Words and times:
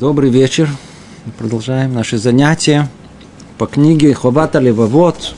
Добрый 0.00 0.30
вечер. 0.30 0.70
Продолжаем 1.36 1.92
наши 1.92 2.16
занятия 2.16 2.88
по 3.58 3.66
книге 3.66 4.14
Ховата 4.14 4.58
Левовод. 4.58 5.34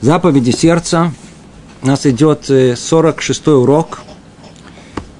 Заповеди 0.00 0.50
сердца. 0.50 1.12
У 1.82 1.86
нас 1.86 2.06
идет 2.06 2.46
46 2.46 3.48
урок. 3.48 4.00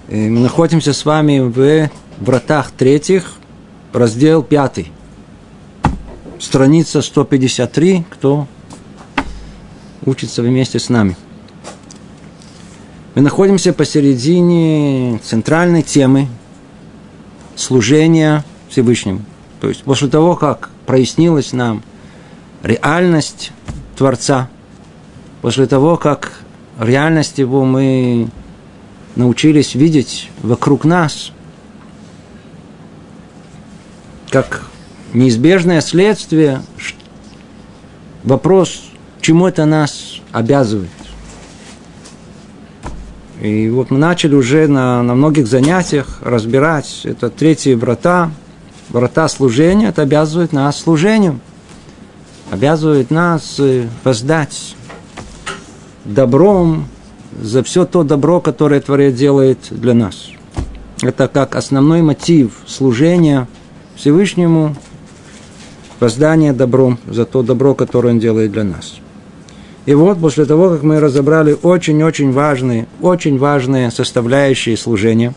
Мы 0.08 0.30
находимся 0.30 0.94
с 0.94 1.04
вами 1.04 1.40
в 1.40 1.90
вратах 2.18 2.70
третьих, 2.70 3.34
раздел 3.92 4.42
пятый. 4.42 4.90
Страница 6.38 7.02
153, 7.02 8.06
кто 8.08 8.48
учится 10.06 10.40
вместе 10.40 10.79
с 10.79 10.89
нами. 10.89 11.14
Мы 13.14 13.20
находимся 13.20 13.75
посередине 13.75 15.20
центральной 15.22 15.82
темы 15.82 16.29
служения 17.57 18.44
Всевышнему. 18.68 19.22
То 19.61 19.68
есть 19.68 19.82
после 19.82 20.08
того, 20.08 20.36
как 20.36 20.71
прояснилась 20.86 21.53
нам 21.53 21.82
реальность 22.62 23.53
Творца, 23.96 24.49
после 25.43 25.67
того, 25.67 25.96
как 25.96 26.32
реальность 26.79 27.39
Его 27.39 27.64
мы 27.64 28.29
научились 29.17 29.75
видеть 29.75 30.31
вокруг 30.43 30.85
нас, 30.85 31.31
как 34.31 34.64
неизбежное 35.12 35.81
следствие, 35.81 36.62
вопрос, 38.25 38.83
чему 39.20 39.47
это 39.47 39.64
нас 39.64 40.20
обязывает. 40.33 40.91
И 43.45 43.69
вот 43.69 43.91
мы 43.91 43.98
начали 43.98 44.34
уже 44.34 44.69
на, 44.69 45.03
на 45.03 45.14
многих 45.14 45.47
занятиях 45.47 46.20
разбирать. 46.23 47.03
Это 47.05 47.28
третьи 47.28 47.75
врата, 47.75 48.31
врата 48.89 49.28
служения, 49.28 49.89
это 49.89 50.00
обязывает 50.00 50.55
нас 50.55 50.81
служению, 50.81 51.41
обязывает 52.50 53.11
нас 53.11 53.56
э, 53.61 53.87
воздать 54.03 54.75
добром 56.06 56.89
за 57.39 57.62
все 57.62 57.84
то 57.84 58.03
добро, 58.03 58.41
которое 58.41 58.81
Творец 58.81 59.15
делает 59.15 59.59
для 59.69 59.92
нас. 59.92 60.31
Это 61.03 61.28
как 61.28 61.55
основной 61.55 62.00
мотив 62.00 62.62
служения 62.67 63.47
Всевышнему, 63.95 64.75
воздание 66.00 66.55
добром 66.55 66.98
за 67.06 67.27
то 67.27 67.42
добро, 67.42 67.75
которое 67.75 68.15
Он 68.15 68.19
делает 68.19 68.53
для 68.53 68.65
нас– 68.65 69.00
и 69.87 69.95
вот 69.95 70.19
после 70.19 70.47
того, 70.47 70.71
как 70.71 70.83
мы 70.83 70.99
разобрали 70.99 71.57
очень-очень 71.63 72.33
важные, 72.33 72.87
очень 73.03 73.39
важные 73.39 73.91
составляющие 73.91 74.77
служения, 74.77 75.35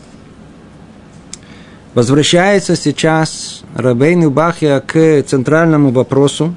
возвращается 1.94 2.74
сейчас 2.74 3.62
Рабейн 3.74 4.30
Бахья 4.30 4.80
к 4.80 5.22
центральному 5.24 5.90
вопросу, 5.90 6.54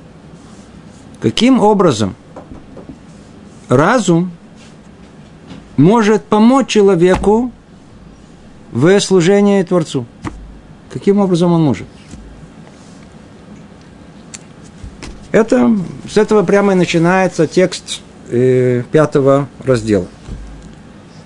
каким 1.22 1.60
образом 1.60 2.16
разум 3.68 4.32
может 5.76 6.24
помочь 6.24 6.68
человеку 6.68 7.52
в 8.72 9.00
служении 9.02 9.64
Творцу. 9.64 10.06
Каким 10.94 11.20
образом 11.20 11.52
он 11.52 11.64
может? 11.64 11.88
Это, 15.32 15.78
с 16.10 16.18
этого 16.18 16.44
прямо 16.44 16.74
и 16.74 16.76
начинается 16.76 17.48
текст 17.48 18.02
э, 18.30 18.84
пятого 18.92 19.48
раздела. 19.64 20.08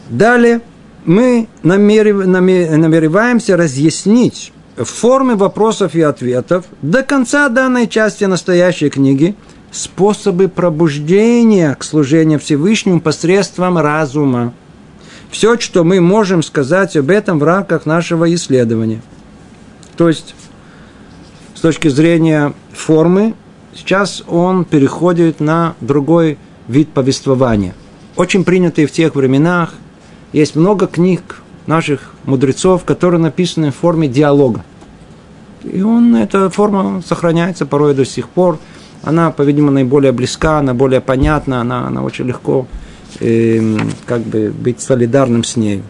Далее 0.10 0.62
мы 1.06 1.48
намерев, 1.64 2.26
намереваемся 2.26 3.58
разъяснить 3.58 4.52
в 4.76 4.86
форме 4.86 5.36
вопросов 5.36 5.96
и 5.96 6.02
ответов 6.02 6.66
до 6.82 7.02
конца 7.04 7.50
данной 7.50 7.88
части 7.88 8.26
настоящей 8.26 8.90
книги 8.90 9.36
способы 9.72 10.48
пробуждения 10.48 11.76
к 11.76 11.84
служению 11.84 12.40
Всевышнему 12.40 13.02
посредством 13.02 13.78
разума. 13.78 14.54
Все, 15.32 15.60
что 15.60 15.84
мы 15.84 16.00
можем 16.00 16.44
сказать 16.44 16.96
об 16.96 17.10
этом 17.10 17.40
в 17.40 17.44
рамках 17.44 17.86
нашего 17.86 18.34
исследования. 18.34 19.02
То 19.98 20.08
есть, 20.08 20.34
с 21.56 21.60
точки 21.60 21.88
зрения 21.88 22.54
формы, 22.74 23.34
Сейчас 23.76 24.24
он 24.28 24.64
переходит 24.64 25.42
на 25.42 25.76
другой 25.82 26.38
вид 26.68 26.90
повествования. 26.90 27.76
Очень 28.16 28.46
принятый 28.46 28.86
в 28.86 28.92
тех 28.92 29.14
временах. 29.16 29.74
Есть 30.32 30.56
много 30.56 30.88
книг 30.88 31.42
наших 31.68 32.14
мудрецов, 32.24 32.86
которые 32.86 33.20
написаны 33.20 33.72
в 33.72 33.76
форме 33.76 34.08
диалога. 34.08 34.64
И 35.64 35.82
он, 35.82 36.16
эта 36.16 36.50
форма 36.50 37.02
сохраняется 37.06 37.66
порой 37.66 37.94
до 37.94 38.06
сих 38.06 38.30
пор. 38.30 38.60
Она, 39.04 39.32
по-видимому, 39.32 39.72
наиболее 39.72 40.14
близка, 40.14 40.60
она 40.60 40.74
более 40.74 41.02
понятна, 41.02 41.60
она, 41.62 41.88
она 41.88 42.02
очень 42.02 42.26
легко 42.26 42.68
э, 43.20 43.78
как 44.06 44.22
бы 44.22 44.54
быть 44.58 44.80
солидарным 44.80 45.44
с 45.44 45.58
ней. 45.58 45.84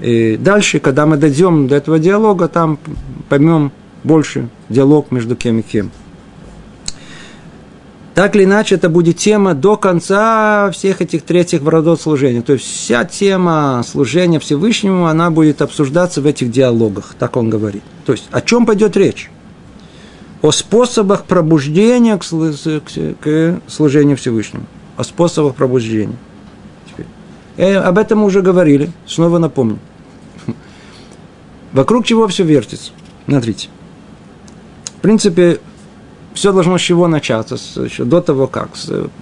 И 0.00 0.36
дальше, 0.36 0.78
когда 0.78 1.06
мы 1.06 1.16
дойдем 1.16 1.66
до 1.66 1.74
этого 1.74 1.98
диалога, 1.98 2.48
там 2.48 2.78
поймем 3.28 3.72
больше 4.04 4.48
диалог 4.68 5.10
между 5.10 5.34
кем 5.36 5.58
и 5.58 5.62
кем. 5.62 5.90
Так 8.14 8.36
или 8.36 8.44
иначе, 8.44 8.74
это 8.74 8.90
будет 8.90 9.16
тема 9.16 9.54
до 9.54 9.76
конца 9.76 10.70
всех 10.72 11.00
этих 11.00 11.22
третьих 11.22 11.62
родов 11.64 12.00
служения. 12.00 12.42
То 12.42 12.54
есть 12.54 12.66
вся 12.66 13.04
тема 13.04 13.82
служения 13.86 14.38
Всевышнему, 14.38 15.06
она 15.06 15.30
будет 15.30 15.62
обсуждаться 15.62 16.20
в 16.20 16.26
этих 16.26 16.50
диалогах, 16.50 17.14
так 17.18 17.36
он 17.36 17.48
говорит. 17.48 17.82
То 18.04 18.12
есть 18.12 18.28
о 18.30 18.42
чем 18.42 18.66
пойдет 18.66 18.96
речь? 18.96 19.30
О 20.42 20.50
способах 20.50 21.24
пробуждения 21.24 22.18
к, 22.18 22.24
к 23.20 23.60
служению 23.66 24.16
Всевышнему. 24.16 24.66
О 24.96 25.04
способах 25.04 25.54
пробуждения. 25.54 26.16
Теперь. 26.90 27.06
Э, 27.56 27.76
об 27.76 27.96
этом 27.96 28.18
мы 28.18 28.26
уже 28.26 28.42
говорили, 28.42 28.90
снова 29.06 29.38
напомню. 29.38 29.78
Вокруг 31.72 32.04
чего 32.04 32.28
все 32.28 32.44
вертится? 32.44 32.92
Смотрите. 33.26 33.68
В 34.98 35.00
принципе, 35.00 35.60
все 36.34 36.52
должно 36.52 36.78
с 36.78 36.80
чего 36.80 37.08
начаться, 37.08 37.56
с, 37.56 37.76
еще 37.76 38.04
до 38.04 38.20
того 38.20 38.46
как. 38.46 38.70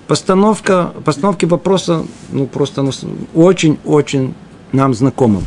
Постановка, 0.07 0.93
постановки 1.05 1.47
вопроса, 1.47 2.05
ну, 2.33 2.47
просто 2.47 2.83
ну, 2.83 2.91
очень-очень 3.35 4.35
нам 4.73 4.95
знакомым. 4.95 5.43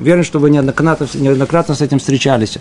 Уверен, 0.00 0.24
что 0.24 0.38
вы 0.38 0.50
неоднократно, 0.50 1.06
неоднократно 1.14 1.74
с 1.74 1.80
этим 1.80 1.98
встречались. 1.98 2.58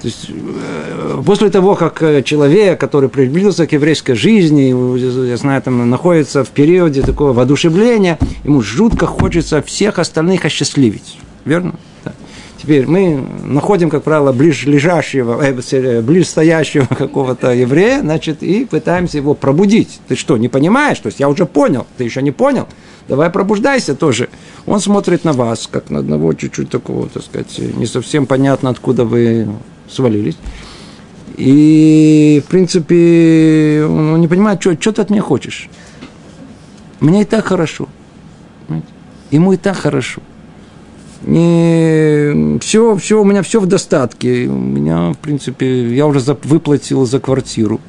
То 0.00 0.06
есть, 0.06 0.30
э, 0.30 1.22
после 1.26 1.50
того, 1.50 1.74
как 1.74 2.02
э, 2.02 2.22
человек, 2.22 2.80
который 2.80 3.08
приблизился 3.08 3.66
к 3.66 3.72
еврейской 3.72 4.14
жизни, 4.14 5.28
я 5.28 5.36
знаю, 5.36 5.60
там 5.62 5.90
находится 5.90 6.44
в 6.44 6.48
периоде 6.50 7.02
такого 7.02 7.32
воодушевления, 7.32 8.18
ему 8.44 8.62
жутко 8.62 9.06
хочется 9.06 9.60
всех 9.62 9.98
остальных 9.98 10.44
осчастливить. 10.44 11.18
Верно? 11.44 11.74
Теперь 12.60 12.88
мы 12.88 13.24
находим, 13.44 13.88
как 13.88 14.02
правило, 14.02 14.32
ближлежащего, 14.32 15.40
э, 15.40 16.02
ближстоящего 16.02 16.86
какого-то 16.94 17.52
еврея, 17.52 18.00
значит, 18.00 18.42
и 18.42 18.64
пытаемся 18.64 19.18
его 19.18 19.34
пробудить. 19.34 20.00
Ты 20.08 20.16
что, 20.16 20.36
не 20.36 20.48
понимаешь? 20.48 20.98
То 20.98 21.06
есть 21.06 21.20
я 21.20 21.28
уже 21.28 21.46
понял, 21.46 21.86
ты 21.96 22.04
еще 22.04 22.20
не 22.20 22.32
понял? 22.32 22.66
Давай 23.06 23.30
пробуждайся 23.30 23.94
тоже. 23.94 24.28
Он 24.66 24.80
смотрит 24.80 25.24
на 25.24 25.32
вас, 25.32 25.68
как 25.70 25.88
на 25.90 26.00
одного 26.00 26.34
чуть-чуть 26.34 26.68
такого, 26.68 27.08
так 27.08 27.22
сказать, 27.22 27.58
не 27.58 27.86
совсем 27.86 28.26
понятно, 28.26 28.70
откуда 28.70 29.04
вы 29.04 29.48
свалились. 29.88 30.36
И, 31.36 32.42
в 32.44 32.50
принципе, 32.50 33.84
он 33.88 34.20
не 34.20 34.26
понимает, 34.26 34.60
что, 34.60 34.74
что 34.74 34.90
ты 34.90 35.02
от 35.02 35.10
меня 35.10 35.22
хочешь. 35.22 35.68
Мне 36.98 37.22
и 37.22 37.24
так 37.24 37.44
хорошо. 37.44 37.88
Ему 39.30 39.52
и 39.52 39.56
так 39.56 39.76
хорошо 39.76 40.20
не 41.22 42.58
все, 42.60 42.96
все, 42.96 43.20
у 43.20 43.24
меня 43.24 43.42
все 43.42 43.60
в 43.60 43.66
достатке. 43.66 44.46
У 44.46 44.58
меня, 44.58 45.12
в 45.12 45.18
принципе, 45.18 45.94
я 45.94 46.06
уже 46.06 46.20
выплатил 46.44 47.06
за 47.06 47.20
квартиру. 47.20 47.80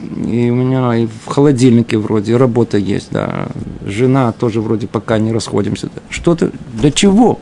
И 0.00 0.50
у 0.50 0.54
меня 0.54 0.96
и 0.96 1.06
в 1.06 1.26
холодильнике 1.28 1.98
вроде 1.98 2.36
работа 2.36 2.78
есть, 2.78 3.08
да. 3.10 3.48
Жена 3.84 4.32
тоже 4.32 4.60
вроде 4.60 4.86
пока 4.86 5.18
не 5.18 5.32
расходимся. 5.32 5.90
Что-то, 6.10 6.50
для 6.74 6.90
чего? 6.90 7.38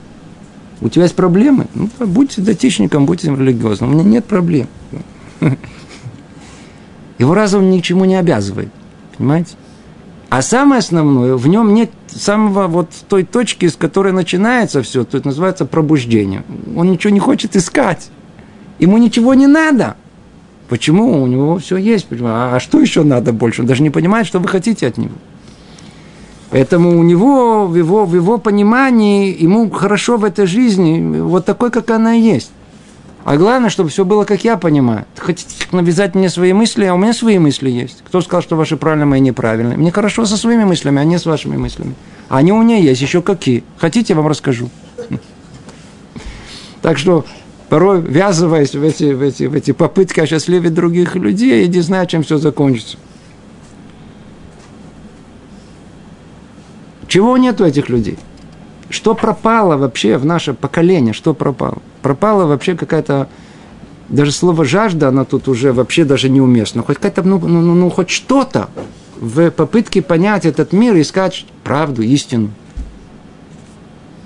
У 0.80 0.88
тебя 0.88 1.04
есть 1.04 1.14
проблемы? 1.14 1.66
Ну, 1.74 1.88
будьте 2.00 2.42
датичником, 2.42 3.06
будьте 3.06 3.28
религиозным. 3.28 3.90
У 3.90 3.92
меня 3.94 4.04
нет 4.04 4.24
проблем. 4.24 4.66
Его 7.18 7.34
разум 7.34 7.70
ничему 7.70 8.04
не 8.04 8.16
обязывает. 8.16 8.68
Понимаете? 9.16 9.54
А 10.28 10.42
самое 10.42 10.80
основное, 10.80 11.36
в 11.36 11.46
нем 11.46 11.74
нет 11.74 11.90
самого 12.14 12.66
вот 12.66 12.90
той 13.08 13.24
точки, 13.24 13.68
с 13.68 13.76
которой 13.76 14.12
начинается 14.12 14.82
все, 14.82 15.04
то 15.04 15.18
это 15.18 15.28
называется 15.28 15.66
пробуждение. 15.66 16.42
Он 16.76 16.90
ничего 16.90 17.12
не 17.12 17.20
хочет 17.20 17.56
искать. 17.56 18.10
Ему 18.78 18.98
ничего 18.98 19.34
не 19.34 19.46
надо. 19.46 19.96
Почему? 20.68 21.22
У 21.22 21.26
него 21.26 21.58
все 21.58 21.76
есть. 21.76 22.06
А 22.22 22.58
что 22.60 22.80
еще 22.80 23.02
надо 23.02 23.32
больше? 23.32 23.62
Он 23.62 23.66
даже 23.66 23.82
не 23.82 23.90
понимает, 23.90 24.26
что 24.26 24.38
вы 24.38 24.48
хотите 24.48 24.86
от 24.86 24.98
него. 24.98 25.14
Поэтому 26.50 26.98
у 26.98 27.02
него, 27.02 27.66
в 27.66 27.74
его, 27.74 28.06
в 28.06 28.14
его 28.14 28.38
понимании, 28.38 29.36
ему 29.42 29.68
хорошо 29.70 30.16
в 30.16 30.24
этой 30.24 30.46
жизни, 30.46 31.20
вот 31.20 31.44
такой, 31.44 31.70
как 31.70 31.90
она 31.90 32.12
есть. 32.12 32.52
А 33.24 33.38
главное, 33.38 33.70
чтобы 33.70 33.88
все 33.88 34.04
было, 34.04 34.24
как 34.24 34.44
я 34.44 34.58
понимаю. 34.58 35.06
Хотите 35.16 35.54
навязать 35.72 36.14
мне 36.14 36.28
свои 36.28 36.52
мысли, 36.52 36.84
а 36.84 36.94
у 36.94 36.98
меня 36.98 37.14
свои 37.14 37.38
мысли 37.38 37.70
есть. 37.70 38.02
Кто 38.06 38.20
сказал, 38.20 38.42
что 38.42 38.54
ваши 38.54 38.76
правильные, 38.76 39.06
мои 39.06 39.20
неправильные? 39.20 39.78
Мне 39.78 39.90
хорошо 39.90 40.26
со 40.26 40.36
своими 40.36 40.64
мыслями, 40.64 41.00
а 41.00 41.04
не 41.04 41.18
с 41.18 41.24
вашими 41.24 41.56
мыслями. 41.56 41.94
Они 42.28 42.52
у 42.52 42.62
меня 42.62 42.76
есть, 42.76 43.00
еще 43.00 43.22
какие. 43.22 43.64
Хотите, 43.78 44.12
я 44.12 44.16
вам 44.16 44.28
расскажу. 44.28 44.70
Так 46.82 46.98
что 46.98 47.24
порой 47.70 48.02
ввязываясь 48.02 48.74
в 48.74 48.82
эти, 48.84 49.14
в 49.14 49.22
эти, 49.22 49.44
в 49.44 49.54
эти 49.54 49.70
попытки 49.70 50.20
осчастливить 50.20 50.74
других 50.74 51.16
людей, 51.16 51.62
я 51.62 51.66
не 51.66 51.80
знаю, 51.80 52.06
чем 52.06 52.22
все 52.22 52.36
закончится. 52.36 52.98
Чего 57.08 57.38
нет 57.38 57.58
у 57.62 57.64
этих 57.64 57.88
людей? 57.88 58.18
Что 58.94 59.16
пропало 59.16 59.76
вообще 59.76 60.16
в 60.18 60.24
наше 60.24 60.54
поколение? 60.54 61.12
Что 61.12 61.34
пропало? 61.34 61.78
Пропало 62.00 62.46
вообще 62.46 62.76
какая-то... 62.76 63.28
Даже 64.08 64.30
слово 64.30 64.64
«жажда», 64.64 65.08
оно 65.08 65.24
тут 65.24 65.48
уже 65.48 65.72
вообще 65.72 66.04
даже 66.04 66.28
неуместно. 66.28 66.84
Хоть 66.84 66.98
какая-то, 66.98 67.24
ну, 67.24 67.40
ну, 67.40 67.60
ну, 67.60 67.74
ну 67.74 67.90
хоть 67.90 68.10
что-то 68.10 68.68
в 69.16 69.50
попытке 69.50 70.00
понять 70.00 70.44
этот 70.44 70.72
мир, 70.72 70.96
искать 71.00 71.44
правду, 71.64 72.02
истину. 72.02 72.50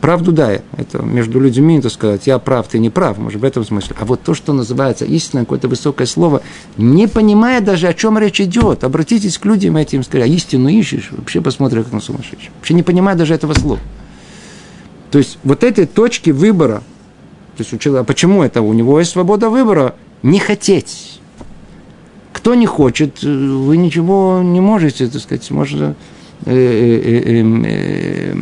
Правду 0.03 0.33
да, 0.33 0.61
это 0.77 1.03
между 1.03 1.41
людьми, 1.41 1.81
так 1.81 1.91
сказать, 1.91 2.27
я 2.27 2.39
прав, 2.39 2.69
ты 2.69 2.79
не 2.79 2.91
прав, 2.91 3.17
может, 3.17 3.41
в 3.41 3.45
этом 3.45 3.65
смысле. 3.65 3.97
А 3.99 4.05
вот 4.05 4.21
то, 4.23 4.35
что 4.35 4.53
называется 4.53 5.07
истина, 5.07 5.43
какое-то 5.43 5.69
высокое 5.69 6.07
слово, 6.07 6.43
не 6.77 7.07
понимая 7.07 7.63
даже, 7.63 7.89
о 7.89 7.95
чем 7.95 8.19
речь 8.19 8.41
идет, 8.41 8.85
обратитесь 8.85 9.39
к 9.39 9.47
людям 9.47 9.79
этим, 9.79 10.03
скажите, 10.03 10.31
а 10.31 10.35
истину 10.35 10.69
ищешь, 10.69 11.09
вообще 11.13 11.41
посмотри, 11.41 11.83
как 11.83 11.93
на 11.93 12.01
сумасшедший. 12.01 12.51
Вообще 12.57 12.75
не 12.75 12.83
понимая 12.83 13.17
даже 13.17 13.33
этого 13.33 13.55
слова. 13.55 13.81
То 15.11 15.19
есть, 15.19 15.39
вот 15.45 15.65
этой 15.65 15.87
точки 15.87 16.31
выбора, 16.31 16.83
то 17.57 17.63
есть, 17.63 17.73
у 17.73 17.79
человека, 17.79 18.05
почему 18.05 18.43
это? 18.43 18.63
У 18.63 18.73
него 18.73 18.99
есть 18.99 19.13
свобода 19.13 19.49
выбора 19.51 19.95
не 20.23 20.39
хотеть. 20.39 21.21
Кто 22.33 22.55
не 22.55 22.67
хочет, 22.67 23.23
вы 23.23 23.77
ничего 23.77 24.41
не 24.43 24.61
можете, 24.61 25.09
так 25.09 25.21
сказать, 25.21 25.51
можно... 25.51 25.95
Э, 26.45 26.55
э, 26.55 27.43
э, 27.65 28.35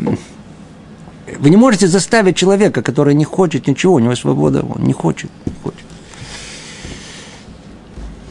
вы 1.38 1.50
не 1.50 1.56
можете 1.56 1.86
заставить 1.86 2.36
человека, 2.36 2.82
который 2.82 3.14
не 3.14 3.24
хочет 3.24 3.66
ничего, 3.66 3.94
у 3.94 3.98
него 3.98 4.14
свобода, 4.14 4.62
он 4.62 4.84
не 4.84 4.92
хочет, 4.92 5.30
не 5.44 5.52
хочет. 5.62 5.86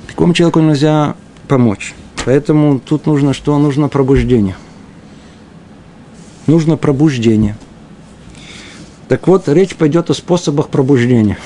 Такому 0.07 0.33
человеку 0.33 0.59
нельзя 0.61 1.15
помочь. 1.47 1.93
Поэтому 2.25 2.79
тут 2.79 3.05
нужно 3.05 3.33
что? 3.33 3.57
Нужно 3.59 3.89
пробуждение. 3.89 4.55
Нужно 6.47 6.77
пробуждение. 6.77 7.57
Так 9.07 9.27
вот, 9.27 9.47
речь 9.47 9.75
пойдет 9.75 10.09
о 10.09 10.13
способах 10.13 10.69
пробуждения. 10.69 11.37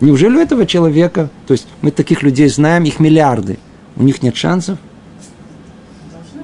Неужели 0.00 0.36
у 0.36 0.40
этого 0.40 0.66
человека, 0.66 1.28
то 1.46 1.52
есть 1.52 1.66
мы 1.82 1.90
таких 1.90 2.22
людей 2.22 2.48
знаем, 2.48 2.84
их 2.84 2.98
миллиарды, 3.00 3.58
у 3.96 4.02
них 4.02 4.22
нет 4.22 4.36
шансов? 4.36 4.78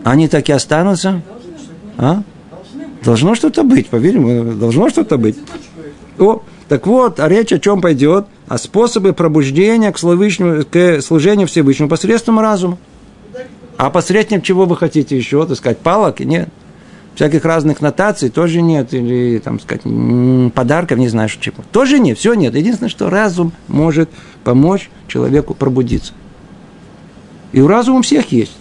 Они 0.05 0.28
так 0.28 0.49
и 0.49 0.52
останутся? 0.52 1.23
А? 1.96 2.23
Должно 3.02 3.34
что-то 3.34 3.64
быть, 3.64 3.88
поверим, 3.88 4.58
должно 4.58 4.88
что-то 4.90 5.17
быть. 5.17 5.37
О, 6.19 6.43
так 6.69 6.87
вот, 6.87 7.19
а 7.19 7.28
речь 7.28 7.52
о 7.52 7.58
чем 7.58 7.81
пойдет? 7.81 8.26
О 8.46 8.58
способе 8.58 9.12
пробуждения 9.12 9.90
к, 9.90 9.96
Всевышнему, 9.96 10.64
к 10.64 11.00
служению 11.00 11.49
Всевышнему 11.49 11.88
посредством 11.88 12.38
разума. 12.40 12.78
А 13.76 13.90
посредством 13.90 14.43
чего 14.43 14.67
вы 14.67 14.76
хотите 14.76 15.17
еще? 15.17 15.46
Так 15.46 15.56
сказать, 15.56 15.78
палок? 15.78 16.20
Нет. 16.20 16.49
Всяких 17.16 17.44
разных 17.44 17.80
нотаций 17.80 18.28
тоже 18.30 18.62
нет. 18.62 18.94
Или, 18.94 19.38
там 19.38 19.58
сказать, 19.58 19.82
подарков, 20.54 20.98
не 20.98 21.08
знаю, 21.08 21.28
чего. 21.28 21.64
Тоже 21.72 21.98
нет, 21.98 22.18
все 22.18 22.34
нет. 22.34 22.54
Единственное, 22.54 22.90
что 22.90 23.10
разум 23.10 23.52
может 23.66 24.08
помочь 24.44 24.90
человеку 25.08 25.54
пробудиться. 25.54 26.12
И 27.52 27.60
у 27.60 27.66
разума 27.66 27.98
у 27.98 28.02
всех 28.02 28.30
есть 28.32 28.52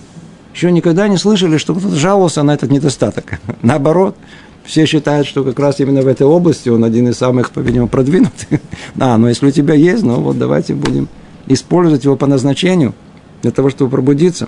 еще 0.56 0.72
никогда 0.72 1.08
не 1.10 1.18
слышали, 1.18 1.58
что 1.58 1.76
кто-то 1.76 1.96
жаловался 1.96 2.42
на 2.42 2.54
этот 2.54 2.72
недостаток. 2.72 3.40
Наоборот, 3.62 4.16
все 4.64 4.86
считают, 4.86 5.28
что 5.28 5.44
как 5.44 5.60
раз 5.60 5.80
именно 5.80 6.02
в 6.02 6.08
этой 6.08 6.26
области 6.26 6.70
он 6.70 6.84
один 6.84 7.10
из 7.10 7.18
самых, 7.18 7.52
по-видимому, 7.52 7.90
продвинутых. 7.90 8.62
А, 9.00 9.18
но 9.18 9.28
если 9.28 9.48
у 9.48 9.52
тебя 9.52 9.74
есть, 9.74 10.04
ну 10.04 10.22
вот 10.22 10.40
давайте 10.40 10.74
будем 10.74 11.10
использовать 11.48 12.06
его 12.06 12.16
по 12.16 12.26
назначению 12.26 12.94
для 13.42 13.52
того, 13.52 13.70
чтобы 13.70 13.92
пробудиться. 13.92 14.48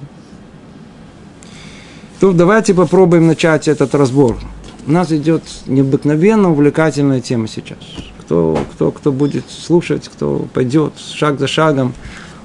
То 2.20 2.34
давайте 2.34 2.74
попробуем 2.74 3.28
начать 3.28 3.68
этот 3.68 3.94
разбор. 3.94 4.38
У 4.88 4.92
нас 4.92 5.12
идет 5.12 5.44
необыкновенно 5.68 6.50
увлекательная 6.50 7.22
тема 7.22 7.48
сейчас. 7.48 7.78
Кто, 8.22 8.58
кто, 8.74 8.92
кто 8.92 9.12
будет 9.12 9.46
слушать, 9.50 10.10
кто 10.10 10.48
пойдет 10.52 10.94
шаг 10.98 11.40
за 11.40 11.46
шагом, 11.46 11.94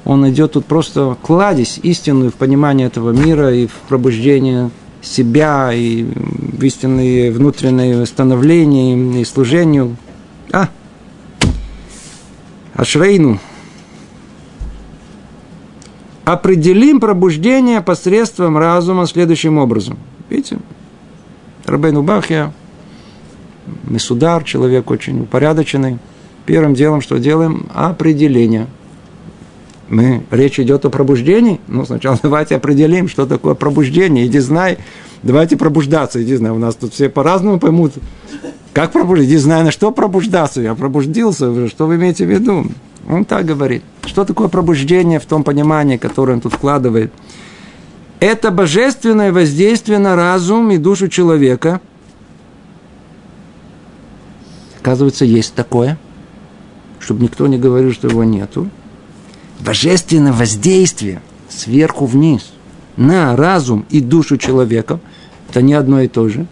он 0.05 0.29
идет 0.29 0.53
тут 0.53 0.67
просто 0.67 1.17
кладезь 1.23 1.81
истинную 1.83 2.31
в 2.31 2.35
понимание 2.35 2.89
этого 2.89 3.13
мира 3.13 3.55
и 3.55 3.67
в 3.67 3.73
пробуждение 3.89 4.71
себя, 5.01 5.73
и 5.73 6.03
в 6.05 6.63
истинные 6.63 7.33
внутренние 7.33 8.05
становления 8.05 9.21
и 9.21 9.25
служению. 9.25 9.97
А, 10.53 10.69
Ашрейну. 12.75 13.39
Определим 16.25 17.01
пробуждение 17.01 17.81
посредством 17.81 18.57
разума 18.57 19.07
следующим 19.07 19.59
образом. 19.59 19.99
Видите? 20.31 20.59
Рабейну 21.65 22.03
Бахья, 22.03 22.53
Месудар, 23.85 24.45
человек 24.45 24.91
очень 24.91 25.21
упорядоченный. 25.23 25.99
Первым 26.47 26.75
делом, 26.75 27.01
что 27.01 27.19
делаем? 27.19 27.67
Определение– 27.73 28.67
мы, 29.93 30.23
речь 30.31 30.59
идет 30.59 30.87
о 30.87 30.91
пробуждении. 30.91 31.61
Ну, 31.69 31.85
сначала 31.85 32.19
давайте 32.23 32.57
определим, 32.57 33.09
что 33.09 33.27
такое 33.27 33.53
пробуждение. 33.53 34.27
Иди 34.27 34.39
знай, 34.39 34.79
давайте 35.23 35.59
пробуждаться. 35.59 36.23
Иди 36.23 36.35
знай, 36.35 36.51
у 36.51 36.59
нас 36.59 36.77
тут 36.77 36.95
все 36.95 37.11
по-разному 37.11 37.59
поймут. 37.61 37.93
Как 38.73 38.93
пробуждаться? 38.93 39.29
Иди 39.29 39.37
знай, 39.37 39.63
на 39.65 39.71
что 39.71 39.93
пробуждаться. 39.93 40.63
Я 40.63 40.75
пробудился. 40.75 41.69
Что 41.69 41.87
вы 41.87 41.97
имеете 41.97 42.25
в 42.25 42.31
виду? 42.31 42.67
Он 43.09 43.25
так 43.25 43.45
говорит. 43.45 43.83
Что 44.05 44.25
такое 44.25 44.49
пробуждение 44.49 45.19
в 45.21 45.27
том 45.27 45.45
понимании, 45.45 45.97
которое 45.97 46.35
он 46.35 46.41
тут 46.41 46.55
вкладывает? 46.55 47.13
Это 48.21 48.51
божественное 48.51 49.33
воздействие 49.33 49.99
на 49.99 50.17
разум 50.17 50.71
и 50.71 50.79
душу 50.79 51.09
человека. 51.09 51.81
Оказывается, 54.81 55.25
есть 55.25 55.55
такое. 55.55 55.99
Чтобы 57.01 57.23
никто 57.23 57.47
не 57.47 57.59
говорил, 57.59 57.93
что 57.93 58.09
его 58.09 58.23
нету 58.23 58.71
божественное 59.65 60.33
воздействие 60.33 61.23
сверху 61.49 62.07
вниз 62.07 62.53
на 62.97 63.37
разум 63.37 63.87
и 63.91 64.01
душу 64.01 64.37
человека, 64.37 65.01
это 65.49 65.63
не 65.63 65.75
одно 65.75 66.01
и 66.01 66.09
то 66.09 66.29
же, 66.29 66.47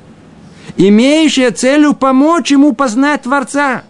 имеющее 0.76 1.50
целью 1.50 1.94
помочь 1.94 2.50
ему 2.50 2.72
познать 2.72 3.22
Творца. 3.22 3.84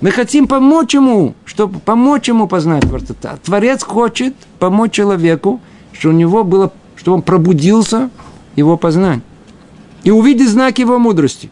Мы 0.00 0.10
хотим 0.10 0.46
помочь 0.46 0.94
ему, 0.94 1.34
чтобы 1.44 1.78
помочь 1.78 2.28
ему 2.28 2.46
познать 2.48 2.82
Творца. 2.82 3.38
Творец 3.42 3.82
хочет 3.82 4.34
помочь 4.58 4.92
человеку, 4.92 5.60
чтобы 5.92 6.14
у 6.14 6.18
него 6.18 6.44
было, 6.44 6.72
чтобы 6.96 7.16
он 7.16 7.22
пробудился, 7.22 8.10
его 8.56 8.76
познать. 8.76 9.20
И 10.02 10.10
увидеть 10.10 10.50
знак 10.50 10.78
его 10.78 10.98
мудрости. 10.98 11.50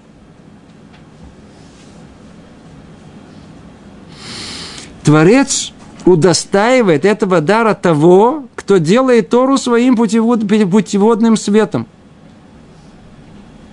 Творец 5.03 5.73
удостаивает 6.05 7.05
этого 7.05 7.41
дара 7.41 7.75
того, 7.75 8.45
кто 8.55 8.79
делает 8.79 9.31
Тору 9.31 9.59
своим 9.59 9.97
путевод, 9.97 10.47
путеводным 10.47 11.37
светом. 11.37 11.87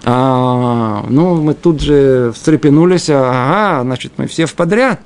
А, 0.06 1.06
ну, 1.10 1.41
мы 1.41 1.53
тут 1.53 1.82
же 1.82 2.32
встрепенулись, 2.34 3.10
ага, 3.10 3.84
значит, 3.84 4.13
мы 4.18 4.27
все 4.27 4.46
в 4.46 4.56
подряд. 4.56 5.01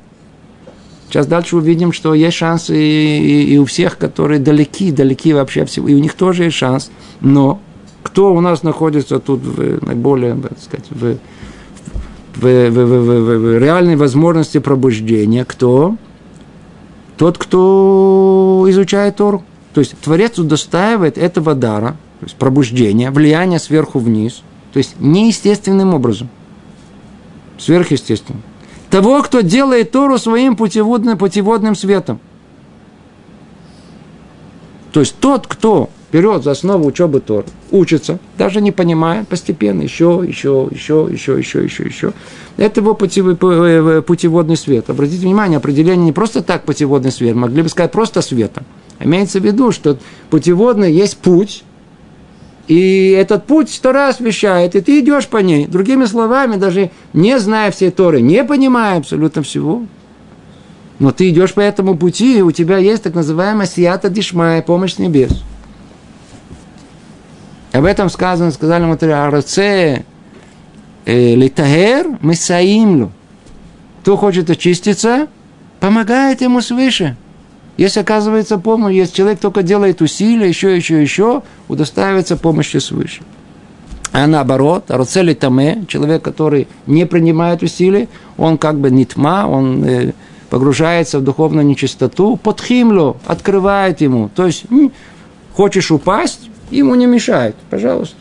Сейчас 1.08 1.28
дальше 1.28 1.58
увидим, 1.58 1.92
что 1.92 2.14
есть 2.14 2.38
шансы 2.38 2.76
и, 2.76 3.18
и, 3.20 3.54
и 3.54 3.58
у 3.58 3.66
всех, 3.66 3.98
которые 3.98 4.40
далеки, 4.40 4.92
далеки 4.92 5.34
вообще 5.34 5.66
всего, 5.66 5.88
и 5.88 5.94
у 5.94 6.00
них 6.00 6.14
тоже 6.14 6.46
есть 6.46 6.58
шанс. 6.58 6.92
Но 7.22 7.60
кто 8.02 8.34
у 8.34 8.42
нас 8.42 8.64
находится 8.64 9.20
тут 9.20 9.42
в 9.42 9.86
наиболее, 9.86 10.36
так 10.36 10.60
сказать, 10.60 10.86
в, 10.90 11.18
в, 12.36 12.42
в, 12.42 12.70
в, 12.70 12.86
в, 12.86 13.38
в 13.38 13.60
реальной 13.60 13.96
возможности 13.96 14.58
пробуждения? 14.60 15.46
Кто? 15.46 15.98
тот, 17.18 17.38
кто 17.38 18.66
изучает 18.70 19.16
Тору. 19.18 19.44
То 19.74 19.80
есть 19.80 19.98
Творец 20.00 20.38
удостаивает 20.38 21.18
этого 21.18 21.56
дара, 21.56 21.96
то 22.20 22.26
есть 22.26 22.36
пробуждения, 22.36 23.12
влияния 23.12 23.60
сверху 23.60 24.00
вниз, 24.00 24.44
то 24.74 24.78
есть 24.80 24.96
неестественным 25.00 25.94
образом, 25.94 26.30
сверхъестественным. 27.58 28.42
Того, 28.90 29.22
кто 29.22 29.42
делает 29.42 29.92
Тору 29.92 30.18
своим 30.18 30.56
путеводным, 30.56 31.18
путеводным 31.18 31.76
светом. 31.76 32.20
То 34.92 35.00
есть 35.00 35.16
тот, 35.20 35.48
кто 35.48 35.90
берет 36.12 36.44
за 36.44 36.52
основу 36.52 36.86
учебы 36.86 37.20
Тор, 37.20 37.46
учится, 37.72 38.20
даже 38.38 38.62
не 38.62 38.72
понимает, 38.72 39.28
постепенно, 39.28 39.82
еще, 39.82 40.24
еще, 40.28 40.68
еще, 40.70 41.08
еще, 41.12 41.38
еще, 41.40 41.64
еще, 41.64 41.84
еще. 41.84 42.14
Это 42.58 42.82
его 42.82 42.94
путевой, 42.94 43.36
э, 43.42 44.02
путеводный 44.04 44.56
свет. 44.56 44.92
Обратите 44.92 45.24
внимание, 45.24 45.58
определение 45.58 46.06
не 46.06 46.12
просто 46.12 46.44
так 46.44 46.66
путеводный 46.66 47.12
свет, 47.12 47.36
могли 47.36 47.64
бы 47.64 47.70
сказать 47.70 47.92
просто 47.92 48.22
светом. 48.22 48.64
Имеется 49.00 49.40
в 49.40 49.44
виду, 49.44 49.72
что 49.72 49.98
путеводный 50.30 50.94
есть 50.94 51.18
путь, 51.18 51.64
и 52.68 53.10
этот 53.10 53.46
путь 53.46 53.70
сто 53.70 53.92
раз 53.92 54.20
вещает, 54.20 54.76
и 54.76 54.82
ты 54.82 55.00
идешь 55.00 55.28
по 55.28 55.38
ней. 55.38 55.68
Другими 55.68 56.06
словами, 56.06 56.56
даже 56.56 56.92
не 57.12 57.38
зная 57.40 57.72
всей 57.72 57.92
Торы, 57.92 58.22
не 58.22 58.44
понимая 58.44 58.98
абсолютно 58.98 59.44
всего, 59.44 59.86
но 61.00 61.12
ты 61.12 61.30
идешь 61.30 61.54
по 61.54 61.60
этому 61.60 61.98
пути, 61.98 62.38
и 62.38 62.42
у 62.42 62.52
тебя 62.52 62.78
есть 62.78 63.04
так 63.04 63.16
называемая 63.16 63.68
сията 63.68 64.10
дишмая, 64.10 64.62
помощь 64.62 64.98
небес. 64.98 65.44
Об 67.74 67.86
этом 67.86 68.10
сказано, 68.10 68.52
сказали 68.52 68.86
мы 68.86 68.96
Араце 68.96 70.06
э, 71.06 71.36
Литагер 71.36 72.20
Месаимлю. 72.22 73.12
Кто 74.02 74.16
хочет 74.16 74.50
очиститься, 74.50 75.28
помогает 75.80 76.42
ему 76.42 76.62
свыше. 76.62 77.18
Если 77.78 78.00
оказывается 78.00 78.58
помощь, 78.58 78.94
если 78.94 79.16
человек 79.16 79.40
только 79.40 79.64
делает 79.64 80.02
усилия, 80.02 80.48
еще, 80.48 80.76
еще, 80.76 81.02
еще, 81.02 81.42
удостаивается 81.68 82.38
помощи 82.38 82.78
свыше. 82.78 83.24
А 84.12 84.28
наоборот, 84.28 84.92
Аруцели 84.92 85.34
Таме, 85.34 85.86
человек, 85.88 86.22
который 86.22 86.68
не 86.86 87.06
принимает 87.08 87.64
усилий, 87.64 88.10
он 88.38 88.60
как 88.60 88.78
бы 88.78 88.92
нитма, 88.92 89.48
он 89.50 89.84
э, 89.84 90.14
погружается 90.52 91.18
в 91.18 91.24
духовную 91.24 91.66
нечистоту, 91.66 92.38
подхимлю, 92.38 93.18
открывает 93.26 94.02
ему. 94.02 94.30
То 94.36 94.46
есть, 94.46 94.66
хочешь 95.56 95.90
упасть, 95.90 96.48
ему 96.70 96.94
не 96.94 97.08
мешает, 97.08 97.56
пожалуйста. 97.72 98.16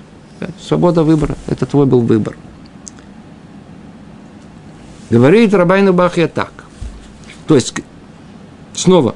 Свобода 0.66 1.02
выбора, 1.02 1.36
это 1.46 1.66
твой 1.66 1.84
был 1.84 2.00
выбор. 2.00 2.38
Говорит 5.10 5.52
Рабайну 5.52 5.92
Бахья 5.92 6.26
так. 6.26 6.52
То 7.46 7.54
есть, 7.54 7.74
снова, 8.72 9.14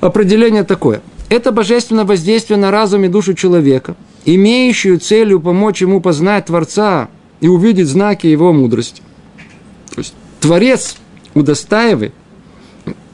определение 0.00 0.64
такое. 0.64 1.02
Это 1.28 1.50
божественное 1.50 2.04
воздействие 2.04 2.58
на 2.58 2.70
разум 2.70 3.04
и 3.04 3.08
душу 3.08 3.34
человека, 3.34 3.96
имеющую 4.24 5.00
целью 5.00 5.40
помочь 5.40 5.82
ему 5.82 6.00
познать 6.00 6.46
Творца 6.46 7.08
и 7.40 7.48
увидеть 7.48 7.88
знаки 7.88 8.26
его 8.26 8.52
мудрости. 8.52 9.02
То 9.90 9.98
есть 9.98 10.14
Творец 10.40 10.96
удостаивает 11.34 12.14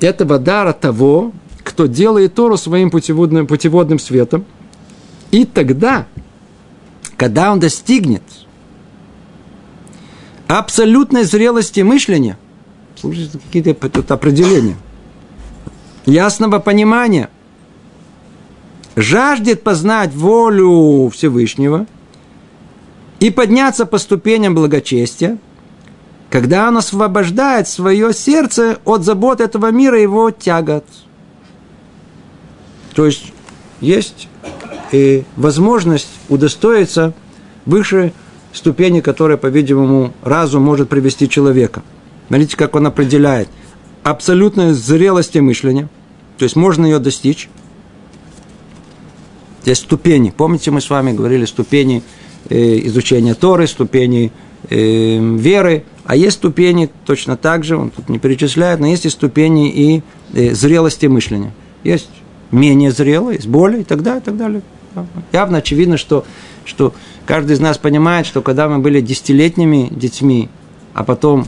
этого 0.01 0.39
дара 0.39 0.73
того, 0.73 1.33
кто 1.65 1.87
делает 1.87 2.35
Тору 2.35 2.57
своим 2.57 2.91
путеводным, 2.91 3.47
путеводным 3.47 3.99
светом. 3.99 4.45
И 5.31 5.47
тогда, 5.47 6.07
когда 7.17 7.51
он 7.51 7.61
достигнет 7.61 8.23
абсолютной 10.49 11.25
зрелости 11.25 11.81
мышления, 11.81 12.37
слушайте, 13.01 13.39
какие-то 13.39 14.15
определения– 14.15 14.77
ясного 16.07 16.59
понимания, 16.59 17.29
жаждет 18.97 19.63
познать 19.63 20.15
волю 20.15 21.09
Всевышнего 21.11 21.87
и 23.21 23.31
подняться 23.31 23.87
по 23.87 23.99
ступеням 23.99 24.55
благочестия, 24.55 25.39
когда 26.31 26.69
он 26.69 26.79
освобождает 26.79 27.69
свое 27.69 28.13
сердце 28.13 28.79
от 28.85 29.05
забот 29.05 29.41
этого 29.41 29.71
мира 29.71 29.99
и 29.99 30.03
его 30.03 30.31
тягот. 30.31 30.85
То 32.95 33.07
есть 33.07 33.33
есть 33.81 34.29
и 34.93 35.25
возможность 35.37 36.09
удостоиться 36.29 37.15
выше 37.65 38.13
ступени, 38.53 39.01
которая, 39.01 39.39
по-видимому, 39.39 40.13
разум 40.23 40.63
может 40.63 40.91
привести 40.91 41.29
человека. 41.29 41.83
Смотрите, 42.29 42.57
как 42.57 42.75
он 42.75 42.87
определяет– 42.87 43.49
абсолютной 44.03 44.73
зрелости 44.73 45.39
мышления, 45.39 45.89
то 46.39 46.45
есть 46.45 46.57
можно 46.57 46.87
ее 46.87 46.99
достичь. 46.99 47.49
Есть 49.65 49.83
ступени. 49.83 50.33
Помните, 50.37 50.71
мы 50.71 50.81
с 50.81 50.91
вами 50.91 51.13
говорили 51.13 51.45
ступени 51.45 52.03
э, 52.49 52.87
изучения 52.87 53.35
Торы, 53.35 53.69
ступени 53.69 54.33
э, 54.69 55.19
веры, 55.37 55.85
а 56.05 56.17
есть 56.17 56.39
ступени 56.39 56.91
точно 57.07 57.37
так 57.37 57.63
же, 57.63 57.77
он 57.77 57.91
тут 57.91 58.09
не 58.09 58.19
перечисляет, 58.19 58.81
но 58.81 58.89
есть 58.89 59.07
и 59.07 59.09
ступени 59.09 59.71
и 59.71 60.03
э, 60.33 60.53
зрелости 60.53 61.07
мышления. 61.07 61.53
Есть 61.85 62.11
менее 62.51 62.91
зрелые, 62.91 63.37
есть 63.37 63.49
более 63.49 63.83
и 63.83 63.85
так 63.85 64.03
далее, 64.03 64.21
и 64.21 64.25
так 64.25 64.37
далее. 64.37 64.63
Явно 65.33 65.59
очевидно, 65.59 65.97
что, 65.97 66.25
что 66.65 66.93
каждый 67.25 67.53
из 67.53 67.61
нас 67.61 67.79
понимает, 67.79 68.27
что 68.27 68.43
когда 68.43 68.69
мы 68.69 68.81
были 68.81 69.01
десятилетними 69.01 69.89
детьми, 69.91 70.49
а 70.93 71.05
потом 71.05 71.47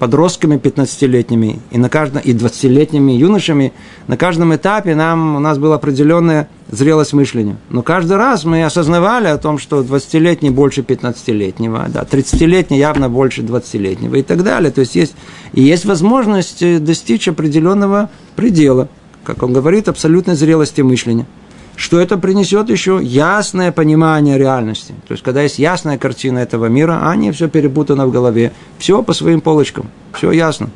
подростками 0.00 0.56
15-летними 0.56 1.60
и, 1.70 1.76
на 1.76 1.90
каждом, 1.90 2.22
и 2.22 2.32
20-летними 2.32 3.12
юношами, 3.12 3.74
на 4.06 4.16
каждом 4.16 4.54
этапе 4.54 4.94
нам, 4.94 5.36
у 5.36 5.40
нас 5.40 5.58
была 5.58 5.76
определенная 5.76 6.48
зрелость 6.70 7.12
мышления. 7.12 7.58
Но 7.68 7.82
каждый 7.82 8.16
раз 8.16 8.44
мы 8.44 8.64
осознавали 8.64 9.26
о 9.26 9.36
том, 9.36 9.58
что 9.58 9.82
20-летний 9.82 10.48
больше 10.48 10.80
15-летнего, 10.80 11.86
да, 11.90 12.02
30-летний 12.10 12.78
явно 12.78 13.10
больше 13.10 13.42
20-летнего 13.42 14.16
и 14.16 14.22
так 14.22 14.42
далее. 14.42 14.72
То 14.72 14.80
есть 14.80 14.96
есть, 14.96 15.14
есть 15.52 15.84
возможность 15.84 16.62
э, 16.62 16.78
достичь 16.78 17.28
определенного 17.28 18.08
предела, 18.36 18.88
как 19.22 19.42
он 19.42 19.52
говорит, 19.52 19.86
абсолютной 19.88 20.34
зрелости 20.34 20.80
мышления– 20.80 21.26
что 21.80 21.98
это 21.98 22.18
принесет 22.18 22.68
еще 22.68 23.00
ясное 23.02 23.72
понимание 23.72 24.36
реальности. 24.36 24.94
То 25.08 25.12
есть, 25.12 25.24
когда 25.24 25.40
есть 25.40 25.58
ясная 25.58 25.96
картина 25.96 26.40
этого 26.40 26.66
мира, 26.66 27.00
а 27.04 27.16
не 27.16 27.32
все 27.32 27.48
перепутано 27.48 28.06
в 28.06 28.12
голове. 28.12 28.52
Все 28.78 29.02
по 29.02 29.14
своим 29.14 29.40
полочкам. 29.40 29.88
Все 30.12 30.30
ясно. 30.30 30.68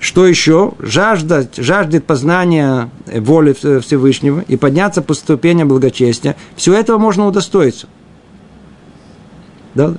Что 0.00 0.26
еще? 0.26 0.72
Жаждать, 0.80 1.56
жаждет 1.56 2.04
познания 2.04 2.90
воли 3.06 3.52
Всевышнего 3.52 4.44
и 4.48 4.56
подняться 4.56 5.00
по 5.00 5.14
ступеням 5.14 5.68
благочестия. 5.68 6.34
Все 6.56 6.74
этого 6.74 6.98
можно 6.98 7.28
удостоиться. 7.28 7.86
Да? 9.76 9.94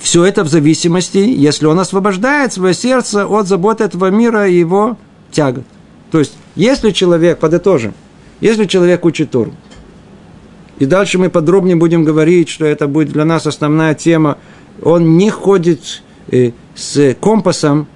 Все 0.00 0.24
это 0.24 0.44
в 0.44 0.48
зависимости, 0.48 1.18
если 1.18 1.66
он 1.66 1.80
освобождает 1.80 2.52
свое 2.52 2.72
сердце 2.72 3.26
от 3.26 3.48
заботы 3.48 3.82
этого 3.82 4.10
мира 4.10 4.46
и 4.46 4.56
его 4.56 4.96
тягот. 5.32 5.64
То 6.12 6.18
есть, 6.18 6.36
если 6.54 6.90
человек, 6.90 7.38
подытожим, 7.38 7.94
если 8.42 8.66
человек 8.66 9.04
учит 9.06 9.30
Тору, 9.30 9.54
и 10.78 10.84
дальше 10.84 11.18
мы 11.18 11.30
подробнее 11.30 11.74
будем 11.74 12.04
говорить, 12.04 12.50
что 12.50 12.66
это 12.66 12.86
будет 12.86 13.08
для 13.08 13.24
нас 13.24 13.46
основная 13.46 13.94
тема, 13.94 14.36
он 14.82 15.16
не 15.16 15.30
ходит 15.30 16.02
э, 16.30 16.50
с 16.74 17.14
компасом 17.14 17.86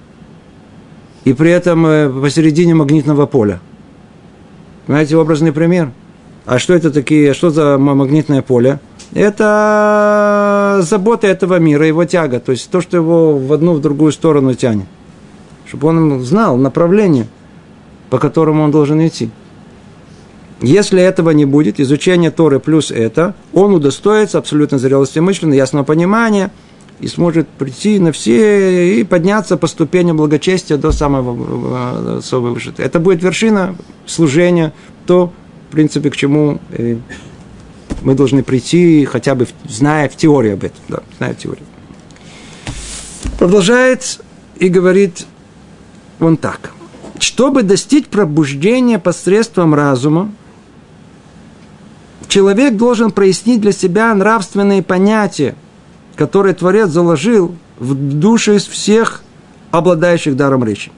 и 1.25 1.33
при 1.33 1.51
этом 1.51 1.85
э, 1.85 2.09
посередине 2.09 2.73
магнитного 2.73 3.27
поля. 3.27 3.59
Знаете, 4.87 5.15
образный 5.15 5.51
пример. 5.51 5.91
А 6.47 6.57
что 6.57 6.73
это 6.73 6.89
такие, 6.89 7.35
что 7.35 7.51
за 7.51 7.77
магнитное 7.77 8.41
поле? 8.41 8.79
Это 9.13 10.79
забота 10.81 11.27
этого 11.27 11.59
мира, 11.59 11.85
его 11.85 12.05
тяга, 12.05 12.39
то 12.39 12.51
есть 12.51 12.71
то, 12.71 12.81
что 12.81 12.97
его 12.97 13.37
в 13.37 13.53
одну, 13.53 13.73
в 13.73 13.81
другую 13.81 14.11
сторону 14.11 14.55
тянет. 14.55 14.87
Чтобы 15.67 15.89
он 15.89 16.21
знал 16.21 16.57
направление– 16.57 17.27
по 18.09 18.19
которому 18.19 18.63
он 18.63 18.71
должен 18.71 19.05
идти. 19.05 19.29
Если 20.61 21.01
этого 21.01 21.29
не 21.31 21.45
будет, 21.45 21.79
изучение 21.79 22.31
Торы 22.31 22.59
плюс 22.59 22.89
это, 22.89 23.35
он 23.53 23.73
удостоится 23.73 24.39
абсолютно 24.39 24.79
зрелости 24.79 25.19
мысли, 25.19 25.53
ясного 25.55 25.83
понимания 25.83 26.51
и 26.99 27.07
сможет 27.07 27.47
прийти 27.47 27.99
на 27.99 28.11
все 28.11 28.99
и 28.99 29.03
подняться 29.03 29.55
по 29.55 29.67
ступеням 29.67 30.17
благочестия 30.17 30.77
до 30.77 30.91
самого, 30.91 32.21
самого 32.21 32.55
высшего. 32.55 32.73
Это 32.79 32.99
будет 32.99 33.21
вершина 33.21 33.75
служения, 34.07 34.73
то, 35.05 35.31
в 35.69 35.73
принципе, 35.73 36.09
к 36.09 36.15
чему 36.15 36.59
э, 36.71 36.97
мы 38.01 38.15
должны 38.15 38.41
прийти, 38.41 39.05
хотя 39.05 39.35
бы 39.35 39.47
зная 39.69 40.09
в 40.09 40.15
теории 40.15 40.53
об 40.53 40.63
этом. 40.63 40.79
Да, 40.87 40.99
зная 41.19 41.35
в 41.35 41.37
теории. 41.37 41.63
Продолжает 43.37 44.19
и 44.55 44.69
говорит 44.69 45.27
он 46.19 46.35
так– 46.35 46.71
чтобы 47.19 47.63
достичь 47.63 48.05
пробуждения 48.07 48.99
посредством 48.99 49.73
разума, 49.73 50.31
человек 52.27 52.75
должен 52.75 53.11
прояснить 53.11 53.61
для 53.61 53.71
себя 53.71 54.13
нравственные 54.13 54.83
понятия, 54.83 55.55
которые 56.15 56.53
Творец 56.53 56.89
заложил 56.89 57.55
в 57.79 57.93
души 57.93 58.59
всех 58.59 59.23
обладающих 59.71 60.35
даром 60.35 60.63
речи. 60.63 60.91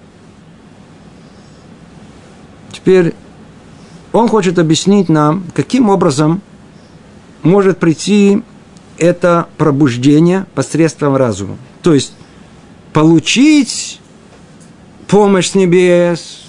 Теперь 2.72 3.14
он 4.12 4.28
хочет 4.28 4.58
объяснить 4.60 5.10
нам, 5.10 5.44
каким 5.54 5.90
образом 5.90 6.42
может 7.44 7.78
прийти 7.78 8.44
это 8.98 9.48
пробуждение 9.58 10.46
посредством 10.56 11.16
разума. 11.16 11.58
То 11.82 11.94
есть 11.94 12.14
получить 12.94 14.00
помощь 15.10 15.50
с 15.50 15.56
небес, 15.56 16.46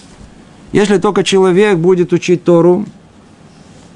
Если 0.73 0.99
только 0.99 1.25
человек 1.25 1.79
будет 1.79 2.13
учить 2.13 2.45
Тору 2.45 2.85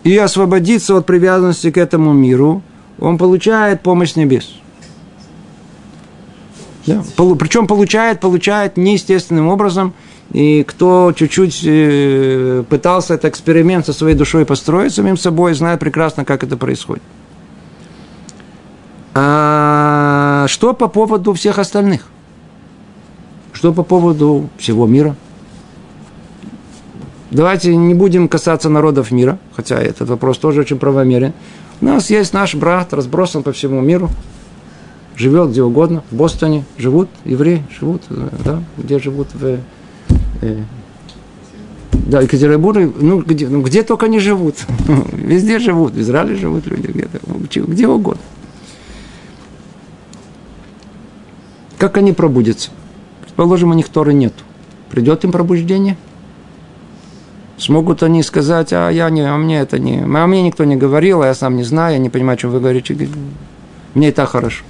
и 0.03 0.17
освободиться 0.17 0.97
от 0.97 1.07
привязанности 1.07 1.71
к 1.71 1.79
этому 1.79 2.13
миру, 2.13 2.63
он 2.99 3.17
получает 3.17 3.83
помощь 3.83 4.13
с 4.13 4.17
небес. 4.17 4.57
Да. 6.87 7.03
Причем 7.39 7.67
получает, 7.69 8.21
получает 8.21 8.77
неестественным 8.77 9.49
образом. 9.49 9.95
И 10.33 10.65
кто 10.65 11.13
чуть-чуть 11.15 11.61
э, 11.65 12.65
пытался 12.69 13.15
этот 13.15 13.27
эксперимент 13.27 13.87
со 13.87 13.93
своей 13.93 14.17
душой 14.17 14.45
построить 14.45 14.93
самим 14.93 15.17
собой, 15.17 15.55
знает 15.55 15.79
прекрасно, 15.79 16.25
как 16.25 16.43
это 16.43 16.57
происходит. 16.57 17.03
А 19.15 20.47
что 20.49 20.73
по 20.75 20.89
поводу 20.89 21.35
всех 21.35 21.59
остальных? 21.59 22.09
Что 23.65 23.73
по 23.73 23.83
поводу 23.83 24.51
всего 24.59 24.87
мира? 24.87 25.17
Давайте 27.31 27.75
не 27.75 27.95
будем 27.95 28.29
касаться 28.29 28.69
народов 28.69 29.11
мира, 29.11 29.39
хотя 29.57 29.81
этот 29.81 30.11
вопрос 30.11 30.37
тоже 30.37 30.61
очень 30.61 30.79
правомерен. 30.79 31.33
У 31.81 31.87
нас 31.87 32.11
есть 32.11 32.35
наш 32.35 32.55
брат, 32.55 32.93
разбросан 32.93 33.43
по 33.43 33.53
всему 33.53 33.81
миру, 33.81 34.11
живет 35.17 35.49
где 35.49 35.63
угодно, 35.63 36.05
в 36.11 36.15
Бостоне 36.15 36.67
живут, 36.77 37.09
евреи 37.25 37.65
живут, 37.81 38.03
да, 38.45 38.63
где 38.77 38.99
живут 38.99 39.29
в 39.33 39.59
э, 40.43 40.63
да, 41.91 42.21
Екатеринбурге, 42.21 42.93
ну 43.01 43.23
где, 43.23 43.49
ну 43.49 43.63
где 43.63 43.83
только 43.83 44.09
не 44.09 44.19
живут, 44.19 44.57
везде 45.13 45.59
живут, 45.59 45.95
в 45.95 46.01
Израиле 46.03 46.37
живут 46.37 46.67
люди, 46.67 46.89
где-то, 46.89 47.19
где 47.63 47.89
угодно. 47.89 48.21
Как 51.79 51.97
они 51.97 52.13
пробудятся? 52.13 52.71
Предположим, 53.37 53.71
у 53.71 53.75
них 53.75 53.89
Торы 53.89 54.15
нет. 54.15 54.33
Придет 54.91 55.25
им 55.25 55.33
пробуждение? 55.33 55.97
Смогут 57.59 58.03
они 58.03 58.23
сказать, 58.23 58.73
а 58.73 58.91
я 58.91 59.11
не, 59.11 59.23
а 59.23 59.37
мне 59.37 59.59
это 59.59 59.79
не, 59.79 60.01
а 60.01 60.27
мне 60.27 60.43
никто 60.43 60.65
не 60.65 60.77
говорил, 60.77 61.23
а 61.23 61.27
я 61.27 61.35
сам 61.35 61.57
не 61.57 61.65
знаю, 61.65 61.95
я 61.95 61.99
не 61.99 62.11
понимаю, 62.11 62.35
о 62.35 62.39
чем 62.39 62.51
вы 62.51 62.61
говорите. 62.61 63.09
Мне 63.95 64.09
и 64.09 64.13
так 64.13 64.29
хорошо. 64.29 64.65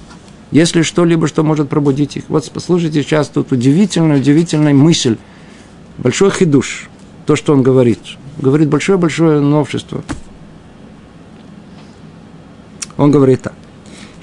Если 0.51 0.81
что-либо, 0.81 1.27
что 1.27 1.43
может 1.43 1.69
пробудить 1.69 2.17
их. 2.17 2.23
Вот 2.27 2.49
послушайте 2.51 3.03
сейчас 3.03 3.27
тут 3.27 3.51
удивительная, 3.51 4.17
удивительная 4.17 4.73
мысль. 4.73 5.17
Большой 5.97 6.31
хидуш. 6.31 6.89
То, 7.25 7.35
что 7.35 7.53
он 7.53 7.63
говорит. 7.63 7.99
Говорит 8.37 8.69
большое-большое 8.69 9.41
новшество. 9.41 10.03
Он 12.97 13.11
говорит 13.11 13.41
так. 13.41 13.53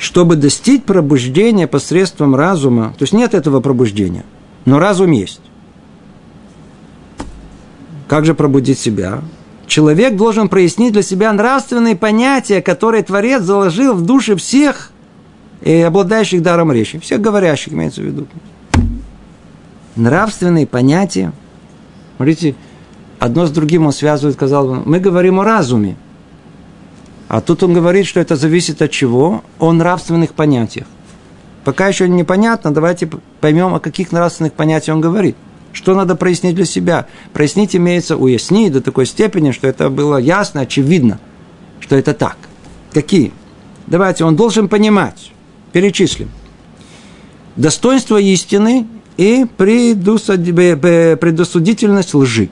Чтобы 0.03 0.35
достичь 0.35 0.83
пробуждения 0.83 1.69
посредством 1.69 2.35
разума, 2.35 2.93
то 2.99 3.05
есть 3.05 3.13
нет 3.13 3.35
этого 3.35 3.61
пробуждения, 3.61 4.25
но 4.65 4.81
разум 4.81 5.13
есть. 5.13 5.41
Как 8.09 8.25
же 8.25 8.35
пробудить 8.35 8.81
себя? 8.81 9.23
Человек 9.69 10.17
должен 10.17 10.49
прояснить 10.49 10.93
для 10.93 11.03
себя 11.03 11.33
нравственные 11.33 11.95
понятия, 11.95 12.61
которые 12.61 13.05
Творец 13.05 13.43
заложил 13.45 13.95
в 13.95 14.05
души 14.05 14.35
всех 14.35 14.91
и 15.61 15.73
обладающих 15.83 16.43
даром 16.43 16.73
речи, 16.73 16.99
всех 16.99 17.21
говорящих, 17.21 17.73
имеется 17.73 18.01
в 18.01 18.05
виду. 18.05 18.27
Нравственные 19.95 20.67
понятия. 20.67 21.33
Смотрите, 22.17 22.57
одно 23.21 23.47
с 23.47 23.53
другим 23.53 23.87
он 23.87 23.93
связывает, 23.93 24.35
сказал, 24.35 24.83
мы 24.85 24.99
говорим 24.99 25.39
о 25.39 25.45
разуме. 25.45 25.97
А 27.33 27.41
тут 27.41 27.63
он 27.63 27.73
говорит, 27.73 28.07
что 28.07 28.21
это 28.21 28.37
зависит 28.37 28.83
от 28.83 28.91
чего? 28.91 29.43
О 29.59 29.73
нравственных 29.73 30.35
понятиях. 30.35 30.87
Пока 31.65 31.89
еще 31.89 32.07
непонятно, 32.07 32.75
давайте 32.75 33.09
поймем, 33.41 33.75
о 33.75 33.81
каких 33.81 34.13
нравственных 34.13 34.53
понятиях 34.53 34.97
он 34.97 35.01
говорит. 35.01 35.35
Что 35.73 35.95
надо 35.95 36.15
прояснить 36.15 36.55
для 36.55 36.67
себя? 36.67 37.07
Прояснить 37.33 37.75
имеется 37.75 38.19
уяснить 38.19 38.75
до 38.75 38.83
такой 38.83 39.07
степени, 39.07 39.53
что 39.53 39.67
это 39.67 39.89
было 39.89 40.19
ясно, 40.19 40.61
очевидно, 40.61 41.21
что 41.81 41.97
это 41.97 42.13
так. 42.13 42.37
Какие? 42.93 43.33
Давайте, 43.87 44.27
он 44.27 44.37
должен 44.37 44.69
понимать, 44.69 45.33
Перечислим. 45.73 46.29
Достоинство 47.57 48.21
истины 48.21 48.87
и 49.17 49.47
предосудительность 49.57 52.13
лжи. 52.13 52.51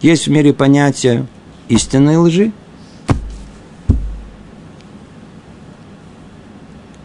Есть 0.00 0.28
в 0.28 0.30
мире 0.30 0.54
понятие 0.54 1.26
истинной 1.68 2.18
лжи. 2.18 2.52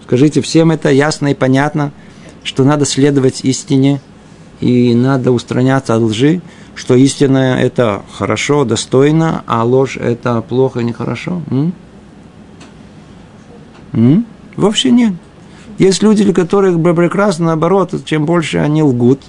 Скажите, 0.08 0.40
всем 0.40 0.72
это 0.72 0.90
ясно 0.90 1.28
и 1.28 1.34
понятно, 1.34 1.92
что 2.46 2.64
надо 2.64 2.86
следовать 2.86 3.42
истине 3.44 4.00
и 4.62 4.96
надо 4.96 5.34
устраняться 5.34 5.96
от 5.96 6.02
лжи, 6.02 6.40
что 6.76 6.96
истина– 6.96 7.60
это 7.62 8.04
хорошо, 8.14 8.64
достойно, 8.64 9.44
а 9.48 9.66
ложь– 9.66 9.98
это 10.02 10.42
плохо, 10.42 10.80
нехорошо. 10.80 11.42
М? 11.52 11.74
М? 13.92 14.26
Вообще 14.56 14.92
нет. 14.92 15.12
Есть 15.78 16.02
люди, 16.02 16.24
для 16.24 16.34
которых 16.34 16.82
прекрасно 16.82 17.48
наоборот, 17.48 17.94
чем 18.06 18.26
больше 18.26 18.60
они 18.60 18.84
лгут, 18.84 19.20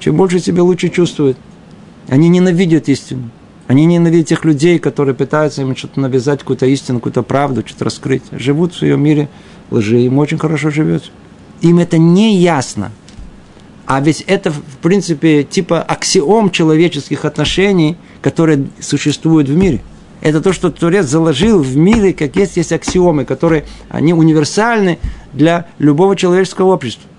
чем 0.00 0.16
больше 0.16 0.40
себя 0.40 0.64
лучше 0.64 0.88
чувствуют. 0.88 1.38
Они 2.08 2.28
ненавидят 2.28 2.88
истину. 2.88 3.30
Они 3.68 3.86
ненавидят 3.86 4.26
тех 4.26 4.44
людей, 4.44 4.80
которые 4.80 5.14
пытаются 5.14 5.62
им 5.62 5.76
что-то 5.76 6.00
навязать, 6.00 6.40
какую-то 6.40 6.66
истину, 6.66 6.98
какую-то 6.98 7.22
правду, 7.22 7.62
что-то 7.64 7.84
раскрыть. 7.84 8.24
Живут 8.32 8.74
в 8.74 8.78
своем 8.78 9.00
мире 9.00 9.28
лжи, 9.70 10.00
им 10.00 10.18
очень 10.18 10.38
хорошо 10.38 10.70
живется. 10.70 11.10
Им 11.60 11.78
это 11.78 11.98
не 11.98 12.36
ясно. 12.36 12.92
А 13.86 14.00
ведь 14.00 14.22
это, 14.22 14.50
в 14.50 14.78
принципе, 14.80 15.44
типа 15.44 15.82
аксиом 15.82 16.50
человеческих 16.50 17.24
отношений, 17.24 17.96
которые 18.22 18.66
существуют 18.80 19.48
в 19.48 19.56
мире– 19.56 19.80
это 20.24 20.40
то, 20.40 20.54
что 20.54 20.70
Творец 20.70 21.04
заложил 21.04 21.58
в 21.58 21.76
мире, 21.76 22.14
как 22.14 22.34
есть, 22.34 22.56
есть 22.56 22.72
аксиомы, 22.72 23.26
которые, 23.26 23.66
они 23.90 24.14
универсальны 24.14 24.98
для 25.34 25.66
любого 25.78 26.16
человеческого 26.16 26.72
общества. 26.72 27.10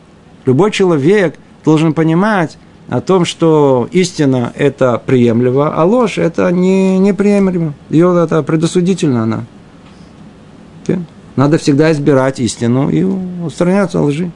Любой 0.48 0.72
человек 0.72 1.36
должен 1.64 1.94
понимать 1.94 2.58
о 2.90 3.02
том, 3.02 3.24
что 3.26 3.88
истина– 3.92 4.52
это 4.56 5.00
приемлемо, 5.06 5.72
а 5.72 5.86
ложь– 5.86 6.18
это 6.18 6.52
не, 6.52 6.98
неприемлемо. 6.98 7.76
Ее 7.92 8.20
это 8.24 8.42
предосудительно 8.42 9.22
она. 9.22 9.46
Надо 11.36 11.58
всегда 11.58 11.92
избирать 11.92 12.40
истину 12.40 12.90
и 12.90 13.04
устраняться 13.04 14.00
от 14.00 14.06
лжи. 14.06 14.32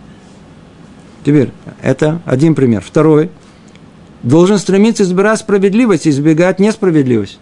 Теперь, 1.23 1.51
это 1.81 2.21
один 2.25 2.55
пример. 2.55 2.81
Второй. 2.85 3.29
Должен 4.23 4.57
стремиться 4.57 5.03
избирать 5.03 5.39
справедливость 5.39 6.05
и 6.05 6.09
избегать 6.09 6.59
несправедливость. 6.59 7.39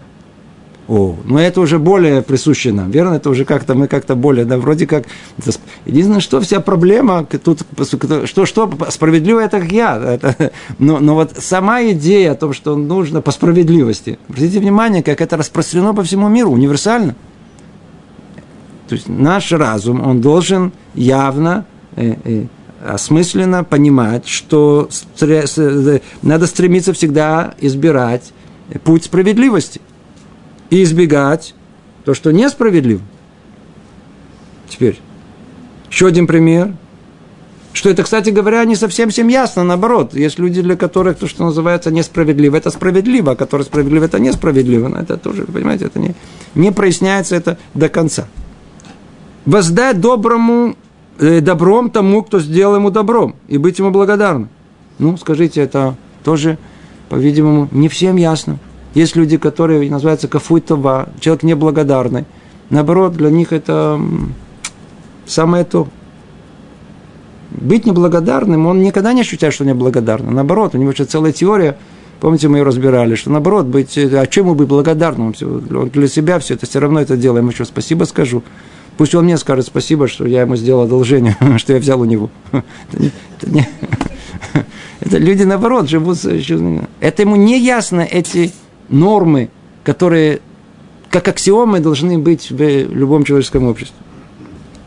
О, 0.87 1.17
но 1.25 1.39
это 1.39 1.59
уже 1.59 1.79
более 1.79 2.21
присуще 2.21 2.71
нам, 2.71 2.91
верно? 2.91 3.15
Это 3.15 3.29
уже 3.29 3.43
как-то, 3.43 3.75
мы 3.75 3.87
как-то 3.89 4.15
более, 4.15 4.45
да, 4.45 4.57
вроде 4.57 4.87
как... 4.87 5.05
Единственное, 5.85 6.21
что 6.21 6.39
вся 6.39 6.61
проблема, 6.61 7.25
тут, 7.25 7.63
что, 8.25 8.45
что 8.45 8.71
справедливо, 8.89 9.41
это 9.41 9.59
как 9.59 9.71
я. 9.71 9.97
Это, 9.97 10.51
но, 10.79 10.99
но 10.99 11.15
вот 11.15 11.33
сама 11.39 11.83
идея 11.87 12.31
о 12.31 12.35
том, 12.35 12.53
что 12.53 12.77
нужно 12.77 13.21
по 13.21 13.31
справедливости, 13.31 14.17
обратите 14.29 14.59
внимание, 14.59 15.03
как 15.03 15.19
это 15.19 15.35
распространено 15.35 15.93
по 15.93 16.03
всему 16.03 16.29
миру, 16.29 16.51
универсально. 16.51 17.15
То 18.87 18.95
есть 18.95 19.09
наш 19.09 19.51
разум, 19.51 20.05
он 20.05 20.21
должен 20.21 20.71
явно 20.95 21.65
э, 21.95 22.15
э, 22.23 22.45
осмысленно 22.85 23.63
понимать, 23.63 24.27
что 24.27 24.89
э, 25.19 25.99
надо 26.21 26.47
стремиться 26.47 26.93
всегда 26.93 27.53
избирать 27.59 28.31
путь 28.83 29.05
справедливости 29.05 29.81
и 30.69 30.83
избегать 30.83 31.53
то, 32.05 32.13
что 32.13 32.31
несправедливо. 32.31 33.01
Теперь, 34.69 34.99
еще 35.89 36.07
один 36.07 36.27
пример. 36.27 36.73
Что 37.73 37.91
это, 37.91 38.01
кстати 38.01 38.31
говоря, 38.31 38.63
не 38.65 38.75
совсем 38.75 39.09
всем 39.09 39.27
ясно, 39.27 39.63
наоборот. 39.63 40.15
Есть 40.15 40.39
люди, 40.39 40.61
для 40.61 40.75
которых 40.75 41.19
то, 41.19 41.27
что 41.27 41.43
называется 41.43 41.91
несправедливо, 41.91 42.55
это 42.55 42.71
справедливо, 42.71 43.33
а 43.33 43.35
которое 43.35 43.65
справедливо, 43.65 44.05
это 44.05 44.19
несправедливо. 44.19 44.87
Но 44.87 44.97
это 44.97 45.17
тоже, 45.17 45.43
понимаете, 45.43 45.85
это 45.85 45.99
не, 45.99 46.15
не 46.55 46.71
проясняется 46.71 47.35
это 47.35 47.59
до 47.75 47.87
конца. 47.87 48.27
Воздать 49.47 50.01
доброму, 50.01 50.75
э, 51.19 51.39
добром 51.39 51.89
тому, 51.89 52.21
кто 52.21 52.37
сделал 52.37 52.75
ему 52.75 52.89
добром, 52.89 53.33
и 53.47 53.57
быть 53.57 53.79
ему 53.79 53.91
благодарным. 53.91 54.49
Ну, 54.99 55.15
скажите, 55.15 55.61
это 55.61 55.95
тоже, 56.25 56.57
по-видимому, 57.07 57.69
не 57.71 57.87
всем 57.87 58.17
ясно. 58.17 58.57
Есть 58.93 59.15
люди, 59.15 59.37
которые 59.37 59.89
называются 59.89 60.27
кафуйтова, 60.27 61.07
человек 61.21 61.43
неблагодарный. 61.43 62.25
Наоборот, 62.69 63.13
для 63.13 63.29
них 63.29 63.53
это 63.53 64.01
самое 65.25 65.63
то. 65.63 65.87
Быть 67.51 67.85
неблагодарным, 67.85 68.67
он 68.67 68.81
никогда 68.81 69.13
не 69.13 69.21
ощущает, 69.21 69.53
что 69.53 69.63
неблагодарный. 69.63 70.33
Наоборот, 70.33 70.75
у 70.75 70.77
него 70.77 70.91
еще 70.91 71.05
целая 71.05 71.31
теория, 71.31 71.77
помните, 72.19 72.49
мы 72.49 72.57
ее 72.57 72.63
разбирали, 72.65 73.15
что 73.15 73.31
наоборот, 73.31 73.67
быть, 73.67 73.97
а 73.97 74.27
чем 74.27 74.53
быть 74.55 74.67
благодарным? 74.67 75.33
Для 75.93 76.07
себя 76.09 76.37
все 76.39 76.55
это 76.55 76.65
все 76.65 76.79
равно 76.79 76.99
это 76.99 77.15
делаем. 77.15 77.47
Еще 77.47 77.63
спасибо 77.63 78.03
скажу. 78.03 78.43
Пусть 78.97 79.13
он 79.13 79.25
мне 79.25 79.37
скажет 79.37 79.67
спасибо, 79.67 80.07
что 80.07 80.25
я 80.25 80.41
ему 80.41 80.55
сделал 80.55 80.83
одолжение, 80.83 81.37
что 81.57 81.73
я 81.73 81.79
взял 81.79 82.01
у 82.01 82.05
него. 82.05 82.29
Это 84.99 85.17
люди, 85.17 85.43
наоборот, 85.43 85.87
живут... 85.89 86.17
Это 86.25 87.21
ему 87.21 87.35
не 87.35 87.59
ясно, 87.59 88.01
эти 88.01 88.51
нормы, 88.89 89.49
которые 89.83 90.41
как 91.09 91.27
аксиомы 91.27 91.79
должны 91.79 92.17
быть 92.17 92.51
в 92.51 92.59
любом 92.59 93.23
человеческом 93.23 93.65
обществе. 93.65 93.95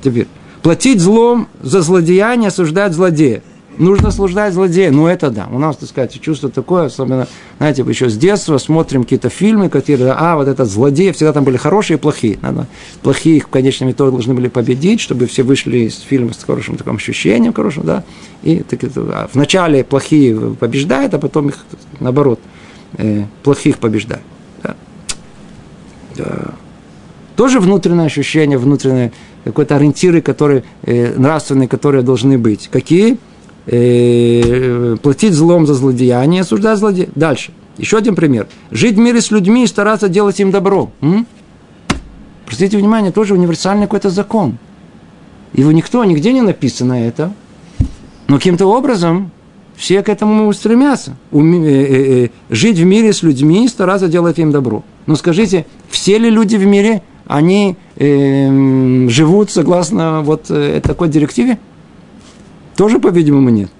Теперь. 0.03 0.27
Платить 0.62 1.01
злом 1.01 1.49
за 1.62 1.81
злодеяние, 1.81 2.49
осуждать 2.49 2.92
злодея 2.92 3.42
нужно 3.80 4.08
осуждать 4.08 4.54
злодея. 4.54 4.90
Ну, 4.90 5.06
это 5.06 5.30
да. 5.30 5.48
У 5.50 5.58
нас, 5.58 5.76
так 5.76 5.88
сказать, 5.88 6.20
чувство 6.20 6.50
такое, 6.50 6.86
особенно, 6.86 7.26
знаете, 7.58 7.82
еще 7.86 8.08
с 8.08 8.16
детства 8.16 8.58
смотрим 8.58 9.02
какие-то 9.04 9.30
фильмы, 9.30 9.68
которые, 9.68 10.12
а, 10.12 10.36
вот 10.36 10.48
этот 10.48 10.68
злодей, 10.68 11.12
всегда 11.12 11.32
там 11.32 11.44
были 11.44 11.56
хорошие 11.56 11.96
и 11.96 12.00
плохие. 12.00 12.38
Надо, 12.42 12.66
плохие 13.02 13.38
их 13.38 13.44
в 13.44 13.48
конечном 13.48 13.90
итоге 13.90 14.12
должны 14.12 14.34
были 14.34 14.48
победить, 14.48 15.00
чтобы 15.00 15.26
все 15.26 15.42
вышли 15.42 15.78
из 15.78 15.98
фильма 15.98 16.32
с 16.32 16.44
хорошим 16.44 16.76
таким 16.76 16.96
ощущением, 16.96 17.52
хорошим, 17.52 17.84
да. 17.84 18.04
И 18.42 18.58
так, 18.58 18.80
а 18.96 19.28
вначале 19.32 19.82
плохие 19.82 20.36
побеждают, 20.36 21.14
а 21.14 21.18
потом 21.18 21.48
их, 21.48 21.64
наоборот, 21.98 22.40
э, 22.98 23.24
плохих 23.42 23.78
побеждают. 23.78 24.22
Да. 24.62 24.76
Да. 26.16 26.54
Тоже 27.36 27.60
внутреннее 27.60 28.06
ощущение, 28.06 28.58
внутренние 28.58 29.12
какой-то 29.44 29.76
ориентиры, 29.76 30.20
которые, 30.20 30.64
э, 30.82 31.14
нравственные, 31.16 31.68
которые 31.68 32.02
должны 32.02 32.36
быть. 32.36 32.68
Какие? 32.70 33.18
Э, 33.66 34.96
платить 35.03 35.35
злом 35.35 35.66
за 35.66 35.75
злодеяние, 35.75 36.42
осуждать 36.42 36.79
злодея. 36.79 37.09
Дальше. 37.14 37.53
Еще 37.79 37.96
один 37.96 38.14
пример. 38.14 38.46
Жить 38.70 38.96
в 38.96 38.99
мире 38.99 39.20
с 39.20 39.31
людьми 39.31 39.64
и 39.64 39.66
стараться 39.66 40.09
делать 40.09 40.38
им 40.40 40.51
добро. 40.51 40.90
М? 41.01 41.27
Простите 42.46 42.77
внимание, 42.77 43.12
тоже 43.12 43.35
универсальный 43.35 43.85
какой-то 43.85 44.11
закон. 44.11 44.59
Его 45.53 45.73
никто, 45.73 46.05
нигде 46.05 46.33
не 46.33 46.42
написано 46.42 46.94
это. 47.07 47.33
Но 48.29 48.37
каким-то 48.37 48.66
образом 48.66 49.31
все 49.77 50.03
к 50.03 50.09
этому 50.09 50.53
стремятся. 50.53 51.16
Уми, 51.31 51.66
э, 51.66 51.70
э, 51.70 52.25
э, 52.25 52.29
жить 52.51 52.79
в 52.79 52.85
мире 52.85 53.12
с 53.12 53.23
людьми 53.23 53.64
и 53.64 53.68
стараться 53.68 54.09
делать 54.09 54.38
им 54.38 54.53
добро. 54.53 54.85
Но 55.07 55.16
скажите, 55.16 55.64
все 55.88 56.18
ли 56.18 56.29
люди 56.29 56.57
в 56.57 56.66
мире, 56.66 57.03
они 57.27 57.77
э, 57.96 59.09
живут 59.09 59.51
согласно 59.51 60.20
вот 60.20 60.46
э, 60.51 60.81
такой 60.83 61.09
директиве? 61.09 61.59
Тоже, 62.80 62.98
по-видимому, 62.98 63.50
нет. 63.50 63.70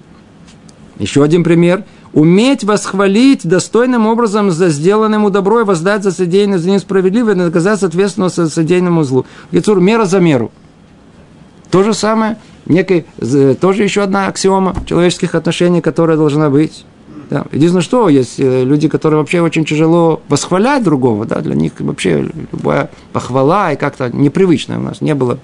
Еще 0.99 1.23
один 1.23 1.43
пример. 1.43 1.85
Уметь 2.13 2.63
восхвалить 2.63 3.41
достойным 3.43 4.05
образом 4.05 4.51
за 4.51 4.69
сделанному 4.69 5.31
добро 5.31 5.61
и 5.61 5.63
воздать 5.63 6.03
за 6.03 6.11
содеянное 6.11 6.59
за 6.59 6.69
несправедливое 6.69 7.33
наказать 7.33 7.79
соответственно 7.79 8.29
за 8.29 8.47
содеянному 8.47 9.03
злу. 9.03 9.25
Гецур, 9.51 9.79
мера 9.79 10.05
за 10.05 10.19
меру. 10.19 10.51
То 11.71 11.81
же 11.81 11.95
самое, 11.95 12.37
некой, 12.67 13.07
тоже 13.59 13.81
еще 13.81 14.03
одна 14.03 14.27
аксиома 14.27 14.75
человеческих 14.85 15.33
отношений, 15.33 15.81
которая 15.81 16.15
должна 16.15 16.51
быть. 16.51 16.85
Да. 17.31 17.45
Единственное, 17.51 17.81
что 17.81 18.07
есть 18.07 18.39
э, 18.39 18.63
люди, 18.63 18.87
которые 18.87 19.19
вообще 19.19 19.41
очень 19.41 19.65
тяжело 19.65 20.21
восхвалять 20.29 20.83
другого, 20.83 21.25
да, 21.25 21.39
для 21.39 21.55
них 21.55 21.71
вообще 21.79 22.29
любая 22.51 22.91
похвала 23.13 23.71
и 23.71 23.77
как-то 23.77 24.15
непривычная 24.15 24.77
у 24.77 24.83
нас 24.83 25.01
не 25.01 25.15
было 25.15 25.39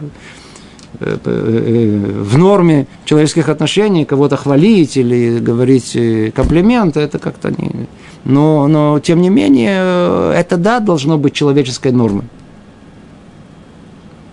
в 0.99 2.37
норме 2.37 2.87
человеческих 3.05 3.49
отношений 3.49 4.05
кого-то 4.05 4.35
хвалить 4.37 4.97
или 4.97 5.39
говорить 5.39 5.95
э, 5.95 6.31
комплименты, 6.31 6.99
это 6.99 7.19
как-то 7.19 7.49
не... 7.51 7.87
Но, 8.25 8.67
но, 8.67 8.99
тем 8.99 9.21
не 9.21 9.29
менее, 9.29 10.33
это, 10.33 10.57
да, 10.57 10.79
должно 10.79 11.17
быть 11.17 11.33
человеческой 11.33 11.91
нормой. 11.91 12.25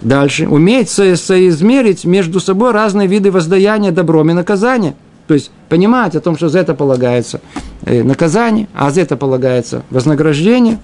Дальше. 0.00 0.48
Уметь 0.48 0.88
со- 0.88 1.16
соизмерить 1.16 2.05
между 2.05 2.40
собой 2.40 2.72
разные 2.72 3.07
виды 3.07 3.31
воздаяния 3.31 3.92
добром 3.92 4.31
и 4.31 4.33
наказания. 4.33 4.96
То 5.29 5.35
есть, 5.35 5.50
понимать 5.68 6.16
о 6.16 6.20
том, 6.20 6.37
что 6.37 6.48
за 6.48 6.59
это 6.59 6.74
полагается 6.74 7.40
наказание, 7.87 8.68
а 8.74 8.90
за 8.90 9.03
это 9.03 9.16
полагается 9.16 9.83
вознаграждение. 9.90 10.79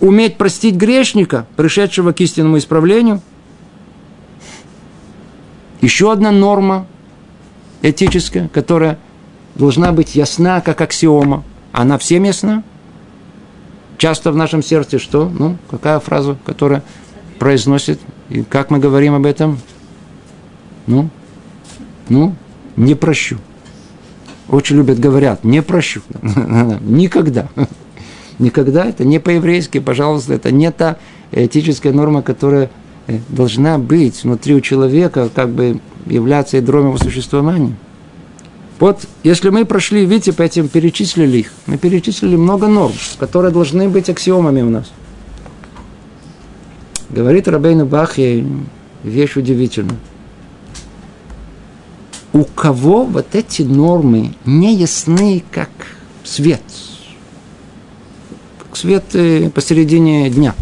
Уметь 0.00 0.36
простить 0.36 0.76
грешника, 0.76 1.46
пришедшего 1.56 2.12
к 2.12 2.20
истинному 2.20 2.58
исправлению– 2.58 3.20
еще 5.82 6.12
одна 6.12 6.30
норма 6.30 6.86
этическая, 7.82 8.48
которая 8.48 8.98
должна 9.56 9.92
быть 9.92 10.14
ясна, 10.14 10.60
как 10.60 10.80
аксиома. 10.80 11.44
Она 11.72 11.98
всем 11.98 12.22
ясна? 12.22 12.62
Часто 13.98 14.32
в 14.32 14.36
нашем 14.36 14.62
сердце 14.62 14.98
что? 14.98 15.28
Ну, 15.28 15.58
какая 15.70 15.98
фраза, 16.00 16.36
которая 16.46 16.82
произносит, 17.38 18.00
и 18.30 18.42
как 18.42 18.70
мы 18.70 18.78
говорим 18.78 19.14
об 19.14 19.26
этом? 19.26 19.58
Ну, 20.86 21.10
ну, 22.08 22.34
не 22.76 22.94
прощу. 22.94 23.38
Очень 24.48 24.76
любят, 24.76 24.98
говорят, 24.98 25.44
не 25.44 25.62
прощу. 25.62 26.02
Никогда. 26.80 27.48
Никогда 28.38 28.84
это 28.86 29.04
не 29.04 29.18
по-еврейски, 29.18 29.78
пожалуйста, 29.78 30.34
это 30.34 30.50
не 30.50 30.70
та 30.70 30.96
этическая 31.32 31.92
норма, 31.92 32.22
которая 32.22 32.70
должна 33.28 33.78
быть 33.78 34.22
внутри 34.24 34.54
у 34.54 34.60
человека, 34.60 35.28
как 35.34 35.50
бы 35.50 35.80
являться 36.06 36.56
ядром 36.56 36.88
его 36.88 36.98
существования. 36.98 37.76
Вот, 38.78 39.06
если 39.22 39.50
мы 39.50 39.64
прошли, 39.64 40.04
видите, 40.04 40.32
по 40.32 40.42
этим 40.42 40.68
перечислили 40.68 41.38
их, 41.38 41.52
мы 41.66 41.78
перечислили 41.78 42.34
много 42.34 42.66
норм, 42.66 42.92
которые 43.18 43.52
должны 43.52 43.88
быть 43.88 44.10
аксиомами 44.10 44.62
у 44.62 44.70
нас. 44.70 44.90
Говорит 47.08 47.46
Рабейну 47.46 47.86
Бахе 47.86 48.44
вещь 49.04 49.36
удивительная. 49.36 49.98
У 52.32 52.44
кого 52.44 53.04
вот 53.04 53.34
эти 53.34 53.62
нормы 53.62 54.34
не 54.44 54.74
ясны, 54.74 55.44
как 55.50 55.70
свет, 56.24 56.62
как 58.58 58.76
свет 58.76 59.04
э, 59.12 59.50
посередине 59.50 60.30
дня, 60.30 60.54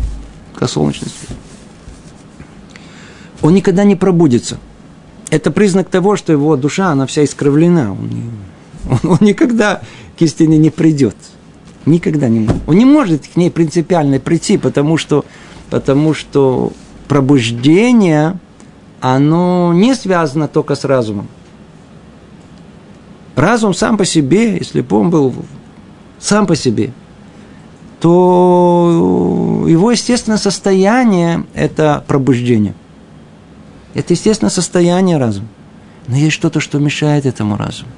как 0.54 0.68
солнечный 0.68 1.08
свет 1.08 1.39
он 3.42 3.54
никогда 3.54 3.84
не 3.84 3.96
пробудится. 3.96 4.58
Это 5.30 5.50
признак 5.50 5.88
того, 5.88 6.16
что 6.16 6.32
его 6.32 6.56
душа, 6.56 6.88
она 6.88 7.06
вся 7.06 7.24
искривлена. 7.24 7.92
Он, 7.92 8.10
он, 8.90 9.10
он 9.12 9.18
никогда 9.20 9.80
к 10.18 10.22
истине 10.22 10.58
не 10.58 10.70
придет. 10.70 11.16
Никогда 11.86 12.28
не 12.28 12.40
может. 12.40 12.62
Он 12.66 12.76
не 12.76 12.84
может 12.84 13.26
к 13.26 13.36
ней 13.36 13.50
принципиально 13.50 14.18
прийти, 14.18 14.58
потому 14.58 14.96
что, 14.96 15.24
потому 15.70 16.14
что 16.14 16.72
пробуждение, 17.08 18.38
оно 19.00 19.72
не 19.72 19.94
связано 19.94 20.48
только 20.48 20.74
с 20.74 20.84
разумом. 20.84 21.28
Разум 23.36 23.72
сам 23.72 23.96
по 23.96 24.04
себе, 24.04 24.56
если 24.58 24.82
бы 24.82 24.96
он 24.98 25.10
был 25.10 25.34
сам 26.18 26.46
по 26.46 26.56
себе, 26.56 26.92
то 28.00 29.64
его 29.66 29.90
естественное 29.90 30.38
состояние– 30.38 31.44
это 31.54 32.04
пробуждение. 32.06 32.74
Это 33.94 34.14
естественно 34.14 34.50
состояние 34.50 35.18
разума. 35.18 35.48
Но 36.06 36.16
есть 36.16 36.32
что-то, 36.32 36.60
что 36.60 36.78
мешает 36.78 37.26
этому 37.26 37.56
разуму. 37.56 37.90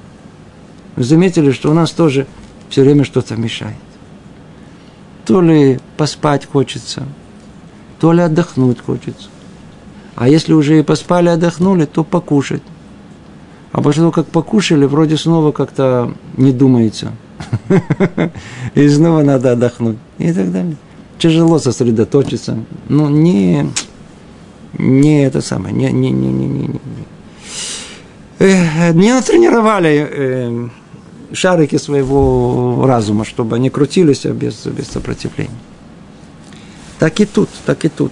Вы 0.95 1.03
заметили, 1.03 1.51
что 1.51 1.71
у 1.71 1.73
нас 1.73 1.91
тоже 1.91 2.27
все 2.69 2.81
время 2.81 3.03
что-то 3.03 3.35
мешает. 3.35 3.75
То 5.25 5.41
ли 5.41 5.79
поспать 5.97 6.45
хочется, 6.45 7.03
то 7.99 8.11
ли 8.11 8.21
отдохнуть 8.21 8.79
хочется. 8.79 9.29
А 10.15 10.27
если 10.27 10.53
уже 10.53 10.79
и 10.79 10.83
поспали, 10.83 11.29
отдохнули, 11.29 11.85
то 11.85 12.03
покушать. 12.03 12.61
А 13.71 13.81
после 13.81 14.01
того, 14.01 14.11
как 14.11 14.27
покушали, 14.27 14.85
вроде 14.85 15.17
снова 15.17 15.51
как-то 15.51 16.13
не 16.37 16.51
думается. 16.51 17.11
И 18.75 18.87
снова 18.87 19.23
надо 19.23 19.53
отдохнуть. 19.53 19.97
И 20.19 20.31
так 20.31 20.51
далее. 20.51 20.75
Тяжело 21.17 21.57
сосредоточиться. 21.57 22.57
Ну, 22.89 23.09
не 23.09 23.65
не 24.77 25.25
это 25.25 25.41
самое, 25.41 25.73
не, 25.73 25.91
не, 25.91 26.11
не, 26.11 26.27
не, 26.27 26.47
не, 26.47 26.67
не. 26.67 26.79
Э, 28.39 28.91
не 28.93 29.13
натренировали 29.13 30.07
э, 30.09 30.67
шарики 31.33 31.77
своего 31.77 32.85
разума, 32.85 33.25
чтобы 33.25 33.55
они 33.55 33.69
крутились 33.69 34.25
без, 34.25 34.65
без 34.65 34.87
сопротивления. 34.87 35.51
Так 36.99 37.19
и 37.19 37.25
тут, 37.25 37.49
так 37.65 37.85
и 37.85 37.89
тут. 37.89 38.11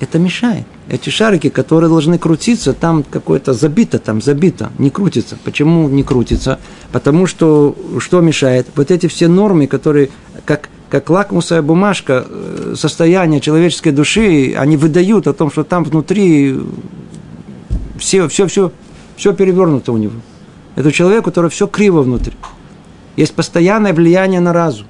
Это 0.00 0.18
мешает. 0.18 0.66
Эти 0.88 1.10
шарики, 1.10 1.48
которые 1.48 1.88
должны 1.88 2.18
крутиться, 2.18 2.72
там 2.72 3.04
какое-то 3.04 3.52
забито, 3.52 4.00
там 4.00 4.20
забито, 4.20 4.72
не 4.78 4.90
крутится. 4.90 5.38
Почему 5.44 5.88
не 5.88 6.02
крутится? 6.02 6.58
Потому 6.90 7.26
что 7.26 7.76
что 7.98 8.20
мешает? 8.20 8.66
Вот 8.74 8.90
эти 8.90 9.06
все 9.06 9.28
нормы, 9.28 9.68
которые 9.68 10.10
как 10.44 10.68
как 10.92 11.08
лакмусовая 11.08 11.62
бумажка 11.62 12.26
э, 12.28 12.74
состояния 12.76 13.40
человеческой 13.40 13.92
души, 13.92 14.52
они 14.54 14.76
выдают 14.76 15.26
о 15.26 15.32
том, 15.32 15.50
что 15.50 15.64
там 15.64 15.84
внутри 15.84 16.60
все, 17.98 18.28
все, 18.28 18.46
все, 18.46 18.72
все 19.16 19.32
перевернуто 19.32 19.92
у 19.92 19.96
него. 19.96 20.12
Это 20.76 20.92
человек, 20.92 21.22
у 21.22 21.24
которого 21.24 21.48
все 21.48 21.66
криво 21.66 22.02
внутри. 22.02 22.34
Есть 23.16 23.34
постоянное 23.34 23.94
влияние 23.94 24.40
на 24.40 24.52
разум. 24.52 24.86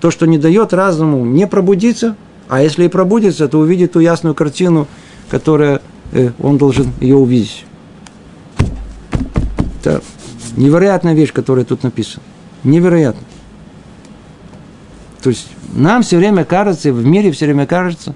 То, 0.00 0.10
что 0.10 0.24
не 0.24 0.38
дает 0.38 0.72
разуму 0.72 1.26
не 1.26 1.46
пробудиться, 1.46 2.16
а 2.48 2.62
если 2.62 2.84
и 2.84 2.88
пробудится, 2.88 3.46
то 3.46 3.58
увидит 3.58 3.92
ту 3.92 4.00
ясную 4.00 4.34
картину, 4.34 4.88
которая 5.28 5.82
э, 6.12 6.30
он 6.38 6.56
должен 6.56 6.92
ее 6.98 7.16
увидеть. 7.16 7.66
Это 9.82 10.00
невероятная 10.56 11.12
вещь, 11.12 11.34
которая 11.34 11.66
тут 11.66 11.82
написана. 11.82 12.24
Невероятно. 12.64 13.20
То 15.22 15.30
есть 15.30 15.48
нам 15.74 16.02
все 16.02 16.16
время 16.16 16.44
кажется, 16.44 16.92
в 16.92 17.04
мире 17.04 17.30
все 17.32 17.46
время 17.46 17.66
кажется, 17.66 18.14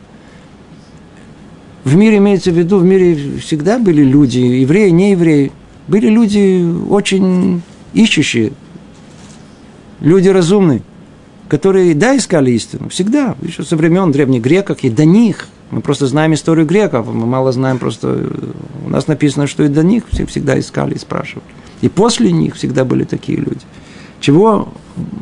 в 1.84 1.94
мире 1.96 2.16
имеется 2.16 2.50
в 2.50 2.58
виду, 2.58 2.78
в 2.78 2.84
мире 2.84 3.38
всегда 3.38 3.78
были 3.78 4.02
люди, 4.02 4.38
евреи, 4.38 4.88
не 4.88 5.10
евреи, 5.10 5.52
были 5.86 6.08
люди 6.08 6.66
очень 6.88 7.60
ищущие, 7.92 8.52
люди 10.00 10.28
разумные, 10.28 10.82
которые, 11.48 11.94
да, 11.94 12.16
искали 12.16 12.52
истину, 12.52 12.88
всегда, 12.88 13.36
еще 13.42 13.64
со 13.64 13.76
времен 13.76 14.10
древних 14.10 14.40
греков, 14.40 14.78
и 14.82 14.88
до 14.88 15.04
них, 15.04 15.48
мы 15.70 15.82
просто 15.82 16.06
знаем 16.06 16.32
историю 16.32 16.66
греков, 16.66 17.06
мы 17.06 17.26
мало 17.26 17.52
знаем 17.52 17.78
просто, 17.78 18.30
у 18.84 18.88
нас 18.88 19.08
написано, 19.08 19.46
что 19.46 19.62
и 19.62 19.68
до 19.68 19.82
них 19.82 20.04
всегда 20.08 20.58
искали 20.58 20.94
и 20.94 20.98
спрашивали. 20.98 21.44
И 21.82 21.90
после 21.90 22.32
них 22.32 22.54
всегда 22.54 22.86
были 22.86 23.04
такие 23.04 23.38
люди. 23.38 23.60
Чего 24.24 24.68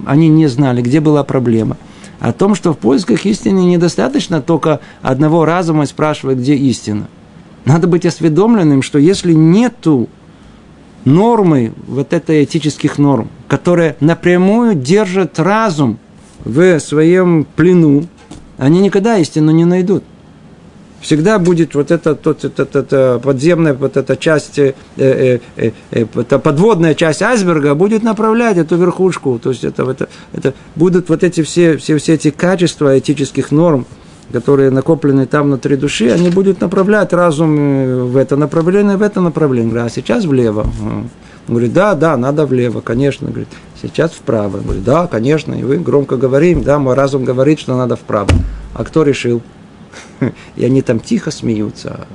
они 0.06 0.28
не 0.28 0.46
знали, 0.46 0.80
где 0.80 1.00
была 1.00 1.24
проблема– 1.24 1.76
о 2.20 2.32
том, 2.32 2.54
что 2.54 2.72
в 2.72 2.78
поисках 2.78 3.26
истины 3.26 3.58
недостаточно 3.64 4.40
только 4.40 4.78
одного 5.02 5.44
разума 5.44 5.86
спрашивать, 5.86 6.38
где 6.38 6.54
истина. 6.54 7.08
Надо 7.64 7.88
быть 7.88 8.06
осведомленным, 8.06 8.82
что 8.82 9.00
если 9.00 9.32
нету 9.32 10.08
нормы, 11.04 11.72
вот 11.88 12.12
этой 12.12 12.44
этических 12.44 12.96
норм, 12.96 13.28
которые 13.48 13.96
напрямую 13.98 14.76
держат 14.76 15.40
разум 15.40 15.98
в 16.44 16.78
своем 16.78 17.44
плену, 17.56 18.06
они 18.56 18.78
никогда 18.82 19.18
истину 19.18 19.50
не 19.50 19.64
найдут 19.64 20.04
всегда 21.02 21.38
будет 21.38 21.74
вот 21.74 21.90
эта, 21.90 22.14
тот, 22.14 22.44
эта, 22.44 22.62
эта 22.62 23.20
подземная 23.22 23.74
вот 23.74 23.96
эта 23.96 24.16
часть, 24.16 24.58
э, 24.58 24.74
э, 24.96 25.40
э, 25.56 25.70
э, 25.90 26.06
эта 26.14 26.38
подводная 26.38 26.94
часть 26.94 27.20
айсберга 27.20 27.74
будет 27.74 28.02
направлять 28.02 28.56
эту 28.56 28.76
верхушку. 28.76 29.38
То 29.42 29.50
есть 29.50 29.64
это, 29.64 29.82
это, 29.90 30.08
это 30.32 30.54
будут 30.76 31.08
вот 31.08 31.22
эти 31.22 31.42
все, 31.42 31.76
все, 31.76 31.98
все 31.98 32.14
эти 32.14 32.30
качества 32.30 32.98
этических 32.98 33.50
норм, 33.50 33.84
которые 34.32 34.70
накоплены 34.70 35.26
там 35.26 35.46
внутри 35.46 35.76
души, 35.76 36.08
они 36.08 36.30
будут 36.30 36.60
направлять 36.60 37.12
разум 37.12 37.56
э, 37.58 38.02
в 38.04 38.16
это 38.16 38.36
направление, 38.36 38.96
в 38.96 39.02
это 39.02 39.20
направление. 39.20 39.82
А 39.82 39.90
сейчас 39.90 40.24
влево. 40.24 40.66
Говорит, 41.48 41.72
да, 41.72 41.94
да, 41.94 42.16
надо 42.16 42.46
влево, 42.46 42.80
конечно. 42.80 43.28
Говорит, 43.28 43.48
сейчас 43.82 44.12
вправо. 44.12 44.58
Говорит, 44.58 44.84
да, 44.84 45.08
конечно. 45.08 45.52
И 45.54 45.64
вы 45.64 45.78
громко 45.78 46.16
говорим, 46.16 46.62
да, 46.62 46.78
мой 46.78 46.94
разум 46.94 47.24
говорит, 47.24 47.58
что 47.58 47.76
надо 47.76 47.96
вправо. 47.96 48.30
А 48.74 48.84
кто 48.84 49.02
решил? 49.02 49.42
И 50.56 50.64
они 50.64 50.82
там 50.82 51.00
тихо 51.00 51.30
смеются. 51.30 52.06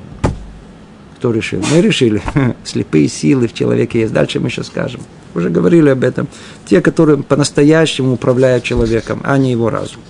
Кто 1.18 1.32
решил? 1.32 1.64
Мы 1.72 1.82
решили. 1.82 2.22
Слепые 2.64 3.08
силы 3.08 3.48
в 3.48 3.54
человеке 3.54 4.02
есть. 4.02 4.14
Дальше 4.14 4.40
мы 4.40 4.48
еще 4.48 4.64
скажем. 4.64 5.02
Уже 5.34 5.50
говорили 5.50 5.90
об 5.90 6.04
этом. 6.04 6.28
Те, 6.66 6.82
которые 6.82 7.22
по-настоящему 7.24 8.14
управляют 8.14 8.64
человеком, 8.64 9.22
а 9.24 9.38
не 9.38 9.52
его 9.52 9.70
разум. 9.70 10.02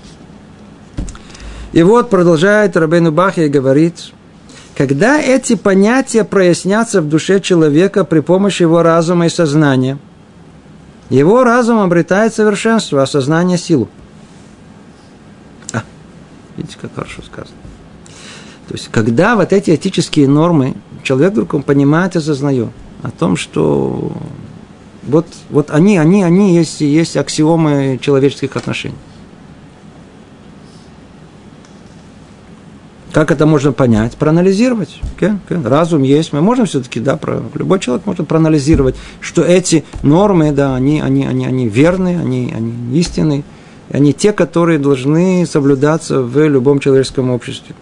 И 1.73 1.83
вот 1.83 2.09
продолжает 2.09 2.75
Рабейну 2.75 3.11
Бахи 3.11 3.41
и 3.41 3.49
говорит, 3.49 4.11
когда 4.75 5.19
эти 5.19 5.55
понятия 5.55 6.23
прояснятся 6.23 7.01
в 7.01 7.09
душе 7.09 7.39
человека 7.39 8.03
при 8.03 8.19
помощи 8.19 8.61
его 8.61 8.83
разума 8.83 9.25
и 9.25 9.29
сознания, 9.29 9.97
его 11.09 11.43
разум 11.43 11.79
обретает 11.79 12.33
совершенство, 12.33 13.01
а 13.01 13.07
сознание– 13.07 13.57
силу. 13.59 13.87
А, 15.73 15.83
видите, 16.57 16.77
как 16.81 16.93
хорошо 16.95 17.21
сказано. 17.21 17.57
То 18.67 18.73
есть, 18.73 18.89
когда 18.91 19.35
вот 19.35 19.53
эти 19.53 19.73
этические 19.73 20.27
нормы 20.27 20.75
человек 21.03 21.31
вдруг 21.31 21.53
он 21.53 21.63
понимает 21.63 22.15
и 22.15 22.19
осознает 22.19 22.69
о 23.01 23.11
том, 23.11 23.37
что 23.37 24.11
вот, 25.03 25.25
вот 25.49 25.71
они, 25.71 25.97
они, 25.97 26.23
они 26.23 26.55
есть, 26.55 26.81
есть 26.81 27.15
аксиомы 27.15 27.97
человеческих 28.01 28.57
отношений. 28.57 28.95
Как 33.13 33.31
это 33.31 33.45
можно 33.45 33.71
понять? 33.71 34.15
Проанализировать. 34.17 34.99
Okay? 35.17 35.39
Okay? 35.47 35.67
Разум 35.67 36.03
есть. 36.03 36.33
Мы 36.33 36.41
можем 36.41 36.65
все-таки, 36.65 36.99
да, 36.99 37.15
про, 37.15 37.41
любой 37.55 37.79
человек 37.79 38.05
может 38.05 38.27
проанализировать, 38.27 38.95
что 39.21 39.43
эти 39.43 39.85
нормы, 40.03 40.51
да, 40.51 40.75
они, 40.75 40.99
они, 40.99 41.25
они, 41.25 41.45
они 41.47 41.67
верны, 41.69 42.19
они, 42.19 42.53
они 42.55 42.99
истинны, 42.99 43.43
они 43.89 44.13
те, 44.13 44.33
которые 44.33 44.77
должны 44.77 45.45
соблюдаться 45.47 46.21
в 46.21 46.47
любом 46.47 46.79
человеческом 46.79 47.31
обществе 47.31 47.75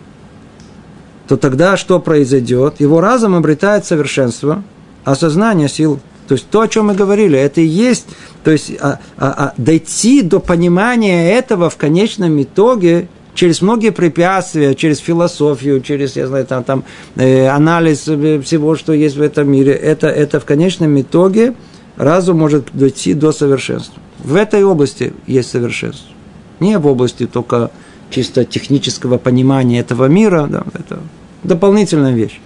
то 1.28 1.38
тогда 1.38 1.78
что 1.78 2.00
произойдет? 2.00 2.80
Его 2.80 3.02
разум 3.02 3.36
обретает 3.36 3.86
совершенство, 3.86 4.64
а 5.04 5.16
сознание 5.16 5.70
сил. 5.70 6.00
То 6.28 6.34
есть 6.34 6.50
то, 6.50 6.62
о 6.62 6.68
чем 6.68 6.88
мы 6.88 6.96
говорили, 6.96 7.38
это 7.38 7.62
и 7.62 7.66
есть, 7.66 8.08
то 8.44 8.52
есть 8.52 8.72
а, 8.80 9.00
а, 9.18 9.28
а, 9.28 9.54
дойти 9.58 10.22
до 10.24 10.40
понимания 10.40 11.32
этого 11.34 11.70
в 11.70 11.78
конечном 11.78 12.42
итоге 12.42 13.08
через 13.36 13.62
многие 13.62 13.92
препятствия, 13.92 14.74
через 14.74 14.98
философию, 14.98 15.82
через, 15.82 16.16
я 16.16 16.26
знаю, 16.28 16.46
там, 16.46 16.64
там 16.64 16.84
э, 17.16 17.48
анализ 17.48 18.00
всего, 18.00 18.76
что 18.76 18.94
есть 18.94 19.18
в 19.18 19.22
этом 19.22 19.52
мире, 19.52 19.74
это, 19.74 20.08
это 20.08 20.40
в 20.40 20.46
конечном 20.46 21.00
итоге 21.00 21.54
разум 21.98 22.40
может 22.40 22.70
дойти 22.74 23.14
до 23.14 23.32
совершенства. 23.32 24.02
В 24.24 24.36
этой 24.36 24.64
области 24.64 25.14
есть 25.28 25.52
совершенство. 25.52 26.10
Не 26.60 26.80
в 26.80 26.88
области 26.88 27.28
только 27.28 27.70
чисто 28.10 28.46
технического 28.46 29.18
понимания 29.18 29.80
этого 29.80 30.06
мира, 30.06 30.48
да, 30.50 30.64
это 30.74 31.00
дополнительная 31.44 32.14
вещь. 32.14 32.40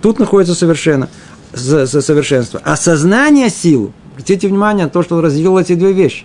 Тут 0.00 0.18
находится 0.18 0.54
совершенно, 0.54 1.08
совершенство. 1.54 2.60
А 2.64 2.76
сознание 2.76 3.48
силу, 3.48 3.92
обратите 4.12 4.48
внимание 4.48 4.84
на 4.84 4.90
то, 4.90 5.02
что 5.02 5.16
он 5.16 5.24
разделил 5.24 5.58
эти 5.58 5.74
две 5.74 5.92
вещи. 5.92 6.24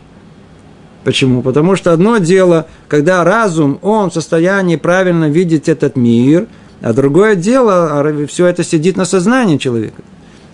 Почему? 1.03 1.41
Потому 1.41 1.75
что 1.75 1.93
одно 1.93 2.17
дело, 2.17 2.67
когда 2.87 3.23
разум, 3.23 3.79
он 3.81 4.09
в 4.09 4.13
состоянии 4.13 4.75
правильно 4.75 5.29
видеть 5.29 5.69
этот 5.69 5.95
мир, 5.95 6.47
а 6.81 6.93
другое 6.93 7.35
дело, 7.35 7.99
а 7.99 8.27
все 8.27 8.47
это 8.47 8.63
сидит 8.63 8.97
на 8.97 9.05
сознании 9.05 9.57
человека. 9.57 10.01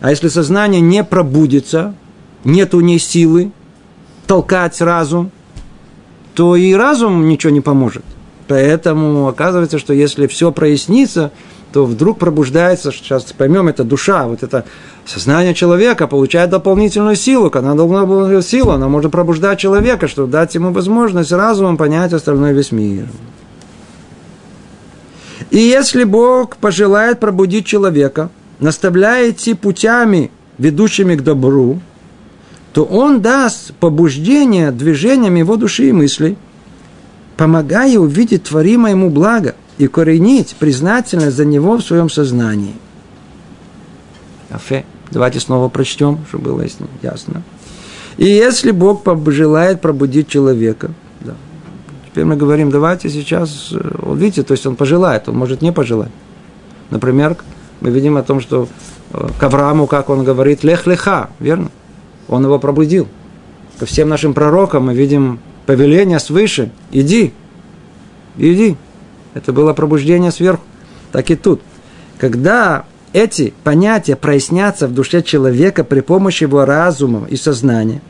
А 0.02 0.12
если 0.12 0.28
сознание 0.28 0.82
не 0.82 1.04
пробудится, 1.04 1.96
нет 2.44 2.76
у 2.76 2.82
ней 2.82 3.00
силы 3.00 3.52
толкать 4.28 4.80
разум, 4.82 5.32
то 6.36 6.56
и 6.56 6.74
разум 6.74 7.28
ничего 7.28 7.52
не 7.52 7.62
поможет. 7.62 8.04
Поэтому 8.48 9.28
оказывается, 9.28 9.80
что 9.80 9.94
если 9.94 10.28
все 10.28 10.52
прояснится, 10.52 11.32
то 11.74 11.86
вдруг 11.86 12.20
пробуждается, 12.20 12.92
сейчас 12.92 13.24
поймем, 13.34 13.68
это 13.68 13.84
душа, 13.84 14.28
вот 14.28 14.44
это 14.44 14.66
сознание 15.06 15.54
человека 15.54 16.08
получает 16.08 16.50
дополнительную 16.50 17.16
силу. 17.16 17.50
Когда 17.50 17.70
она 17.70 17.78
должна 17.78 18.06
была 18.06 18.42
силу, 18.42 18.72
она 18.72 18.88
может 18.88 19.12
пробуждать 19.12 19.60
человека, 19.60 20.08
чтобы 20.08 20.32
дать 20.32 20.56
ему 20.56 20.72
возможность 20.72 21.32
разумом 21.32 21.78
понять 21.78 22.14
остальной 22.14 22.54
весь 22.54 22.72
мир. 22.72 23.08
И 25.52 25.58
если 25.58 26.04
Бог 26.04 26.58
пожелает 26.58 27.20
пробудить 27.20 27.66
человека, 27.66 28.30
наставляя 28.60 29.32
идти 29.32 29.54
путями, 29.54 30.32
ведущими 30.58 31.16
к 31.16 31.24
добру, 31.24 31.80
то 32.76 32.84
Он 32.84 33.22
даст 33.22 33.74
побуждение 33.76 34.70
движениям 34.70 35.36
его 35.36 35.56
души 35.56 35.88
и 35.88 35.92
мыслей, 35.94 36.38
помогая 37.38 37.98
увидеть 37.98 38.44
творимое 38.44 38.92
ему 38.92 39.10
благо 39.10 39.56
и 39.78 39.88
коренить 39.88 40.58
признательность 40.60 41.38
за 41.38 41.46
него 41.46 41.78
в 41.78 41.82
своем 41.82 42.10
сознании. 42.10 42.76
Афе. 44.50 44.84
Давайте 45.10 45.40
снова 45.40 45.70
прочтем, 45.70 46.20
чтобы 46.28 46.52
было 46.52 46.66
ясно. 47.02 47.44
И 48.18 48.26
если 48.26 48.72
Бог 48.72 49.04
желает 49.28 49.80
пробудить 49.80 50.28
человека, 50.28 50.92
да, 51.22 51.36
теперь 52.10 52.26
мы 52.26 52.36
говорим, 52.36 52.72
давайте 52.72 53.10
сейчас, 53.10 53.70
э, 53.72 53.90
вот 54.00 54.18
видите, 54.18 54.44
то 54.44 54.52
есть 54.52 54.66
он 54.66 54.76
пожелает, 54.76 55.30
он 55.30 55.38
может 55.38 55.62
не 55.62 55.72
пожелать. 55.72 56.12
Например, 56.90 57.38
мы 57.80 57.90
видим 57.90 58.18
о 58.18 58.24
том, 58.24 58.42
что 58.42 58.68
э, 59.14 59.28
к 59.40 59.44
Аврааму, 59.44 59.88
как 59.88 60.10
он 60.10 60.26
говорит, 60.26 60.66
лех-леха, 60.66 61.30
верно? 61.40 61.72
Он 62.28 62.44
его 62.44 62.60
пробудил. 62.60 63.08
Ко 63.80 63.86
всем 63.86 64.10
нашим 64.10 64.34
пророкам 64.34 64.86
мы 64.86 64.94
видим 64.94 65.40
повеление 65.66 66.20
свыше, 66.20 66.72
иди, 66.92 67.34
иди. 68.38 68.78
Это 69.34 69.52
было 69.52 69.74
пробуждение 69.74 70.32
сверху. 70.32 70.64
Так 71.12 71.30
и 71.30 71.36
тут. 71.36 71.62
Когда 72.18 72.86
эти 73.12 73.54
понятия 73.64 74.16
прояснятся 74.16 74.88
в 74.88 74.94
душе 74.94 75.22
человека 75.22 75.84
при 75.84 76.00
помощи 76.00 76.44
его 76.44 76.64
разума 76.66 77.28
и 77.30 77.36
сознания, 77.36 78.02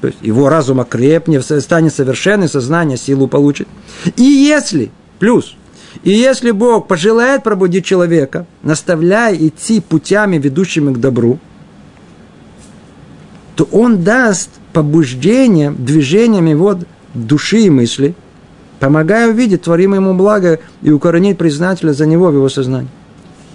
то 0.00 0.08
есть 0.08 0.18
его 0.20 0.50
разума 0.50 0.84
крепнет, 0.84 1.44
станет 1.44 1.94
совершенный, 1.94 2.48
сознание 2.48 2.98
силу 2.98 3.26
получит. 3.26 3.66
И 4.16 4.22
если, 4.22 4.90
плюс, 5.18 5.56
и 6.02 6.10
если 6.10 6.50
Бог 6.50 6.88
пожелает 6.88 7.42
пробудить 7.42 7.86
человека, 7.86 8.46
наставляя 8.62 9.34
идти 9.34 9.80
путями, 9.80 10.36
ведущими 10.36 10.92
к 10.92 10.98
добру, 10.98 11.38
то 13.56 13.68
Он 13.72 14.02
даст 14.02 14.50
побуждение 14.72 15.70
движением 15.70 16.46
его 16.46 16.78
души 17.14 17.60
и 17.60 17.70
мысли, 17.70 18.14
помогая 18.80 19.28
увидеть 19.28 19.62
творимое 19.62 20.00
ему 20.00 20.14
благо 20.14 20.60
и 20.82 20.90
укоренить 20.90 21.38
признателя 21.38 21.92
за 21.92 22.06
него 22.06 22.28
в 22.28 22.34
его 22.34 22.48
сознании. 22.48 22.90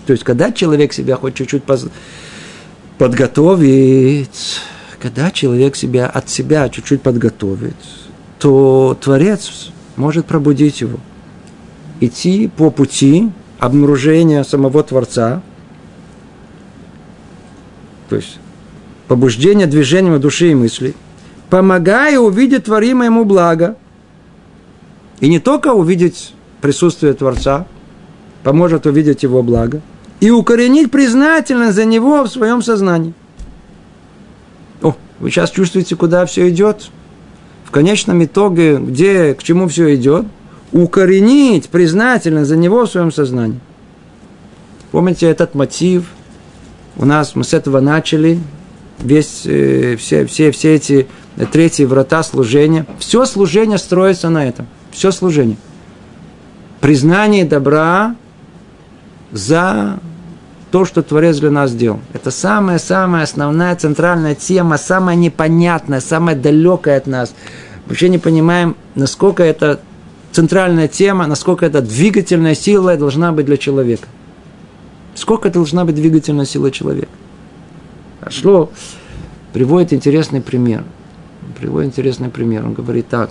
То 0.05 0.13
есть, 0.13 0.23
когда 0.23 0.51
человек 0.51 0.93
себя 0.93 1.17
хоть 1.17 1.35
чуть-чуть 1.35 1.63
подготовить, 2.97 4.59
когда 4.99 5.31
человек 5.31 5.75
себя 5.75 6.07
от 6.07 6.29
себя 6.29 6.67
чуть-чуть 6.69 7.01
подготовит, 7.01 7.75
то 8.39 8.97
Творец 8.99 9.71
может 9.97 10.25
пробудить 10.25 10.81
его. 10.81 10.99
Идти 11.99 12.47
по 12.47 12.71
пути 12.71 13.29
обнаружения 13.59 14.43
самого 14.43 14.83
Творца, 14.83 15.41
то 18.07 18.15
есть 18.15 18.39
побуждение 19.09 19.65
движением 19.65 20.21
души 20.21 20.51
и 20.51 20.55
мысли, 20.55 20.93
помогая 21.49 22.19
увидеть 22.19 22.65
творимое 22.65 23.07
ему 23.07 23.25
благо. 23.25 23.75
И 25.19 25.27
не 25.27 25.39
только 25.39 25.73
увидеть 25.73 26.33
присутствие 26.61 27.13
Творца, 27.13 27.65
поможет 28.43 28.85
увидеть 28.85 29.23
его 29.23 29.41
благо, 29.41 29.81
и 30.19 30.29
укоренить 30.29 30.91
признательность 30.91 31.75
за 31.75 31.85
него 31.85 32.23
в 32.23 32.29
своем 32.29 32.61
сознании. 32.61 33.13
О, 34.83 34.95
вы 35.19 35.31
сейчас 35.31 35.49
чувствуете, 35.49 35.95
куда 35.95 36.25
все 36.27 36.47
идет? 36.47 36.91
В 37.65 37.71
конечном 37.71 38.23
итоге, 38.23 38.77
где, 38.77 39.33
к 39.33 39.41
чему 39.41 39.67
все 39.67 39.95
идет? 39.95 40.27
Укоренить 40.71 41.69
признательность 41.69 42.49
за 42.49 42.57
него 42.57 42.85
в 42.85 42.89
своем 42.89 43.11
сознании. 43.11 43.59
Помните 44.91 45.25
этот 45.25 45.55
мотив? 45.55 46.05
У 46.95 47.05
нас 47.05 47.35
мы 47.35 47.43
с 47.43 47.55
этого 47.55 47.79
начали. 47.79 48.39
Весь, 49.01 49.43
э, 49.45 49.95
все, 49.97 50.25
все, 50.25 50.51
все 50.51 50.75
эти 50.75 51.07
третьи 51.51 51.85
врата 51.85 52.23
служения. 52.23 52.85
Все 52.99 53.25
служение 53.25 53.77
строится 53.77 54.29
на 54.29 54.45
этом. 54.47 54.67
Все 54.91 55.11
служение. 55.11 55.57
Признание 56.81 57.45
добра 57.45 58.15
за 59.31 59.99
то, 60.71 60.85
что 60.85 61.01
Творец 61.01 61.37
для 61.39 61.51
нас 61.51 61.71
сделал. 61.71 61.99
Это 62.13 62.31
самая-самая 62.31 63.23
основная 63.23 63.75
центральная 63.75 64.35
тема, 64.35 64.77
самая 64.77 65.15
непонятная, 65.15 65.99
самая 65.99 66.35
далекая 66.35 66.97
от 66.97 67.07
нас. 67.07 67.33
Вообще 67.87 68.09
не 68.09 68.17
понимаем, 68.17 68.75
насколько 68.95 69.43
это 69.43 69.79
центральная 70.31 70.87
тема, 70.87 71.25
насколько 71.25 71.65
это 71.65 71.81
двигательная 71.81 72.55
сила 72.55 72.95
должна 72.97 73.31
быть 73.31 73.45
для 73.45 73.57
человека. 73.57 74.07
Сколько 75.15 75.49
должна 75.49 75.85
быть 75.85 75.95
двигательная 75.95 76.45
сила 76.45 76.71
человека? 76.71 77.09
А 78.21 78.29
Шло 78.29 78.69
приводит 79.53 79.93
интересный 79.93 80.41
пример. 80.41 80.83
Приводит 81.57 81.89
интересный 81.89 82.29
пример. 82.29 82.65
Он 82.65 82.73
говорит 82.73 83.07
так. 83.07 83.29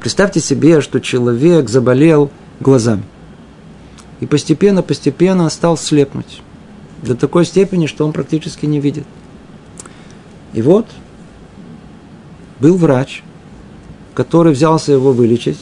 Представьте 0.00 0.40
себе, 0.40 0.80
что 0.80 1.00
человек 1.00 1.68
заболел 1.68 2.30
глазами 2.60 3.02
и 4.20 4.26
постепенно-постепенно 4.26 5.48
стал 5.50 5.76
слепнуть. 5.76 6.42
До 7.02 7.14
такой 7.14 7.44
степени, 7.44 7.86
что 7.86 8.06
он 8.06 8.12
практически 8.12 8.66
не 8.66 8.80
видит. 8.80 9.04
И 10.54 10.62
вот 10.62 10.86
был 12.60 12.76
врач, 12.76 13.22
который 14.14 14.52
взялся 14.52 14.92
его 14.92 15.12
вылечить, 15.12 15.60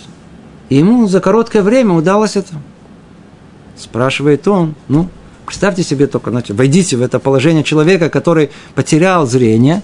и 0.68 0.76
ему 0.76 1.08
за 1.08 1.20
короткое 1.20 1.62
время 1.62 1.94
удалось 1.94 2.36
это. 2.36 2.54
Спрашивает 3.76 4.46
он, 4.46 4.76
ну, 4.86 5.08
представьте 5.46 5.82
себе 5.82 6.06
только, 6.06 6.30
значит, 6.30 6.56
войдите 6.56 6.96
в 6.96 7.02
это 7.02 7.18
положение 7.18 7.64
человека, 7.64 8.10
который 8.10 8.50
потерял 8.74 9.26
зрение, 9.26 9.82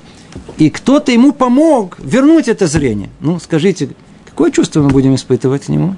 и 0.58 0.70
кто-то 0.70 1.12
ему 1.12 1.32
помог 1.32 1.98
вернуть 1.98 2.48
это 2.48 2.66
зрение. 2.66 3.10
Ну, 3.20 3.38
скажите, 3.40 3.90
какое 4.26 4.50
чувство 4.50 4.82
мы 4.82 4.88
будем 4.88 5.14
испытывать 5.14 5.64
к 5.64 5.68
нему? 5.68 5.96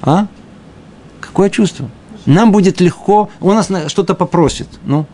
А? 0.00 0.26
Какое 1.20 1.50
чувство? 1.50 1.90
Нам 2.26 2.52
будет 2.52 2.80
легко, 2.80 3.30
он 3.40 3.56
нас 3.56 3.70
что-то 3.88 4.14
попросит. 4.14 4.68
Ну, 4.84 5.06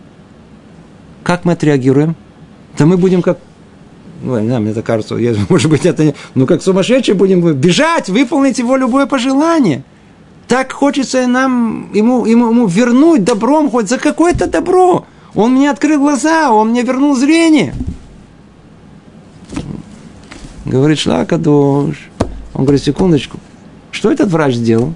как 1.23 1.45
мы 1.45 1.53
отреагируем? 1.53 2.17
Да 2.77 2.87
мы 2.87 2.97
будем 2.97 3.23
как 3.23 3.39
ну, 4.21 4.39
не 4.41 4.47
знаю, 4.47 4.63
мне 4.63 4.73
это 4.73 4.83
кажется, 4.83 5.17
может 5.49 5.71
быть, 5.71 5.87
это 5.87 6.05
не... 6.05 6.15
Ну, 6.35 6.47
как 6.47 6.63
сумасшедшие 6.63 7.15
будем 7.15 7.41
бежать, 7.55 8.09
выполнить 8.09 8.59
его 8.59 8.77
любое 8.77 9.07
пожелание. 9.07 9.85
Так 10.49 10.73
хочется 10.73 11.27
нам 11.27 11.93
ему, 11.93 12.25
ему, 12.25 12.49
ему 12.49 12.67
вернуть 12.67 13.23
добром 13.23 13.71
хоть 13.71 13.91
за 13.91 13.99
какое-то 13.99 14.47
добро. 14.47 15.05
Он 15.35 15.53
мне 15.53 15.71
открыл 15.71 16.01
глаза, 16.01 16.51
он 16.51 16.71
мне 16.71 16.83
вернул 16.83 17.15
зрение. 17.15 17.75
Говорит 20.65 20.99
Шлакадош. 20.99 22.11
Он 22.55 22.65
говорит, 22.65 22.83
секундочку, 22.83 23.39
что 23.91 24.11
этот 24.11 24.31
врач 24.31 24.55
сделал? 24.55 24.95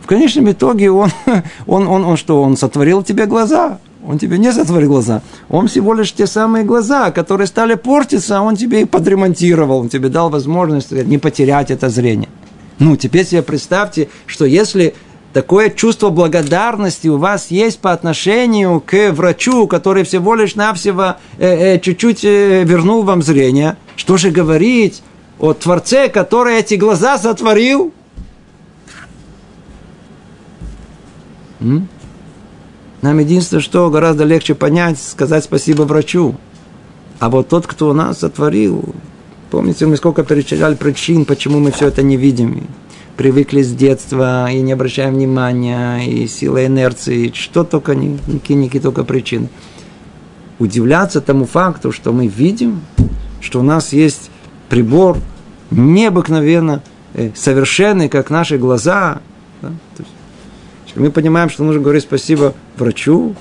В 0.00 0.06
конечном 0.06 0.50
итоге 0.50 0.90
он, 0.90 1.10
он, 1.66 1.88
он, 1.88 2.04
он 2.04 2.16
что, 2.16 2.42
он 2.42 2.56
сотворил 2.56 3.02
тебе 3.02 3.26
глаза? 3.26 3.78
Он 4.06 4.18
тебе 4.18 4.38
не 4.38 4.52
сотворил 4.52 4.88
глаза. 4.88 5.22
Он 5.48 5.66
всего 5.66 5.94
лишь 5.94 6.12
те 6.12 6.26
самые 6.26 6.64
глаза, 6.64 7.10
которые 7.10 7.46
стали 7.48 7.74
портиться, 7.74 8.40
он 8.40 8.56
тебе 8.56 8.82
их 8.82 8.90
подремонтировал. 8.90 9.80
Он 9.80 9.88
тебе 9.88 10.08
дал 10.08 10.30
возможность 10.30 10.92
не 10.92 11.18
потерять 11.18 11.70
это 11.70 11.88
зрение. 11.88 12.28
Ну, 12.82 12.96
теперь 12.96 13.24
себе 13.24 13.42
представьте, 13.42 14.08
что 14.26 14.44
если 14.44 14.94
такое 15.32 15.70
чувство 15.70 16.10
благодарности 16.10 17.06
у 17.06 17.16
вас 17.16 17.52
есть 17.52 17.78
по 17.78 17.92
отношению 17.92 18.80
к 18.80 19.12
врачу, 19.12 19.68
который 19.68 20.02
всего 20.02 20.34
лишь 20.34 20.56
навсего 20.56 21.14
э, 21.38 21.76
э, 21.76 21.78
чуть-чуть 21.78 22.24
э, 22.24 22.64
вернул 22.64 23.04
вам 23.04 23.22
зрение, 23.22 23.76
что 23.94 24.16
же 24.16 24.32
говорить 24.32 25.00
о 25.38 25.52
Творце, 25.52 26.08
который 26.08 26.58
эти 26.58 26.74
глаза 26.74 27.18
сотворил? 27.18 27.94
М? 31.60 31.86
Нам 33.00 33.16
единственное, 33.20 33.62
что 33.62 33.90
гораздо 33.90 34.24
легче 34.24 34.56
понять, 34.56 35.00
сказать 35.00 35.44
спасибо 35.44 35.82
врачу. 35.82 36.34
А 37.20 37.30
вот 37.30 37.48
тот, 37.48 37.68
кто 37.68 37.92
нас 37.92 38.18
сотворил, 38.18 38.92
помните, 39.52 39.84
мы 39.84 39.96
сколько 39.96 40.24
перечисляли 40.24 40.74
причин, 40.76 41.26
почему 41.26 41.60
мы 41.60 41.72
все 41.72 41.88
это 41.88 42.02
не 42.02 42.16
видим. 42.16 42.66
Привыкли 43.18 43.60
с 43.60 43.70
детства 43.74 44.50
и 44.50 44.62
не 44.62 44.72
обращаем 44.72 45.12
внимания, 45.12 46.00
и 46.06 46.26
сила 46.26 46.64
инерции, 46.64 47.30
что 47.34 47.62
только, 47.62 47.94
никакие, 47.94 48.58
никакие 48.58 48.80
только 48.80 49.04
причины. 49.04 49.50
Удивляться 50.58 51.20
тому 51.20 51.44
факту, 51.44 51.92
что 51.92 52.12
мы 52.12 52.28
видим, 52.28 52.80
что 53.42 53.60
у 53.60 53.62
нас 53.62 53.92
есть 53.92 54.30
прибор 54.70 55.18
необыкновенно 55.70 56.82
э, 57.12 57.32
совершенный, 57.34 58.08
как 58.08 58.30
наши 58.30 58.56
глаза. 58.56 59.20
Да? 59.60 59.70
Есть 59.98 60.96
мы 60.96 61.10
понимаем, 61.10 61.50
что 61.50 61.62
нужно 61.62 61.82
говорить 61.82 62.04
спасибо 62.04 62.54
врачу 62.78 63.34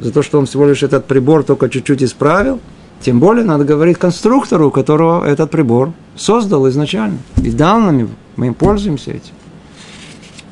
за 0.00 0.10
то, 0.10 0.22
что 0.22 0.38
он 0.38 0.46
всего 0.46 0.66
лишь 0.66 0.82
этот 0.82 1.04
прибор 1.04 1.44
только 1.44 1.68
чуть-чуть 1.68 2.02
исправил. 2.02 2.60
Тем 3.00 3.20
более 3.20 3.44
надо 3.44 3.64
говорить 3.64 3.98
конструктору, 3.98 4.70
которого 4.70 5.24
этот 5.24 5.50
прибор 5.50 5.92
создал 6.16 6.68
изначально 6.68 7.18
и 7.42 7.50
дал 7.50 7.80
нам 7.80 7.98
его. 7.98 8.10
Мы 8.36 8.48
им 8.48 8.54
пользуемся 8.54 9.12
этим. 9.12 9.34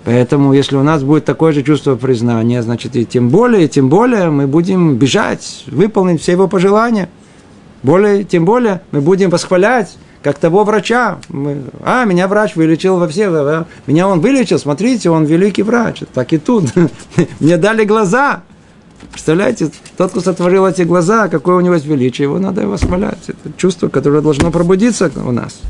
Поэтому, 0.04 0.52
если 0.52 0.76
у 0.76 0.84
нас 0.84 1.02
будет 1.02 1.24
такое 1.24 1.52
же 1.52 1.64
чувство 1.64 1.96
признания, 1.96 2.62
значит, 2.62 2.94
и 2.94 3.04
тем 3.04 3.28
более, 3.28 3.64
и 3.64 3.68
тем 3.68 3.88
более 3.88 4.30
мы 4.30 4.46
будем 4.46 4.94
бежать, 4.94 5.64
выполнить 5.66 6.22
все 6.22 6.32
его 6.32 6.46
пожелания. 6.46 7.08
Более, 7.82 8.22
тем 8.22 8.44
более 8.44 8.82
мы 8.92 9.00
будем 9.00 9.30
восхвалять 9.30 9.96
как 10.22 10.38
того 10.38 10.64
врача. 10.64 11.18
Мы, 11.28 11.62
а, 11.84 12.04
меня 12.04 12.26
врач 12.28 12.56
вылечил 12.56 12.98
во 12.98 13.08
всех. 13.08 13.66
Меня 13.86 14.08
он 14.08 14.20
вылечил, 14.20 14.58
смотрите, 14.58 15.10
он 15.10 15.24
великий 15.24 15.62
врач. 15.62 16.02
Так 16.14 16.32
и 16.32 16.38
тут. 16.38 16.72
Мне 17.40 17.56
дали 17.56 17.84
глаза. 17.84 18.42
Представляете, 19.10 19.70
тот, 19.96 20.10
кто 20.10 20.20
сотворил 20.20 20.66
эти 20.66 20.82
глаза, 20.82 21.28
какое 21.28 21.56
у 21.56 21.60
него 21.60 21.74
есть 21.74 21.86
величие, 21.86 22.24
его 22.24 22.38
надо 22.38 22.66
восхвалять. 22.66 23.28
Это 23.28 23.52
чувство, 23.56 23.88
которое 23.88 24.20
должно 24.20 24.50
пробудиться 24.50 25.10
у 25.24 25.32
нас. 25.32 25.60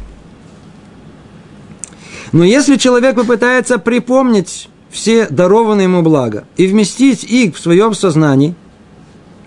Но 2.33 2.45
если 2.45 2.77
человек 2.77 3.17
попытается 3.17 3.79
припомнить 3.79 4.68
все 4.91 5.27
дарованные 5.29 5.85
ему 5.85 6.03
блага 6.03 6.45
и 6.57 6.66
вместить 6.66 7.24
их 7.24 7.57
в 7.57 7.61
своем 7.61 7.95
сознании– 7.95 8.55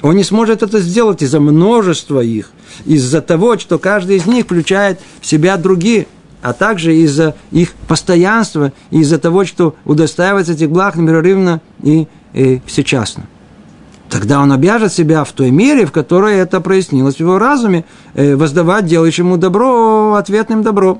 он 0.01 0.15
не 0.15 0.23
сможет 0.23 0.63
это 0.63 0.79
сделать 0.79 1.21
из-за 1.21 1.39
множества 1.39 2.21
их, 2.21 2.51
из-за 2.85 3.21
того, 3.21 3.57
что 3.57 3.77
каждый 3.79 4.17
из 4.17 4.25
них 4.25 4.45
включает 4.45 4.99
в 5.21 5.25
себя 5.25 5.57
другие, 5.57 6.07
а 6.41 6.53
также 6.53 6.95
из-за 6.95 7.35
их 7.51 7.73
постоянства, 7.87 8.71
из-за 8.91 9.19
того, 9.19 9.43
что 9.43 9.75
удостаивается 9.83 10.53
этих 10.53 10.69
благ 10.69 10.95
непрерывно 10.95 11.61
и, 11.83 12.07
и 12.33 12.61
всечасно. 12.65 13.27
Тогда 14.09 14.41
он 14.41 14.51
обяжет 14.51 14.91
себя 14.91 15.23
в 15.23 15.31
той 15.33 15.51
мере, 15.51 15.85
в 15.85 15.91
которой 15.91 16.37
это 16.37 16.61
прояснилось 16.61 17.15
в 17.15 17.19
его 17.19 17.37
разуме, 17.37 17.85
э, 18.15 18.35
воздавать 18.35 18.85
делающему 18.85 19.37
добро 19.37 20.15
ответным 20.15 20.63
добро 20.63 20.99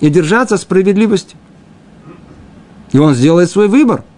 и 0.00 0.08
держаться 0.08 0.56
справедливости. 0.56 1.36
И 2.92 2.98
он 2.98 3.14
сделает 3.14 3.50
свой 3.50 3.68
выбор– 3.68 4.02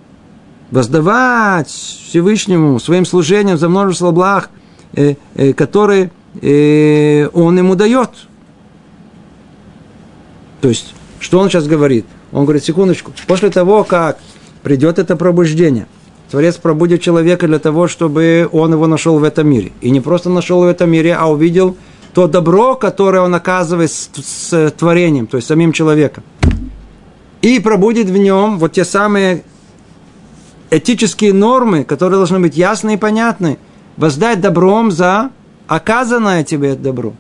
воздавать 0.71 1.69
Всевышнему 1.69 2.79
своим 2.79 3.05
служением 3.05 3.59
за 3.59 3.69
множество 3.69 4.11
благ, 4.11 4.51
э, 4.95 5.15
э, 5.35 5.53
которые 5.53 6.11
он 6.41 7.59
ему 7.59 7.75
дает. 7.75 8.11
То 10.61 10.69
есть, 10.69 10.95
что 11.19 11.41
он 11.41 11.49
сейчас 11.49 11.67
говорит? 11.67 12.07
Он 12.31 12.45
говорит, 12.45 12.63
секундочку, 12.63 13.13
после 13.27 13.51
того, 13.51 13.83
как 13.83 14.19
придет 14.63 14.99
это 15.01 15.17
пробуждение. 15.17 15.89
Творец 16.31 16.57
пробудит 16.57 17.01
человека 17.01 17.47
для 17.47 17.59
того, 17.59 17.89
чтобы 17.89 18.49
он 18.53 18.72
его 18.72 18.87
нашел 18.87 19.18
в 19.18 19.24
этом 19.24 19.49
мире. 19.49 19.72
И 19.81 19.91
не 19.91 20.01
просто 20.01 20.29
нашел 20.29 20.61
в 20.61 20.66
этом 20.66 20.91
мире, 20.91 21.14
а 21.14 21.26
увидел 21.26 21.76
то 22.12 22.26
добро, 22.26 22.74
которое 22.74 23.20
он 23.20 23.35
оказывает 23.35 23.91
с, 23.91 24.11
с 24.14 24.70
творением, 24.72 25.26
то 25.26 25.37
есть 25.37 25.49
самим 25.49 25.72
человеком. 25.72 26.24
И 27.41 27.61
пробудит 27.61 28.09
в 28.09 28.16
нем 28.16 28.59
вот 28.59 28.72
те 28.72 28.85
самые 28.85 29.45
этические 30.70 31.33
нормы, 31.33 31.85
которые 31.85 32.18
должны 32.18 32.41
быть 32.41 32.57
ясны 32.57 32.95
и 32.95 32.97
понятны. 32.97 33.59
Воздать 33.97 34.41
добром 34.41 34.91
за 34.91 35.31
оказанное 35.66 36.45
тебе 36.45 36.74
добро. 36.74 37.14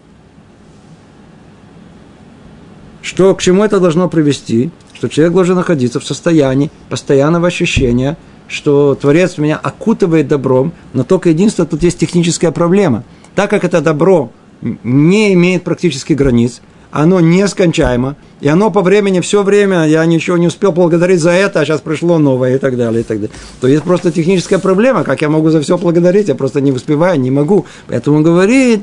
Что, 3.00 3.34
к 3.34 3.40
чему 3.40 3.64
это 3.64 3.80
должно 3.80 4.08
привести? 4.08 4.70
Что 4.92 5.08
человек 5.08 5.32
должен 5.32 5.56
находиться 5.56 5.98
в 6.00 6.04
состоянии 6.04 6.70
постоянного 6.90 7.46
ощущения, 7.46 8.16
что 8.48 8.96
Творец 9.00 9.38
меня 9.38 9.56
окутывает 9.56 10.26
добром, 10.26 10.72
но 10.94 11.04
только 11.04 11.28
единственное, 11.28 11.68
тут 11.68 11.82
есть 11.82 11.98
техническая 11.98 12.50
проблема. 12.50 13.04
Так 13.34 13.50
как 13.50 13.64
это 13.64 13.80
добро 13.80 14.32
не 14.60 15.34
имеет 15.34 15.62
практически 15.62 16.14
границ, 16.14 16.60
оно 16.90 17.20
нескончаемо, 17.20 18.16
и 18.40 18.48
оно 18.48 18.70
по 18.70 18.80
времени, 18.80 19.20
все 19.20 19.42
время, 19.42 19.86
я 19.86 20.04
ничего 20.06 20.38
не 20.38 20.46
успел 20.46 20.72
благодарить 20.72 21.20
за 21.20 21.30
это, 21.30 21.60
а 21.60 21.64
сейчас 21.64 21.80
пришло 21.80 22.18
новое 22.18 22.56
и 22.56 22.58
так 22.58 22.76
далее, 22.76 23.02
и 23.02 23.04
так 23.04 23.20
далее. 23.20 23.34
То 23.60 23.68
есть 23.68 23.82
просто 23.82 24.10
техническая 24.10 24.58
проблема, 24.58 25.04
как 25.04 25.20
я 25.20 25.28
могу 25.28 25.50
за 25.50 25.60
все 25.60 25.76
благодарить, 25.76 26.28
я 26.28 26.34
просто 26.34 26.60
не 26.60 26.72
успеваю, 26.72 27.20
не 27.20 27.30
могу. 27.30 27.66
Поэтому 27.88 28.22
говорит, 28.22 28.80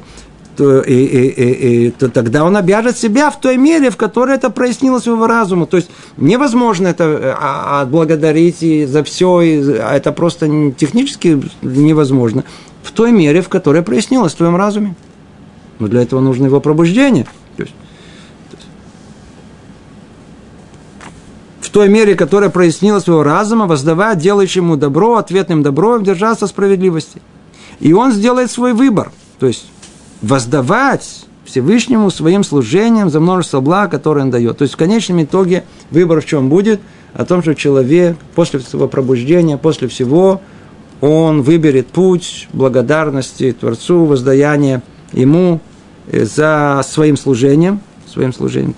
то, 0.56 0.82
и, 0.82 0.94
и, 0.94 1.28
и, 1.28 1.88
и, 1.88 1.92
то 1.92 2.10
тогда 2.10 2.44
он 2.44 2.56
обяжет 2.58 2.98
себя 2.98 3.30
в 3.30 3.40
той 3.40 3.58
мере, 3.58 3.90
в 3.90 3.98
которой 3.98 4.36
это 4.36 4.50
прояснилось 4.50 5.06
его 5.06 5.28
разуму. 5.28 5.66
То 5.66 5.78
есть 5.78 5.90
невозможно 6.18 6.88
это 6.88 7.36
а, 7.40 7.82
отблагодарить 7.82 8.64
и 8.64 8.86
за 8.86 9.04
все, 9.04 9.42
и, 9.42 9.78
а 9.78 9.96
это 9.96 10.12
просто 10.12 10.72
технически 10.72 11.42
невозможно. 11.62 12.44
В 12.84 12.92
той 12.92 13.12
мере, 13.12 13.42
в 13.42 13.50
которой 13.50 13.82
прояснилось 13.82 14.34
в 14.34 14.38
твоем 14.38 14.56
разуме. 14.56 14.96
Но 15.80 15.88
для 15.88 16.02
этого 16.02 16.22
нужно 16.22 16.46
его 16.46 16.62
пробуждение. 16.62 17.26
То 17.58 17.64
есть, 17.64 17.76
в 21.60 21.70
той 21.70 21.90
мере, 21.90 22.16
которая 22.16 22.50
прояснилась 22.50 23.08
его 23.08 23.24
разума, 23.24 23.68
воздавая 23.68 24.16
делающему 24.16 24.78
добро, 24.78 25.18
ответным 25.18 25.64
добро, 25.64 25.98
держаться 25.98 26.48
справедливости. 26.48 27.22
И 27.80 27.92
он 27.92 28.14
сделает 28.14 28.50
свой 28.50 28.74
выбор. 28.74 29.12
То 29.40 29.48
есть 29.48 29.66
воздавать 30.22 31.26
Всевышнему 31.46 32.10
своим 32.10 32.44
служением 32.44 33.10
за 33.10 33.20
множество 33.20 33.62
благ, 33.62 33.92
которые 33.92 34.24
он 34.26 34.32
дает. 34.32 34.58
То 34.58 34.64
есть 34.64 34.74
в 34.74 34.78
конечном 34.78 35.24
итоге 35.24 35.64
выбор 35.92 36.22
в 36.22 36.26
чем 36.26 36.50
будет? 36.50 36.82
О 37.14 37.24
том, 37.24 37.42
что 37.42 37.56
человек 37.56 38.18
после 38.34 38.60
своего 38.60 38.88
пробуждения, 38.88 39.58
после 39.58 39.88
всего, 39.88 40.42
он 41.02 41.44
выберет 41.44 41.88
путь 41.88 42.48
благодарности 42.52 43.56
Творцу, 43.58 44.06
воздаяния 44.06 44.82
ему 45.14 45.62
э, 46.08 46.26
за 46.26 46.82
своим 46.86 47.16
служением, 47.16 47.80
своим 48.12 48.34
служением, 48.34 48.76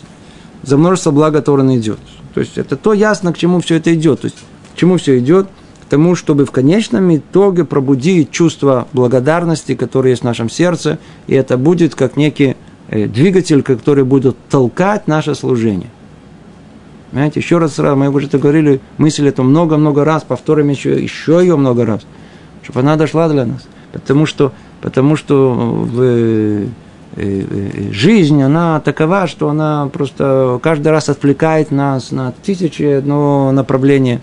за 0.64 0.78
множество 0.78 1.12
благ, 1.12 1.34
которые 1.34 1.66
он 1.66 1.76
идет. 1.78 2.00
То 2.34 2.42
есть 2.42 2.58
это 2.58 2.76
то 2.76 2.94
ясно, 2.94 3.34
к 3.34 3.38
чему 3.38 3.60
все 3.62 3.76
это 3.76 3.94
идет. 3.94 4.22
То 4.22 4.26
есть 4.26 4.38
к 4.74 4.78
чему 4.78 4.98
все 4.98 5.18
идет? 5.18 5.48
Тому, 5.90 6.16
чтобы 6.16 6.46
в 6.46 6.52
конечном 6.52 7.16
итоге 7.16 7.64
пробудить 7.64 8.32
чувство 8.32 8.88
благодарности, 8.94 9.76
которое 9.76 10.12
есть 10.12 10.22
в 10.22 10.26
нашем 10.26 10.50
сердце, 10.50 11.00
и 11.28 11.34
это 11.34 11.58
будет 11.58 11.96
как 11.96 12.18
некий 12.18 12.58
э, 12.90 13.08
двигатель, 13.08 13.64
который 13.64 14.04
будет 14.04 14.36
толкать 14.50 15.08
наше 15.08 15.34
служение. 15.34 15.90
Понимаете, 17.12 17.40
еще 17.40 17.58
раз, 17.58 17.78
мы 17.78 18.10
уже 18.10 18.28
это 18.28 18.38
говорили, 18.38 18.82
мысль 18.98 19.30
эту 19.30 19.44
много-много 19.44 20.04
раз, 20.04 20.24
повторим 20.24 20.68
еще, 20.70 21.02
еще 21.02 21.40
ее 21.40 21.56
много 21.56 21.86
раз, 21.86 22.02
чтобы 22.64 22.82
она 22.82 22.98
дошла 22.98 23.30
для 23.30 23.46
нас. 23.46 23.66
Потому 23.94 24.26
что 24.26 24.52
потому 24.82 25.16
что 25.16 25.54
в, 25.54 26.02
э, 26.02 26.68
э, 27.16 27.92
жизнь, 27.92 28.42
она 28.42 28.80
такова, 28.80 29.28
что 29.28 29.50
она 29.50 29.90
просто 29.92 30.60
каждый 30.62 30.90
раз 30.90 31.10
отвлекает 31.10 31.72
нас 31.72 32.12
на 32.12 32.32
тысячи 32.44 32.84
одно 32.84 33.52
направление. 33.52 34.22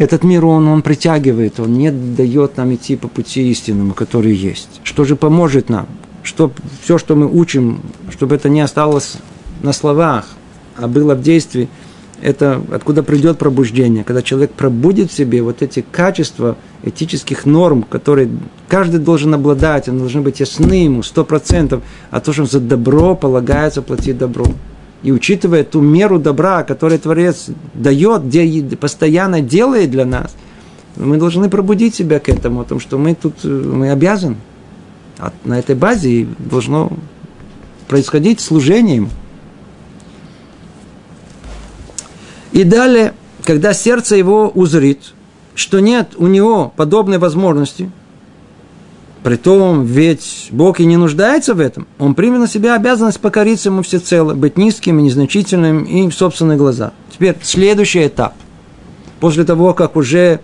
Этот 0.00 0.24
мир, 0.24 0.46
он, 0.46 0.66
он 0.66 0.82
притягивает, 0.82 1.60
он 1.60 1.74
не 1.74 1.90
дает 1.90 2.56
нам 2.56 2.74
идти 2.74 2.96
по 2.96 3.06
пути 3.06 3.50
истинному, 3.50 3.92
который 3.92 4.34
есть. 4.34 4.80
Что 4.82 5.04
же 5.04 5.14
поможет 5.14 5.68
нам? 5.68 5.86
Что 6.22 6.50
все, 6.82 6.98
что 6.98 7.14
мы 7.16 7.26
учим, 7.26 7.80
чтобы 8.10 8.34
это 8.34 8.48
не 8.48 8.60
осталось 8.60 9.16
на 9.62 9.72
словах, 9.72 10.28
а 10.76 10.88
было 10.88 11.14
в 11.14 11.22
действии– 11.22 11.68
это 12.22 12.62
откуда 12.72 13.02
придет 13.02 13.38
пробуждение, 13.38 14.04
когда 14.04 14.22
человек 14.22 14.52
пробудит 14.52 15.10
в 15.10 15.16
себе 15.16 15.42
вот 15.42 15.62
эти 15.62 15.84
качества 15.90 16.56
этических 16.82 17.46
норм, 17.46 17.82
которые 17.82 18.30
каждый 18.68 19.00
должен 19.00 19.34
обладать, 19.34 19.88
они 19.88 19.98
должны 19.98 20.20
быть 20.20 20.40
ясны 20.40 20.84
ему, 20.84 21.02
сто 21.02 21.24
процентов, 21.24 21.82
а 22.10 22.20
то, 22.20 22.32
что 22.32 22.44
за 22.44 22.60
добро 22.60 23.14
полагается 23.14 23.82
платить 23.82 24.18
добро. 24.18 24.46
И 25.02 25.12
учитывая 25.12 25.64
ту 25.64 25.80
меру 25.80 26.18
добра, 26.18 26.62
которую 26.62 26.98
Творец 26.98 27.46
дает, 27.74 28.78
постоянно 28.78 29.40
делает 29.40 29.90
для 29.90 30.04
нас, 30.04 30.34
мы 30.96 31.16
должны 31.16 31.48
пробудить 31.48 31.94
себя 31.94 32.20
к 32.20 32.28
этому, 32.28 32.60
о 32.60 32.64
том, 32.64 32.80
что 32.80 32.98
мы 32.98 33.14
тут 33.14 33.44
мы 33.44 33.90
обязаны. 33.90 34.36
А 35.18 35.32
на 35.44 35.58
этой 35.58 35.74
базе 35.74 36.26
должно 36.38 36.92
происходить 37.88 38.40
служение 38.40 38.96
ему. 38.96 39.08
И 42.52 42.64
далее, 42.64 43.14
когда 43.44 43.72
сердце 43.72 44.16
его 44.16 44.48
узрит, 44.48 45.14
что 45.54 45.80
нет 45.80 46.14
у 46.16 46.26
него 46.26 46.72
подобной 46.76 47.18
возможности, 47.18 47.90
Притом, 49.22 49.84
ведь 49.84 50.48
Бог 50.50 50.80
и 50.80 50.86
не 50.86 50.96
нуждается 50.96 51.54
в 51.54 51.60
этом. 51.60 51.86
Он 51.98 52.14
примет 52.14 52.40
на 52.40 52.48
себя 52.48 52.74
обязанность 52.74 53.20
покориться 53.20 53.68
ему 53.68 53.82
всецело, 53.82 54.34
быть 54.34 54.56
низким 54.56 54.98
и 54.98 55.02
незначительным 55.02 55.84
и 55.84 56.08
в 56.08 56.14
собственных 56.14 56.58
глазах. 56.58 56.92
Теперь 57.12 57.36
следующий 57.42 58.06
этап. 58.06 58.34
После 59.20 59.44
того, 59.44 59.74
как 59.74 59.96
уже 59.96 60.40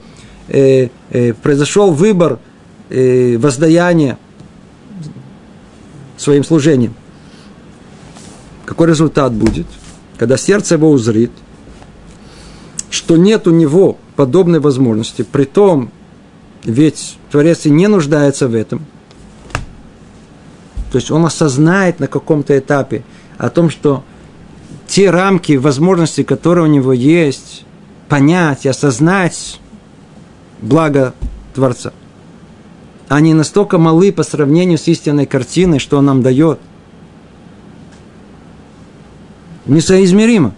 э, 0.48 0.88
э, 1.10 1.32
произошел 1.32 1.90
выбор 1.90 2.38
э, 2.90 3.38
воздаяния 3.38 4.18
своим 6.18 6.44
служением, 6.44 6.94
какой 8.66 8.88
результат 8.88 9.32
будет? 9.32 9.66
Когда 10.18 10.36
сердце 10.36 10.74
его 10.74 10.90
узрит– 10.90 11.30
что 12.96 13.16
нет 13.16 13.46
у 13.46 13.50
него 13.50 13.98
подобной 14.16 14.60
возможности, 14.60 15.22
при 15.22 15.44
том, 15.44 15.90
ведь 16.66 17.16
Творец 17.30 17.64
не 17.64 17.86
нуждается 17.86 18.48
в 18.48 18.54
этом. 18.54 18.84
То 20.90 20.96
есть 20.98 21.10
он 21.10 21.24
осознает 21.24 22.00
на 22.00 22.08
каком-то 22.08 22.58
этапе 22.58 23.04
о 23.38 23.50
том, 23.50 23.70
что 23.70 24.02
те 24.86 25.10
рамки, 25.10 25.52
возможности, 25.52 26.22
которые 26.22 26.64
у 26.64 26.70
него 26.70 26.92
есть, 26.92 27.64
понять 28.08 28.66
и 28.66 28.68
осознать 28.68 29.60
благо 30.60 31.14
Творца, 31.54 31.92
они 33.08 33.34
настолько 33.34 33.78
малы 33.78 34.12
по 34.12 34.24
сравнению 34.24 34.78
с 34.78 34.88
истинной 34.88 35.26
картиной, 35.26 35.78
что 35.78 35.98
он 35.98 36.06
нам 36.06 36.22
дает. 36.22 36.58
Несоизмеримо. 39.66 40.54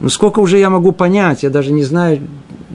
Ну, 0.00 0.08
сколько 0.08 0.40
уже 0.40 0.58
я 0.58 0.70
могу 0.70 0.92
понять, 0.92 1.44
я 1.44 1.50
даже 1.50 1.72
не 1.72 1.84
знаю, 1.84 2.26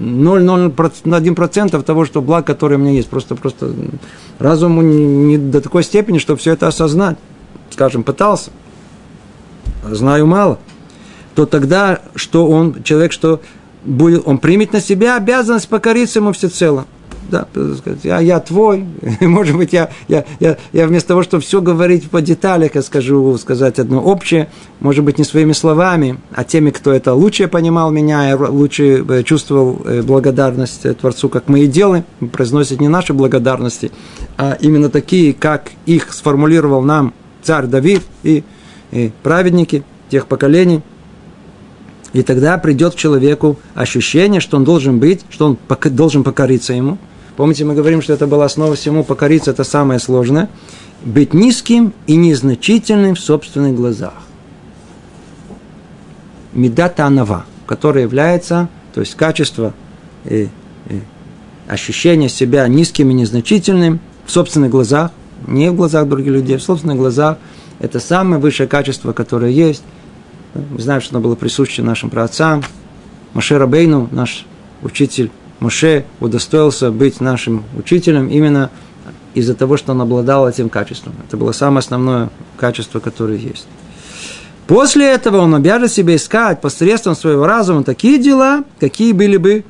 0,01% 0.02 1.82
того, 1.84 2.06
что 2.06 2.22
благ, 2.22 2.46
которое 2.46 2.76
у 2.76 2.80
меня 2.80 2.92
есть. 2.92 3.10
Просто, 3.10 3.36
просто 3.36 3.74
разуму 4.40 4.82
не 4.82 5.38
до 5.38 5.62
такой 5.62 5.84
степени, 5.84 6.18
чтобы 6.18 6.40
все 6.40 6.54
это 6.54 6.68
осознать. 6.68 7.18
Скажем, 7.70 8.04
пытался, 8.04 8.52
знаю 9.90 10.28
мало. 10.28 10.60
То 11.36 11.46
тогда, 11.46 12.02
что 12.16 12.48
он, 12.48 12.84
человек, 12.84 13.14
что 13.14 13.42
будет, 13.86 14.24
он 14.26 14.38
примет 14.38 14.74
на 14.74 14.82
себя 14.82 15.16
обязанность 15.16 15.70
покориться 15.70 16.20
ему 16.20 16.34
всецело 16.34 16.86
да, 17.30 17.48
я, 18.04 18.20
я 18.20 18.40
твой, 18.40 18.86
может 19.22 19.56
быть, 19.56 19.74
я, 19.74 19.90
я, 20.08 20.26
я, 20.40 20.58
я 20.74 20.88
вместо 20.88 21.10
того, 21.10 21.24
чтобы 21.24 21.44
все 21.44 21.62
говорить 21.62 22.10
по 22.10 22.22
деталях, 22.22 22.76
я 22.76 22.82
скажу, 22.82 23.38
сказать 23.38 23.80
одно 23.80 24.02
общее, 24.02 24.50
может 24.80 25.04
быть, 25.04 25.18
не 25.18 25.24
своими 25.24 25.54
словами, 25.54 26.18
а 26.34 26.44
теми, 26.44 26.72
кто 26.72 26.92
это 26.92 27.14
лучше 27.14 27.48
понимал 27.48 27.92
меня, 27.92 28.30
я 28.30 28.36
лучше 28.38 29.06
э, 29.08 29.24
чувствовал 29.24 29.82
э, 29.86 30.02
благодарность 30.02 30.98
Творцу, 30.98 31.30
как 31.30 31.48
мы 31.48 31.62
и 31.62 31.68
делаем, 31.68 32.04
произносят 32.32 32.80
не 32.80 32.88
наши 32.88 33.14
благодарности, 33.14 33.92
а 34.38 34.58
именно 34.60 34.90
такие, 34.90 35.34
как 35.34 35.72
их 35.86 36.14
сформулировал 36.14 36.82
нам 36.82 37.14
царь 37.42 37.66
Давид 37.66 38.02
и, 38.24 38.44
и 38.92 39.12
праведники 39.24 39.84
тех 40.10 40.28
поколений, 40.28 40.82
и 42.14 42.24
тогда 42.24 42.58
придет 42.58 42.94
к 42.96 42.98
человеку 42.98 43.58
ощущение, 43.74 44.42
что 44.42 44.58
он 44.58 44.64
должен 44.64 45.00
быть, 45.00 45.22
что 45.30 45.46
он 45.48 45.58
должен 45.96 46.24
покориться 46.24 46.74
ему– 46.74 46.98
Помните, 47.42 47.66
мы 47.66 47.74
говорим, 47.74 48.02
что 48.02 48.14
это 48.14 48.28
была 48.28 48.46
основа 48.46 48.76
всему, 48.76 49.04
покориться 49.04 49.52
это 49.52 49.64
самое 49.64 50.00
сложное. 50.00 50.50
Быть 51.04 51.34
низким 51.34 51.94
и 52.06 52.16
незначительным 52.16 53.16
в 53.16 53.20
собственных 53.20 53.76
глазах. 53.76 54.14
Медата 56.54 57.06
анава, 57.06 57.46
которая 57.66 58.04
является 58.04 58.70
то 58.94 59.00
есть 59.00 59.16
качество 59.16 59.74
и, 60.26 60.50
и 60.90 61.02
ощущение 61.68 62.28
себя 62.28 62.68
низким 62.68 63.10
и 63.10 63.14
незначительным 63.14 64.02
в 64.26 64.32
собственных 64.32 64.70
глазах, 64.70 65.12
не 65.48 65.72
в 65.72 65.76
глазах 65.76 66.08
других 66.10 66.28
людей, 66.28 66.58
в 66.58 66.62
собственных 66.62 66.98
глазах, 66.98 67.38
это 67.80 68.00
самое 68.00 68.40
высшее 68.40 68.68
качество, 68.68 69.14
которое 69.14 69.52
есть. 69.52 69.82
Мы 70.54 70.80
знаем, 70.80 71.02
что 71.02 71.16
оно 71.16 71.24
было 71.24 71.36
присуще 71.36 71.82
нашим 71.82 72.10
праотцам. 72.10 72.64
Маше 73.34 73.58
Рабейну, 73.58 74.10
наш 74.12 74.46
учитель 74.82 75.32
Моше, 75.60 76.06
удостоился 76.20 76.92
быть 76.92 77.22
нашим 77.22 77.64
учителем 77.78 78.28
именно 78.28 78.70
из-за 79.34 79.56
того, 79.56 79.78
что 79.78 79.92
он 79.94 80.02
обладал 80.02 80.50
этим 80.50 80.70
качеством. 80.70 81.14
Это 81.28 81.38
было 81.38 81.52
самое 81.52 81.80
основное 81.80 82.30
качество, 82.58 83.00
которое 83.00 83.38
есть. 83.38 83.68
После 84.68 85.06
этого 85.06 85.38
он 85.38 85.54
обяжет 85.56 85.92
себе 85.92 86.16
искать 86.16 86.62
посредством 86.62 87.16
своего 87.16 87.46
разума 87.46 87.84
такие 87.84 88.18
дела, 88.18 88.64
какие 88.80 89.12
были 89.12 89.38
бы 89.38 89.64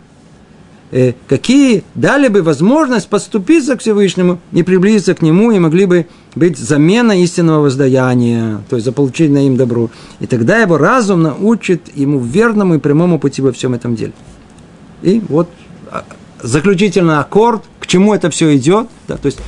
э, 0.91 1.13
какие 1.27 1.83
дали 1.95 2.27
бы 2.27 2.41
возможность 2.41 3.07
подступиться 3.07 3.75
к 3.75 3.81
Всевышнему 3.81 4.39
и 4.51 4.63
приблизиться 4.63 5.15
к 5.15 5.21
Нему, 5.21 5.51
и 5.51 5.59
могли 5.59 5.85
бы 5.85 6.07
быть 6.35 6.57
замена 6.57 7.19
истинного 7.21 7.63
воздаяния, 7.63 8.61
то 8.69 8.75
есть 8.75 8.85
за 8.85 8.91
получение 8.91 9.47
им 9.47 9.57
добро. 9.57 9.89
И 10.19 10.27
тогда 10.27 10.59
его 10.59 10.77
разум 10.77 11.23
научит 11.23 11.95
ему 11.95 12.19
верному 12.19 12.75
и 12.75 12.79
прямому 12.79 13.19
пути 13.19 13.41
во 13.41 13.51
всем 13.51 13.73
этом 13.73 13.95
деле. 13.95 14.13
И 15.01 15.21
вот 15.29 15.49
а, 15.89 16.03
заключительный 16.41 17.19
аккорд, 17.19 17.63
к 17.79 17.87
чему 17.87 18.13
это 18.13 18.29
все 18.29 18.55
идет, 18.55 18.87
да, 19.07 19.17
то 19.17 19.25
есть 19.25 19.39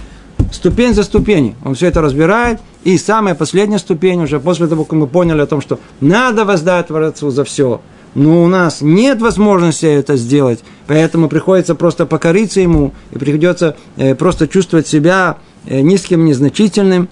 ступень 0.51 0.93
за 0.93 1.03
ступенью. 1.03 1.55
Он 1.63 1.75
все 1.75 1.87
это 1.87 2.01
разбирает, 2.01 2.59
и 2.83 2.97
самая 2.97 3.35
последняя 3.35 3.79
ступень 3.79 4.21
уже 4.21 4.39
после 4.39 4.67
того, 4.67 4.83
как 4.83 4.93
мы 4.93 5.07
поняли 5.07 5.41
о 5.41 5.45
том, 5.45 5.61
что 5.61 5.79
надо 6.01 6.43
воздать 6.45 6.87
Творцу 6.87 7.29
за 7.29 7.43
все, 7.43 7.81
но 8.13 8.43
у 8.43 8.47
нас 8.47 8.81
нет 8.81 9.21
возможности 9.21 9.85
это 9.85 10.17
сделать, 10.17 10.59
поэтому 10.87 11.29
приходится 11.29 11.75
просто 11.75 12.05
покориться 12.05 12.59
ему, 12.59 12.93
и 13.11 13.17
приходится 13.17 13.75
э, 13.95 14.15
просто 14.15 14.47
чувствовать 14.47 14.87
себя 14.87 15.37
низким, 15.65 16.25
незначительным. 16.25 17.09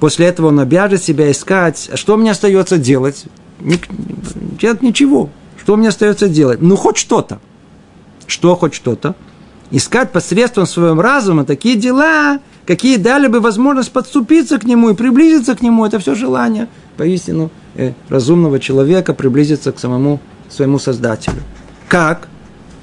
После 0.00 0.26
этого 0.26 0.48
он 0.48 0.60
обяжет 0.60 1.02
себя 1.02 1.30
искать. 1.30 1.88
А 1.92 1.96
что 1.96 2.16
мне 2.16 2.30
остается 2.30 2.78
делать? 2.78 3.24
Делать 3.60 4.82
ничего. 4.82 5.30
Что 5.58 5.76
мне 5.76 5.88
остается 5.88 6.28
делать? 6.28 6.60
Ну, 6.60 6.76
хоть 6.76 6.96
что-то. 6.96 7.40
Что 8.26 8.54
хоть 8.56 8.74
что-то? 8.74 9.14
Искать 9.70 10.12
посредством 10.12 10.66
своего 10.66 11.00
разума 11.02 11.44
такие 11.44 11.74
дела, 11.76 12.38
какие 12.66 12.98
дали 12.98 13.26
бы 13.26 13.40
возможность 13.40 13.90
подступиться 13.90 14.58
к 14.58 14.64
нему 14.64 14.90
и 14.90 14.94
приблизиться 14.94 15.56
к 15.56 15.62
нему. 15.62 15.84
Это 15.84 15.98
все 15.98 16.14
желание, 16.14 16.68
поистину, 16.96 17.50
э, 17.74 17.94
разумного 18.08 18.60
человека 18.60 19.12
приблизиться 19.12 19.72
к 19.72 19.80
самому 19.80 20.20
своему 20.48 20.78
Создателю. 20.78 21.42
Как? 21.88 22.28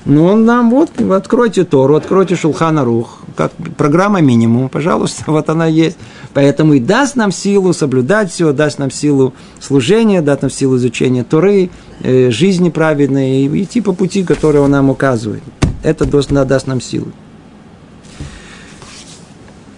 Ну, 0.05 0.25
он 0.25 0.43
нам 0.43 0.69
вот, 0.69 0.99
откройте 0.99 1.63
Тору, 1.63 1.95
откройте 1.95 2.35
Шулхана 2.35 2.83
Рух, 2.83 3.22
как 3.35 3.51
программа 3.77 4.21
минимум, 4.21 4.69
пожалуйста, 4.69 5.23
вот 5.27 5.49
она 5.49 5.67
есть. 5.67 5.97
Поэтому 6.33 6.73
и 6.73 6.79
даст 6.79 7.15
нам 7.15 7.31
силу 7.31 7.73
соблюдать 7.73 8.31
все, 8.31 8.53
даст 8.53 8.79
нам 8.79 8.91
силу 8.91 9.33
служения, 9.59 10.21
даст 10.21 10.41
нам 10.41 10.51
силу 10.51 10.77
изучения 10.77 11.23
Торы, 11.23 11.69
э, 12.01 12.31
жизни 12.31 12.69
праведной, 12.69 13.43
и 13.43 13.63
идти 13.63 13.81
по 13.81 13.93
пути, 13.93 14.23
который 14.23 14.61
он 14.61 14.71
нам 14.71 14.89
указывает. 14.89 15.43
Это 15.83 16.05
даст 16.05 16.67
нам 16.67 16.81
силу. 16.81 17.11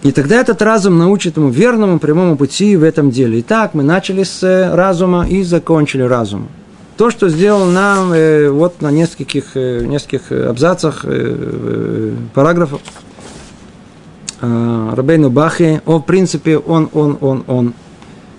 И 0.02 0.12
тогда 0.12 0.36
этот 0.36 0.62
разум 0.62 0.98
научит 0.98 1.36
ему 1.36 1.48
верному 1.48 1.98
прямому 1.98 2.36
пути 2.36 2.76
в 2.76 2.84
этом 2.84 3.10
деле. 3.10 3.40
Итак, 3.40 3.74
мы 3.74 3.82
начали 3.82 4.22
с 4.22 4.40
э, 4.44 4.72
разума 4.72 5.26
и 5.28 5.42
закончили 5.42 6.02
разумом. 6.02 6.48
То, 6.96 7.10
что 7.10 7.28
сделал 7.28 7.66
нам 7.66 8.12
э, 8.12 8.48
вот 8.48 8.80
на 8.82 8.92
нескольких, 8.92 9.56
э, 9.56 9.84
нескольких 9.84 10.30
абзацах, 10.30 11.04
э, 11.04 11.08
э, 11.10 12.12
параграфов, 12.34 12.80
э, 12.80 13.05
Рабейну 14.40 15.30
Бахи, 15.30 15.80
в 15.86 16.00
принципе, 16.00 16.58
он, 16.58 16.90
он, 16.92 17.18
он, 17.20 17.44
он. 17.46 17.74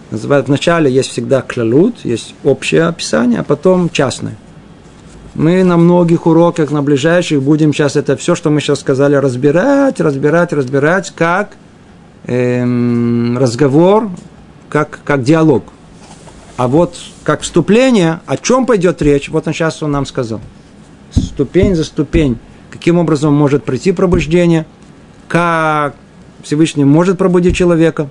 Называют, 0.09 0.47
вначале 0.47 0.89
есть 0.89 1.09
всегда 1.09 1.41
клялут, 1.41 1.97
есть 2.05 2.33
общее 2.45 2.83
описание, 2.85 3.41
а 3.41 3.43
потом 3.43 3.89
частное. 3.89 4.37
Мы 5.35 5.63
на 5.63 5.75
многих 5.75 6.25
уроках, 6.25 6.71
на 6.71 6.81
ближайших 6.81 7.43
будем 7.43 7.73
сейчас 7.73 7.95
это 7.95 8.15
все, 8.15 8.33
что 8.33 8.49
мы 8.49 8.61
сейчас 8.61 8.79
сказали, 8.79 9.15
разбирать, 9.15 9.99
разбирать, 9.99 10.53
разбирать, 10.53 11.11
как 11.13 11.57
эм, 12.25 13.37
разговор, 13.37 14.09
как, 14.69 14.99
как 15.03 15.23
диалог. 15.23 15.65
А 16.55 16.67
вот 16.67 16.95
как 17.23 17.41
вступление, 17.41 18.21
о 18.25 18.37
чем 18.37 18.65
пойдет 18.65 19.01
речь, 19.01 19.29
вот 19.29 19.47
он 19.47 19.53
сейчас 19.53 19.83
он 19.83 19.91
нам 19.91 20.05
сказал. 20.05 20.41
Ступень 21.11 21.75
за 21.75 21.83
ступень. 21.83 22.37
Каким 22.71 22.97
образом 22.97 23.33
может 23.33 23.63
прийти 23.63 23.91
пробуждение, 23.91 24.65
как 25.27 25.95
Всевышний 26.43 26.85
может 26.85 27.17
пробудить 27.17 27.55
человека, 27.55 28.09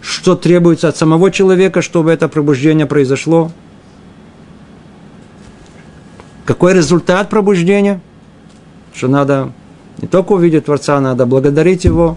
что 0.00 0.36
требуется 0.36 0.88
от 0.88 0.96
самого 0.96 1.30
человека, 1.30 1.82
чтобы 1.82 2.12
это 2.12 2.28
пробуждение 2.28 2.86
произошло, 2.86 3.50
какой 6.44 6.74
результат 6.74 7.28
пробуждения? 7.28 8.00
Что 8.94 9.08
надо 9.08 9.52
не 10.00 10.06
только 10.06 10.32
увидеть 10.32 10.66
Творца, 10.66 11.00
надо 11.00 11.26
благодарить 11.26 11.84
Его. 11.84 12.16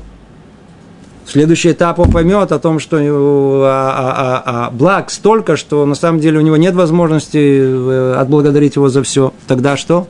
Следующий 1.25 1.71
этап 1.71 1.99
он 1.99 2.11
поймет 2.11 2.51
о 2.51 2.59
том, 2.59 2.79
что 2.79 2.97
а, 2.97 3.93
а, 3.97 4.43
а, 4.45 4.65
а, 4.67 4.71
благ 4.71 5.11
столько, 5.11 5.57
что 5.57 5.85
на 5.85 5.95
самом 5.95 6.19
деле 6.19 6.39
у 6.39 6.41
него 6.41 6.57
нет 6.57 6.73
возможности 6.73 7.37
э, 7.37 8.15
отблагодарить 8.17 8.75
его 8.75 8.89
за 8.89 9.03
все. 9.03 9.31
Тогда 9.47 9.77
что? 9.77 10.07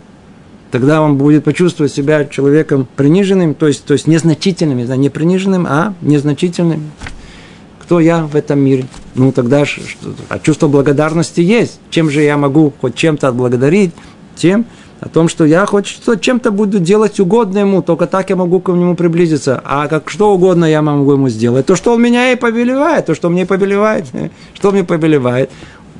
Тогда 0.71 1.01
он 1.01 1.17
будет 1.17 1.43
почувствовать 1.43 1.91
себя 1.91 2.25
человеком 2.25 2.87
приниженным, 2.95 3.55
то 3.55 3.67
есть, 3.67 3.85
то 3.85 3.93
есть 3.93 4.07
незначительным, 4.07 4.77
не 4.77 5.09
приниженным, 5.09 5.65
а 5.67 5.93
незначительным. 6.01 6.91
Кто 7.81 7.99
я 7.99 8.23
в 8.23 8.35
этом 8.35 8.59
мире? 8.59 8.85
Ну, 9.15 9.31
тогда 9.31 9.65
что, 9.65 9.81
а 10.29 10.37
чувство 10.37 10.67
благодарности 10.67 11.41
есть. 11.41 11.79
Чем 11.89 12.11
же 12.11 12.21
я 12.21 12.37
могу 12.37 12.71
хоть 12.79 12.93
чем-то 12.93 13.27
отблагодарить? 13.27 13.91
тем, 14.39 14.65
о 15.01 15.07
том, 15.07 15.29
что 15.29 15.45
я 15.45 15.65
хоть 15.65 15.87
что 15.87 16.15
чем-то 16.15 16.51
буду 16.51 16.79
делать 16.79 17.19
угодно 17.19 17.59
ему, 17.59 17.81
только 17.81 18.07
так 18.07 18.29
я 18.29 18.35
могу 18.35 18.59
к 18.59 18.69
нему 18.69 18.95
приблизиться. 18.95 19.61
А 19.63 19.87
как 19.87 20.09
что 20.09 20.33
угодно 20.33 20.65
я 20.65 20.81
могу 20.81 21.13
ему 21.13 21.29
сделать. 21.29 21.65
То, 21.65 21.75
что 21.75 21.93
он 21.93 22.01
меня 22.01 22.31
и 22.31 22.35
повелевает, 22.35 23.05
то, 23.05 23.15
что 23.15 23.29
мне 23.29 23.45
повелевает, 23.45 24.05
что 24.53 24.71
мне 24.71 24.83
повелевает, 24.83 25.49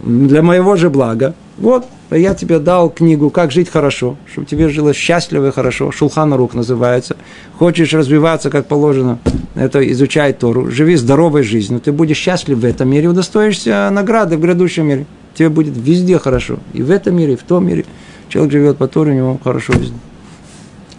для 0.04 0.42
моего 0.42 0.76
же 0.76 0.90
блага. 0.90 1.34
Вот, 1.58 1.86
я 2.10 2.34
тебе 2.34 2.60
дал 2.60 2.90
книгу 2.90 3.30
«Как 3.30 3.52
жить 3.52 3.70
хорошо», 3.70 4.16
чтобы 4.32 4.48
тебе 4.48 4.70
жилось 4.70 4.96
счастливо 4.96 5.48
и 5.48 5.52
хорошо. 5.52 5.92
Шулхан 5.92 6.34
Рух 6.34 6.54
называется. 6.54 7.18
Хочешь 7.58 7.94
развиваться, 7.94 8.50
как 8.50 8.68
положено, 8.68 9.20
это 9.56 9.80
изучай 9.92 10.32
Тору. 10.34 10.72
Живи 10.72 10.96
здоровой 10.96 11.44
жизнью. 11.44 11.82
Ты 11.82 11.92
будешь 11.92 12.18
счастлив 12.18 12.58
в 12.58 12.66
этом 12.66 12.90
мире, 12.90 13.10
удостоишься 13.10 13.90
награды 13.92 14.38
в 14.38 14.42
грядущем 14.42 14.88
мире. 14.88 15.06
Тебе 15.36 15.50
будет 15.50 15.76
везде 15.76 16.18
хорошо. 16.18 16.60
И 16.74 16.82
в 16.82 16.92
этом 16.92 17.16
мире, 17.16 17.34
и 17.34 17.38
в 17.38 17.44
том 17.44 17.68
мире. 17.68 17.86
Человек 18.30 18.52
живет 18.52 18.78
по 18.78 18.88
Торе, 18.88 19.12
у 19.12 19.16
него 19.16 19.40
хорошо 19.44 19.74
жизнь. 19.74 19.98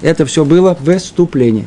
Это 0.03 0.27
все 0.27 0.45
было 0.45 0.77
в 0.79 0.99
вступлении. 0.99 1.67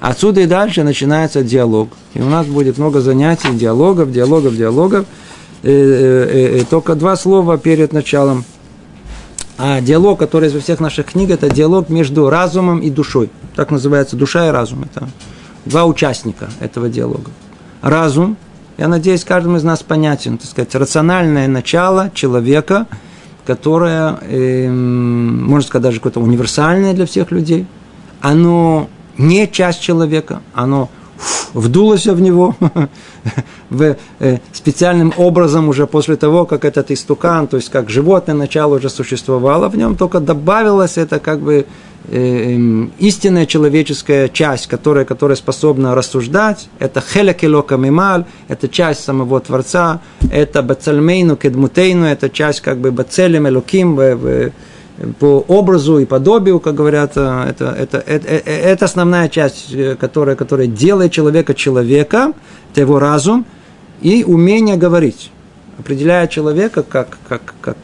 Отсюда 0.00 0.40
и 0.40 0.46
дальше 0.46 0.82
начинается 0.82 1.42
диалог. 1.42 1.88
И 2.14 2.20
у 2.20 2.26
нас 2.26 2.46
будет 2.46 2.78
много 2.78 3.00
занятий, 3.00 3.50
диалогов, 3.52 4.12
диалогов, 4.12 4.56
диалогов. 4.56 5.06
И, 5.66 5.70
и, 5.70 6.60
и, 6.60 6.64
только 6.64 6.94
два 6.94 7.16
слова 7.16 7.58
перед 7.58 7.92
началом. 7.92 8.44
А 9.58 9.80
диалог, 9.80 10.18
который 10.18 10.48
из 10.48 10.62
всех 10.62 10.80
наших 10.80 11.06
книг, 11.06 11.30
это 11.30 11.50
диалог 11.50 11.88
между 11.88 12.30
разумом 12.30 12.80
и 12.80 12.90
душой. 12.90 13.30
Так 13.54 13.70
называется 13.70 14.16
душа 14.16 14.48
и 14.48 14.50
разум. 14.50 14.84
Это 14.84 15.08
два 15.64 15.86
участника 15.86 16.48
этого 16.60 16.88
диалога. 16.88 17.30
Разум, 17.82 18.36
я 18.78 18.88
надеюсь, 18.88 19.24
каждому 19.24 19.56
из 19.56 19.64
нас 19.64 19.82
понятен, 19.82 20.38
так 20.38 20.48
сказать, 20.48 20.74
рациональное 20.74 21.48
начало 21.48 22.10
человека– 22.14 22.86
которое, 23.46 24.18
э, 24.22 24.68
можно 24.68 25.66
сказать, 25.66 25.84
даже 25.84 25.98
какое-то 25.98 26.20
универсальное 26.20 26.92
для 26.92 27.06
всех 27.06 27.30
людей. 27.30 27.66
Оно 28.20 28.90
не 29.16 29.50
часть 29.50 29.80
человека, 29.80 30.42
оно 30.52 30.90
вдулось 31.54 32.06
в 32.06 32.20
него 32.20 32.54
в, 33.70 33.96
э, 34.20 34.38
специальным 34.52 35.12
образом 35.16 35.68
уже 35.68 35.86
после 35.86 36.16
того, 36.16 36.44
как 36.44 36.64
этот 36.64 36.90
истукан, 36.90 37.46
то 37.46 37.56
есть 37.56 37.70
как 37.70 37.90
животное 37.90 38.34
начало 38.34 38.76
уже 38.76 38.90
существовало 38.90 39.68
в 39.68 39.76
нем, 39.76 39.96
только 39.96 40.20
добавилось 40.20 40.98
это 40.98 41.18
как 41.18 41.40
бы 41.40 41.66
э, 42.08 42.54
эм, 42.54 42.92
истинная 42.98 43.46
человеческая 43.46 44.28
часть, 44.28 44.66
которая, 44.66 45.04
которая 45.04 45.36
способна 45.36 45.94
рассуждать, 45.94 46.68
это 46.78 47.00
хелекелока 47.00 47.76
мималь, 47.76 48.24
это 48.48 48.68
часть 48.68 49.04
самого 49.04 49.40
Творца, 49.40 50.00
это 50.30 50.62
бацальмейну 50.62 51.36
кедмутейну, 51.36 52.06
это 52.06 52.28
часть 52.28 52.60
как 52.60 52.78
бы 52.78 52.90
бацелем 52.90 53.48
элоким, 53.48 53.96
по 55.18 55.44
образу 55.48 55.98
и 55.98 56.04
подобию, 56.04 56.60
как 56.60 56.74
говорят, 56.74 57.12
э, 57.16 57.44
это, 57.50 57.66
это, 57.66 57.98
это, 57.98 58.28
э, 58.28 58.40
это 58.44 58.84
основная 58.84 59.28
часть, 59.28 59.74
которая, 59.98 60.36
которая 60.36 60.66
делает 60.66 61.12
человека 61.12 61.54
человека, 61.54 62.32
это 62.72 62.80
его 62.80 62.98
разум 62.98 63.44
и 64.00 64.24
умение 64.24 64.76
говорить. 64.76 65.30
определяет 65.78 66.30
человека 66.30 66.82
как, 66.82 67.18
как, 67.28 67.54
как 67.60 67.76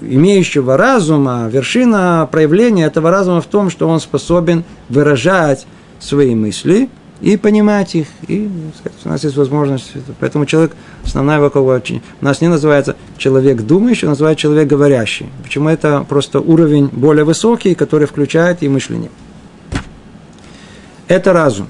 имеющего 0.00 0.76
разума, 0.76 1.48
вершина 1.48 2.28
проявления 2.30 2.86
этого 2.86 3.10
разума 3.10 3.40
в 3.40 3.46
том, 3.46 3.70
что 3.70 3.88
он 3.88 4.00
способен 4.00 4.64
выражать 4.88 5.66
свои 6.00 6.34
мысли 6.34 6.88
и 7.20 7.36
понимать 7.36 7.94
их. 7.94 8.08
И 8.28 8.48
сказать, 8.78 8.98
у 9.04 9.08
нас 9.08 9.24
есть 9.24 9.36
возможность. 9.36 9.92
Поэтому 10.20 10.46
человек, 10.46 10.72
основная 11.04 11.38
его 11.38 11.50
кого 11.50 11.80
у 11.80 12.24
нас 12.24 12.40
не 12.40 12.48
называется 12.48 12.96
человек 13.16 13.62
думающий, 13.62 14.06
а 14.06 14.10
называется 14.10 14.42
человек 14.42 14.68
говорящий. 14.68 15.28
Почему 15.42 15.68
это 15.68 16.04
просто 16.08 16.40
уровень 16.40 16.88
более 16.92 17.24
высокий, 17.24 17.74
который 17.74 18.06
включает 18.06 18.62
и 18.62 18.68
мышление. 18.68 19.10
Это 21.08 21.32
разум. 21.32 21.68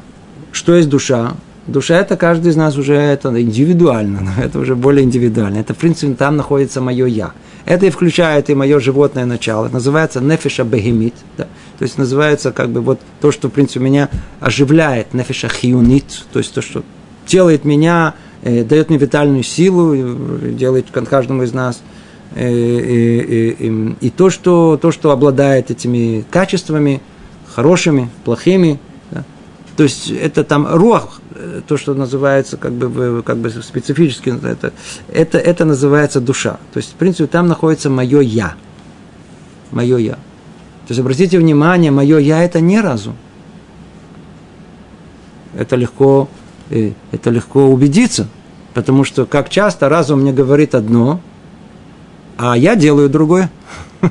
Что 0.52 0.74
есть 0.74 0.88
душа? 0.88 1.34
Душа 1.66 1.96
это 1.96 2.16
каждый 2.16 2.52
из 2.52 2.56
нас 2.56 2.78
уже 2.78 2.94
это 2.94 3.28
индивидуально, 3.40 4.34
это 4.42 4.58
уже 4.58 4.74
более 4.74 5.04
индивидуально. 5.04 5.58
Это, 5.58 5.74
в 5.74 5.76
принципе, 5.76 6.14
там 6.14 6.36
находится 6.36 6.80
мое 6.80 7.06
я. 7.06 7.32
Это 7.64 7.86
и 7.86 7.90
включает 7.90 8.48
и 8.48 8.54
мое 8.54 8.78
животное 8.78 9.26
начало. 9.26 9.66
Это 9.66 9.74
называется 9.74 10.20
нефиша 10.20 10.62
бегемит. 10.62 11.14
Да? 11.36 11.48
То 11.78 11.82
есть 11.82 11.98
называется 11.98 12.52
как 12.52 12.70
бы 12.70 12.80
вот 12.80 13.00
то, 13.20 13.30
что, 13.30 13.48
в 13.48 13.52
принципе, 13.52 13.80
меня 13.80 14.08
оживляет, 14.40 15.12
нефиша 15.12 15.48
хиунит, 15.48 16.24
то 16.32 16.38
есть 16.38 16.54
то, 16.54 16.62
что 16.62 16.82
делает 17.26 17.64
меня, 17.64 18.14
э, 18.42 18.64
дает 18.64 18.88
мне 18.88 18.98
витальную 18.98 19.42
силу, 19.42 19.94
э, 19.94 20.52
делает 20.52 20.86
каждому 20.90 21.42
из 21.42 21.52
нас. 21.52 21.82
Э, 22.34 22.50
и, 22.50 23.18
и, 23.20 23.68
и, 23.68 23.96
и 24.00 24.10
то, 24.10 24.30
что, 24.30 24.78
то, 24.80 24.90
что 24.90 25.10
обладает 25.10 25.70
этими 25.70 26.24
качествами, 26.30 27.02
хорошими, 27.54 28.08
плохими, 28.24 28.80
да? 29.10 29.24
то 29.76 29.82
есть 29.82 30.10
это 30.10 30.44
там 30.44 30.66
рух, 30.66 31.20
то, 31.68 31.76
что 31.76 31.92
называется 31.92 32.56
как 32.56 32.72
бы, 32.72 33.22
как 33.22 33.36
бы 33.36 33.50
специфически, 33.50 34.30
это, 34.30 34.72
это, 35.12 35.36
это 35.36 35.64
называется 35.66 36.20
душа. 36.20 36.58
То 36.72 36.78
есть, 36.78 36.92
в 36.92 36.94
принципе, 36.94 37.26
там 37.26 37.46
находится 37.46 37.90
мое 37.90 38.20
я. 38.20 38.54
Мое 39.70 39.98
я. 39.98 40.18
То 40.86 40.92
есть, 40.92 41.00
обратите 41.00 41.38
внимание, 41.38 41.90
мое 41.90 42.18
я 42.18 42.44
это 42.44 42.60
не 42.60 42.80
разум. 42.80 43.16
Это 45.56 45.74
легко, 45.74 46.28
э, 46.70 46.92
это 47.10 47.30
легко 47.30 47.66
убедиться, 47.66 48.28
потому 48.72 49.02
что 49.02 49.26
как 49.26 49.48
часто 49.48 49.88
разум 49.88 50.20
мне 50.20 50.32
говорит 50.32 50.74
одно, 50.74 51.20
а 52.38 52.56
я 52.56 52.76
делаю 52.76 53.08
другое. 53.08 53.50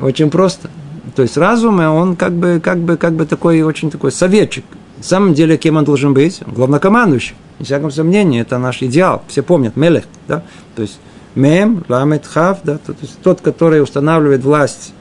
Очень 0.00 0.30
просто. 0.30 0.70
То 1.14 1.22
есть 1.22 1.36
разум, 1.36 1.80
он 1.80 2.16
как 2.16 2.32
бы, 2.32 2.60
как 2.62 2.78
бы, 2.78 2.96
как 2.96 3.14
бы 3.14 3.24
такой, 3.24 3.62
очень 3.62 3.90
такой 3.90 4.12
советчик. 4.12 4.64
На 4.98 5.02
самом 5.02 5.32
деле, 5.34 5.56
кем 5.56 5.76
он 5.76 5.84
должен 5.84 6.12
быть? 6.12 6.40
Главнокомандующий. 6.46 7.34
Не 7.58 7.64
всяком 7.64 7.90
сомнении, 7.90 8.40
это 8.40 8.58
наш 8.58 8.82
идеал. 8.82 9.22
Все 9.28 9.42
помнят, 9.42 9.76
Мелех, 9.76 10.04
да? 10.28 10.42
То 10.74 10.82
есть, 10.82 10.98
Мем, 11.36 11.84
Ламет, 11.88 12.26
Хав, 12.26 12.58
да? 12.64 12.78
То 12.78 12.94
есть, 13.00 13.18
тот, 13.22 13.40
который 13.40 13.82
устанавливает 13.82 14.42
власть 14.42 14.92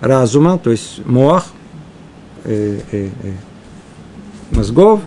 разума, 0.00 0.58
то 0.58 0.70
есть 0.70 1.04
Моах, 1.04 1.46
э, 2.44 2.80
э, 2.90 3.08
э, 3.22 3.32
мозгов, 4.50 5.00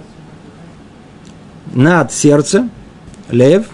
над 1.74 2.12
сердцем, 2.14 2.70
лев, 3.30 3.66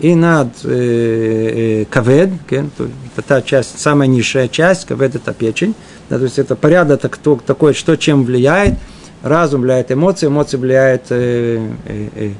и 0.00 0.14
над 0.14 0.48
э, 0.64 1.82
э, 1.82 1.84
кавед, 1.84 2.30
это 2.50 2.88
та 3.26 3.42
часть, 3.42 3.78
самая 3.78 4.08
низшая 4.08 4.48
часть, 4.48 4.86
кавед 4.86 5.14
это 5.14 5.32
печень, 5.32 5.74
да, 6.08 6.18
то 6.18 6.24
есть 6.24 6.38
это 6.38 6.56
порядок 6.56 7.18
такой, 7.46 7.74
что 7.74 7.96
чем 7.96 8.24
влияет– 8.24 8.74
разум 9.22 9.62
влияет 9.62 9.90
эмоции, 9.90 10.26
эмоции 10.26 10.56
влияют 10.56 11.02
э, 11.10 11.70
э, 11.86 12.08
э, 12.14 12.30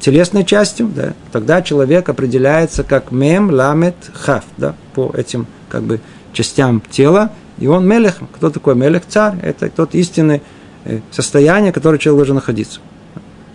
телесной 0.00 0.44
частью, 0.44 0.88
да, 0.88 1.14
тогда 1.32 1.62
человек 1.62 2.08
определяется 2.08 2.84
как 2.84 3.12
мем, 3.12 3.50
ламет, 3.50 3.96
хав, 4.12 4.44
да, 4.56 4.74
по 4.94 5.12
этим 5.16 5.46
как 5.68 5.82
бы 5.82 6.00
частям 6.32 6.82
тела, 6.90 7.32
и 7.58 7.66
он 7.66 7.86
мелех. 7.86 8.18
Кто 8.34 8.50
такой 8.50 8.74
мелех? 8.74 9.02
Царь. 9.06 9.38
Это 9.42 9.68
тот 9.68 9.94
истинный 9.94 10.42
э, 10.84 11.00
состояние, 11.10 11.72
в 11.72 11.74
котором 11.74 11.98
человек 11.98 12.18
должен 12.18 12.36
находиться. 12.36 12.80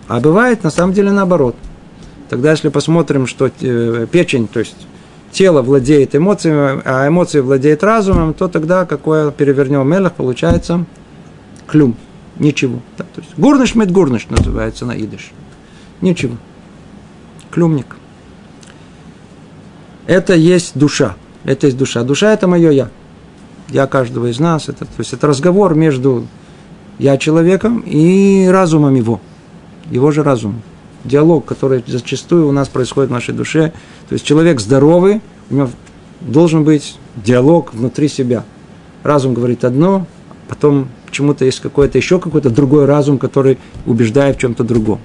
А 0.07 0.19
бывает 0.19 0.63
на 0.63 0.69
самом 0.69 0.93
деле 0.93 1.11
наоборот. 1.11 1.55
Тогда, 2.30 2.51
если 2.51 2.69
посмотрим, 2.69 3.28
что 3.28 3.49
э, 3.61 4.07
печень, 4.11 4.47
то 4.47 4.59
есть 4.59 4.76
тело 5.32 5.61
владеет 5.61 6.15
эмоциями, 6.15 6.82
а 6.86 7.07
эмоции 7.07 7.39
владеет 7.39 7.84
разумом, 7.84 8.34
то 8.34 8.47
тогда 8.47 8.86
какое 8.86 9.32
перевернем 9.32 9.88
мелех, 9.88 10.13
получается 10.13 10.86
клюм. 11.67 11.95
Ничего. 12.39 12.80
Да, 12.97 13.03
то 13.03 13.21
есть 13.21 13.34
гурныш 13.38 13.76
мед 13.76 13.91
гурныш 13.91 14.28
называется 14.30 14.86
на 14.86 14.93
идыш. 14.93 15.32
Ничего. 16.04 16.36
Клюмник. 17.49 17.95
Это 20.06 20.36
есть 20.36 20.78
душа. 20.78 21.16
Это 21.45 21.68
есть 21.68 21.78
душа. 21.78 22.04
Душа– 22.04 22.34
это 22.34 22.45
мое 22.45 22.72
я. 22.72 22.89
Я 23.70 23.88
каждого 23.88 24.30
из 24.30 24.38
нас. 24.38 24.68
Это, 24.68 24.84
то 24.84 24.99
есть 24.99 25.14
это 25.14 25.28
разговор 25.28 25.76
между 25.76 26.28
я 26.99 27.18
человеком 27.18 27.80
и 27.86 28.47
разумом 28.51 28.95
его. 28.95 29.22
Его 29.89 30.12
же 30.12 30.24
разум. 30.24 30.62
Диалог, 31.06 31.45
который 31.45 31.82
зачастую 31.88 32.49
у 32.49 32.51
нас 32.51 32.68
происходит 32.68 33.10
в 33.10 33.14
нашей 33.14 33.34
душе. 33.34 33.72
То 34.10 34.14
есть 34.14 34.26
человек 34.26 34.60
здоровый, 34.60 35.22
у 35.49 35.56
него 35.56 35.70
должен 36.20 36.66
быть 36.66 36.97
диалог 37.16 37.74
внутри 37.74 38.10
себя. 38.10 38.43
Разум 39.04 39.34
говорит 39.34 39.64
одно, 39.64 40.06
потом 40.49 40.89
почему-то 41.06 41.45
есть 41.45 41.62
какой-то 41.62 41.97
еще 41.97 42.20
какой-то 42.20 42.49
другой 42.49 42.86
разум, 42.86 43.20
который 43.20 43.58
убеждает 43.86 44.36
в 44.36 44.39
чем-то 44.39 44.66
другом. 44.66 44.99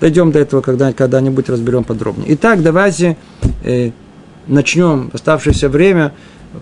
Дойдем 0.00 0.30
до 0.30 0.38
этого 0.38 0.60
когда, 0.60 0.92
когда-нибудь, 0.92 1.48
разберем 1.48 1.84
подробнее. 1.84 2.34
Итак, 2.34 2.62
давайте 2.62 3.16
э, 3.64 3.90
начнем 4.46 5.10
оставшееся 5.12 5.68
время, 5.68 6.12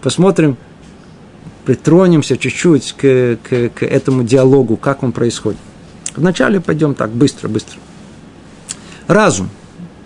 посмотрим, 0.02 0.56
притронемся 1.64 2.38
чуть-чуть 2.38 2.92
к, 2.92 3.38
к, 3.42 3.68
к 3.70 3.82
этому 3.82 4.22
диалогу, 4.22 4.76
как 4.76 5.02
он 5.02 5.12
происходит. 5.12 5.58
Вначале 6.14 6.60
пойдем 6.60 6.94
так, 6.94 7.10
быстро, 7.10 7.48
быстро. 7.48 7.78
Разум. 9.06 9.50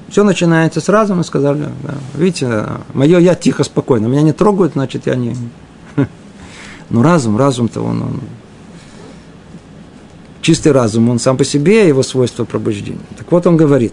Все 0.09 0.25
начинается 0.25 0.81
с 0.81 0.89
разума, 0.89 1.23
сказали, 1.23 1.69
да, 1.85 1.95
видите, 2.17 2.67
мое 2.95 3.21
я 3.21 3.37
тихо, 3.37 3.63
спокойно, 3.63 4.09
меня 4.09 4.23
не 4.23 4.33
трогают, 4.33 4.73
значит, 4.73 5.07
я 5.07 5.15
не, 5.15 5.37
но 6.91 7.05
разум, 7.05 7.37
разум-то 7.39 7.81
он, 7.81 8.03
он 8.03 8.21
чистый 10.43 10.73
разум, 10.73 11.09
он 11.09 11.19
сам 11.19 11.37
по 11.37 11.45
себе, 11.45 11.87
его 11.87 12.03
свойство 12.03 12.45
пробуждения. 12.45 13.01
Так 13.17 13.31
вот 13.31 13.47
он 13.47 13.57
говорит, 13.57 13.93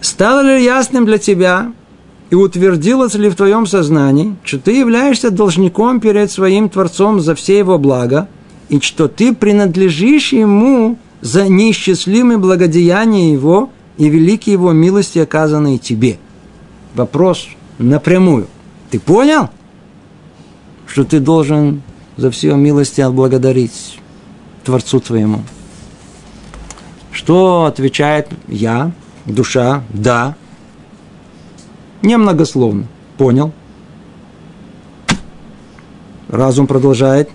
стало 0.00 0.40
ли 0.40 0.64
ясным 0.64 1.06
для 1.06 1.18
тебя 1.18 1.72
и 2.30 2.34
утвердилось 2.34 3.14
ли 3.14 3.28
в 3.28 3.36
твоем 3.36 3.66
сознании, 3.66 4.36
что 4.44 4.58
ты 4.58 4.72
являешься 4.72 5.30
должником 5.30 6.00
перед 6.00 6.30
своим 6.30 6.68
Творцом 6.68 7.20
за 7.20 7.34
все 7.34 7.58
его 7.58 7.78
блага, 7.78 8.28
и 8.68 8.80
что 8.80 9.08
ты 9.08 9.34
принадлежишь 9.34 10.32
ему 10.32 10.98
за 11.20 11.48
неисчислимые 11.48 12.38
благодеяния 12.38 13.32
его 13.32 13.70
и 13.98 14.08
великие 14.08 14.54
его 14.54 14.72
милости, 14.72 15.18
оказанные 15.18 15.78
тебе. 15.78 16.18
Вопрос 16.94 17.46
напрямую. 17.78 18.46
Ты 18.90 18.98
понял? 18.98 19.48
что 20.94 21.04
ты 21.04 21.18
должен 21.18 21.82
за 22.16 22.30
все 22.30 22.54
милости 22.54 23.00
отблагодарить 23.00 23.98
Творцу 24.64 25.00
твоему. 25.00 25.42
Что 27.12 27.66
отвечает 27.66 28.28
я, 28.48 28.92
душа, 29.26 29.84
да, 29.90 30.36
немногословно, 32.02 32.86
понял. 33.16 33.52
Разум 36.28 36.66
продолжает. 36.66 37.30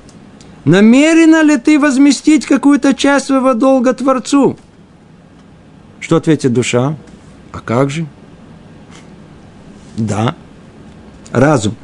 Намерена 0.66 1.42
ли 1.42 1.58
ты 1.58 1.80
возместить 1.80 2.46
какую-то 2.46 2.94
часть 2.94 3.28
своего 3.28 3.54
долга 3.54 3.94
Творцу? 3.94 4.58
Что 6.00 6.18
ответит 6.18 6.54
душа? 6.54 6.98
А 7.52 7.60
как 7.60 7.90
же? 7.90 8.08
Да. 9.98 10.36
Разум. 11.32 11.76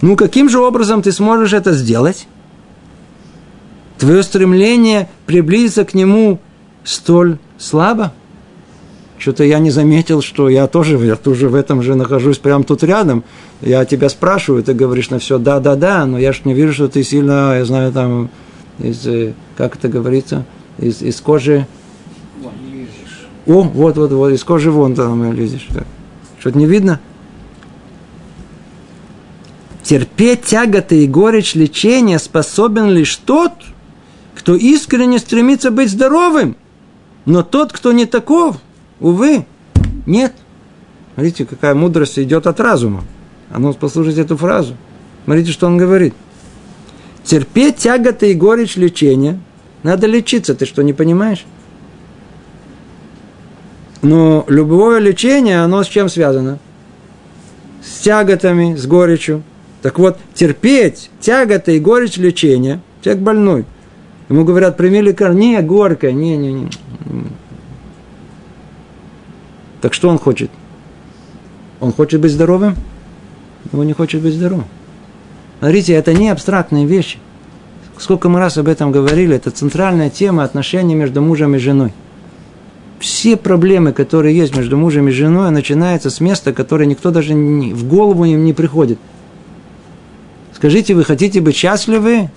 Ну, 0.00 0.16
каким 0.16 0.48
же 0.48 0.58
образом 0.58 1.02
ты 1.02 1.12
сможешь 1.12 1.52
это 1.52 1.72
сделать? 1.72 2.26
Твое 4.04 4.22
стремление 4.22 5.08
приблизиться 5.24 5.86
к 5.86 5.94
нему 5.94 6.38
столь 6.84 7.38
слабо? 7.56 8.12
Что-то 9.16 9.44
я 9.44 9.58
не 9.60 9.70
заметил, 9.70 10.20
что 10.20 10.50
я 10.50 10.66
тоже, 10.66 10.98
я 10.98 11.16
тоже 11.16 11.48
в 11.48 11.54
этом 11.54 11.82
же 11.82 11.94
нахожусь 11.94 12.36
прямо 12.36 12.64
тут 12.64 12.82
рядом. 12.82 13.24
Я 13.62 13.86
тебя 13.86 14.10
спрашиваю, 14.10 14.62
ты 14.62 14.74
говоришь 14.74 15.08
на 15.08 15.20
все 15.20 15.38
да-да-да, 15.38 16.04
но 16.04 16.18
я 16.18 16.34
же 16.34 16.40
не 16.44 16.52
вижу, 16.52 16.74
что 16.74 16.88
ты 16.88 17.02
сильно, 17.02 17.56
я 17.56 17.64
знаю, 17.64 17.92
там, 17.92 18.28
из, 18.78 19.06
э, 19.06 19.32
как 19.56 19.76
это 19.76 19.88
говорится, 19.88 20.44
из, 20.76 21.00
из 21.00 21.18
кожи... 21.22 21.66
О, 23.46 23.62
вот, 23.62 23.96
вот, 23.96 24.12
вот, 24.12 24.32
из 24.32 24.44
кожи 24.44 24.70
вон 24.70 24.94
там 24.94 25.32
лезешь. 25.32 25.66
Что-то 26.40 26.58
не 26.58 26.66
видно? 26.66 27.00
Терпеть 29.82 30.42
тяготы 30.42 31.04
и 31.04 31.06
горечь 31.06 31.54
лечения 31.54 32.18
способен 32.18 32.90
лишь 32.90 33.16
тот, 33.16 33.52
кто 34.44 34.56
искренне 34.56 35.18
стремится 35.18 35.70
быть 35.70 35.88
здоровым. 35.88 36.58
Но 37.24 37.42
тот, 37.42 37.72
кто 37.72 37.92
не 37.92 38.04
таков, 38.04 38.58
увы, 39.00 39.46
Нет. 40.04 40.34
Смотрите, 41.14 41.46
какая 41.46 41.74
мудрость 41.74 42.18
идет 42.18 42.46
от 42.46 42.60
разума. 42.60 43.04
А 43.50 43.58
ну, 43.58 43.72
послушайте 43.72 44.20
эту 44.20 44.36
фразу. 44.36 44.76
Смотрите, 45.24 45.50
что 45.50 45.66
он 45.66 45.78
говорит. 45.78 46.12
Терпеть 47.22 47.78
тяготы 47.78 48.32
и 48.32 48.34
горечь 48.34 48.76
лечения. 48.76 49.40
Надо 49.82 50.06
лечиться, 50.06 50.54
ты 50.54 50.66
что, 50.66 50.82
не 50.82 50.92
понимаешь? 50.92 51.46
Но 54.02 54.44
любое 54.48 54.98
лечение, 54.98 55.62
оно 55.62 55.82
с 55.84 55.86
чем 55.86 56.10
связано? 56.10 56.58
С 57.82 58.00
тяготами, 58.00 58.76
с 58.76 58.84
горечью. 58.86 59.42
Так 59.80 59.98
вот, 59.98 60.18
терпеть 60.34 61.08
тяготы 61.20 61.76
и 61.76 61.80
горечь 61.80 62.18
лечения, 62.18 62.82
человек 63.02 63.22
больной. 63.22 63.64
Ему 64.28 64.44
говорят, 64.44 64.76
прими 64.76 65.00
лекарство. 65.00 65.38
Не, 65.38 65.60
горько, 65.60 66.12
не, 66.12 66.36
не, 66.36 66.52
не. 66.52 66.70
Так 69.80 69.92
что 69.92 70.08
он 70.08 70.18
хочет? 70.18 70.50
Он 71.80 71.92
хочет 71.92 72.20
быть 72.20 72.32
здоровым? 72.32 72.74
Он 73.72 73.86
не 73.86 73.92
хочет 73.92 74.22
быть 74.22 74.34
здоровым. 74.34 74.64
Смотрите, 75.58 75.92
это 75.92 76.14
не 76.14 76.30
абстрактные 76.30 76.86
вещи. 76.86 77.18
Сколько 77.98 78.28
мы 78.28 78.40
раз 78.40 78.56
об 78.58 78.68
этом 78.68 78.92
говорили, 78.92 79.36
это 79.36 79.50
центральная 79.50 80.10
тема 80.10 80.44
отношений 80.44 80.94
между 80.94 81.22
мужем 81.22 81.54
и 81.54 81.58
женой. 81.58 81.92
Все 82.98 83.36
проблемы, 83.36 83.92
которые 83.92 84.36
есть 84.36 84.56
между 84.56 84.76
мужем 84.76 85.08
и 85.08 85.12
женой, 85.12 85.50
начинаются 85.50 86.10
с 86.10 86.20
места, 86.20 86.52
которое 86.52 86.86
никто 86.86 87.10
даже 87.10 87.34
не, 87.34 87.72
в 87.74 87.86
голову 87.86 88.24
им 88.24 88.44
не 88.44 88.52
приходит. 88.52 88.98
Скажите, 90.54 90.94
вы 90.94 91.04
хотите 91.04 91.40
быть 91.40 91.56
счастливы? 91.56 92.30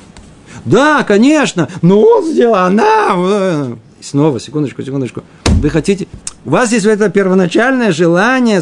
Да, 0.65 1.03
конечно, 1.03 1.69
но 1.81 2.01
он 2.01 2.25
сделал, 2.25 2.55
она... 2.55 3.77
Снова, 3.99 4.39
секундочку, 4.39 4.83
секундочку. 4.83 5.23
Вы 5.45 5.69
хотите... 5.69 6.07
У 6.45 6.51
вас 6.51 6.71
есть 6.71 6.85
это 6.85 7.09
первоначальное 7.09 7.91
желание, 7.91 8.61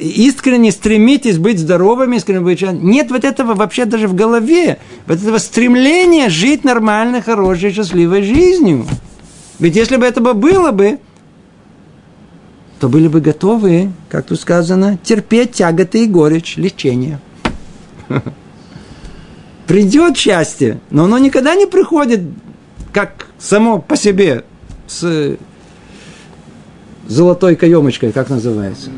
искренне 0.00 0.70
стремитесь 0.70 1.36
быть 1.36 1.58
здоровыми, 1.58 2.16
искренне 2.16 2.40
быть... 2.40 2.62
Нет 2.62 3.10
вот 3.10 3.24
этого 3.24 3.54
вообще 3.54 3.84
даже 3.84 4.08
в 4.08 4.14
голове. 4.14 4.78
Вот 5.06 5.20
этого 5.20 5.38
стремления 5.38 6.30
жить 6.30 6.64
нормальной, 6.64 7.20
хорошей, 7.20 7.72
счастливой 7.72 8.22
жизнью. 8.22 8.86
Ведь 9.58 9.76
если 9.76 9.96
бы 9.96 10.06
этого 10.06 10.32
было 10.32 10.70
бы, 10.70 11.00
то 12.80 12.88
были 12.88 13.08
бы 13.08 13.20
готовы, 13.20 13.92
как 14.08 14.26
тут 14.26 14.40
сказано, 14.40 14.98
терпеть 15.02 15.52
тяготы 15.52 16.04
и 16.04 16.06
горечь 16.06 16.56
лечения. 16.56 17.20
Придет 19.72 20.18
счастье, 20.18 20.80
но 20.90 21.04
оно 21.04 21.16
никогда 21.16 21.54
не 21.54 21.64
приходит 21.64 22.20
как 22.92 23.28
само 23.38 23.78
по 23.78 23.96
себе 23.96 24.44
с 24.86 25.38
золотой 27.08 27.56
каемочкой, 27.56 28.12
как 28.12 28.28
называется? 28.28 28.90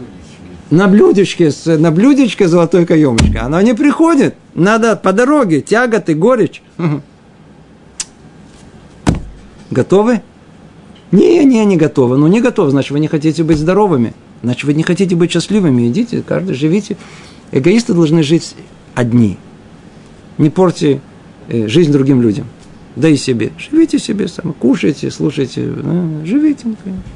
На 0.71 0.89
блюдечке, 0.89 1.53
с, 1.53 1.65
на 1.79 1.93
блюдечке 1.93 2.49
золотой 2.49 2.87
каемочкой. 2.87 3.41
Оно 3.41 3.61
не 3.61 3.73
приходит. 3.75 4.35
Надо 4.55 4.97
по 4.97 5.13
дороге, 5.13 5.61
тяготы, 5.61 6.17
горечь. 6.17 6.61
Готовы? 9.71 10.23
Не, 11.13 11.45
не, 11.45 11.65
не 11.67 11.77
готовы. 11.77 12.17
Ну, 12.17 12.27
не 12.27 12.41
готовы, 12.41 12.73
значит, 12.73 12.91
вы 12.91 12.99
не 12.99 13.07
хотите 13.07 13.45
быть 13.45 13.59
здоровыми. 13.59 14.13
Значит, 14.43 14.65
вы 14.65 14.75
не 14.75 14.83
хотите 14.83 15.15
быть 15.15 15.31
счастливыми. 15.31 15.87
Идите, 15.87 16.25
каждый 16.27 16.57
живите. 16.57 16.97
Эгоисты 17.53 17.95
должны 17.95 18.25
жить 18.25 18.57
одни. 18.97 19.39
Не 20.39 20.51
порти 20.51 21.01
э, 21.49 21.69
жизнь 21.69 21.93
другим 21.93 22.23
людям 22.23 22.47
да 22.97 23.09
и 23.09 23.17
себе. 23.17 23.53
Живите 23.59 23.99
себе 23.99 24.29
сами, 24.29 24.53
кушайте, 24.53 25.11
слушайте, 25.11 25.73
живите. 26.25 26.67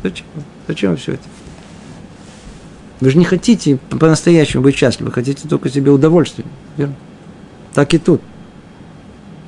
Зачем? 0.03 0.27
Зачем 0.67 0.97
все 0.97 1.13
это? 1.13 1.23
Вы 3.01 3.11
же 3.11 3.19
не 3.19 3.25
хотите 3.25 3.79
по-настоящему 3.91 4.65
быть 4.65 4.77
счастливы, 4.77 5.13
хотите 5.13 5.49
только 5.49 5.69
себе 5.69 5.93
удовольствие. 5.93 6.47
Верно? 6.77 6.97
Так 7.75 7.95
и 7.95 7.99
тут. 7.99 8.21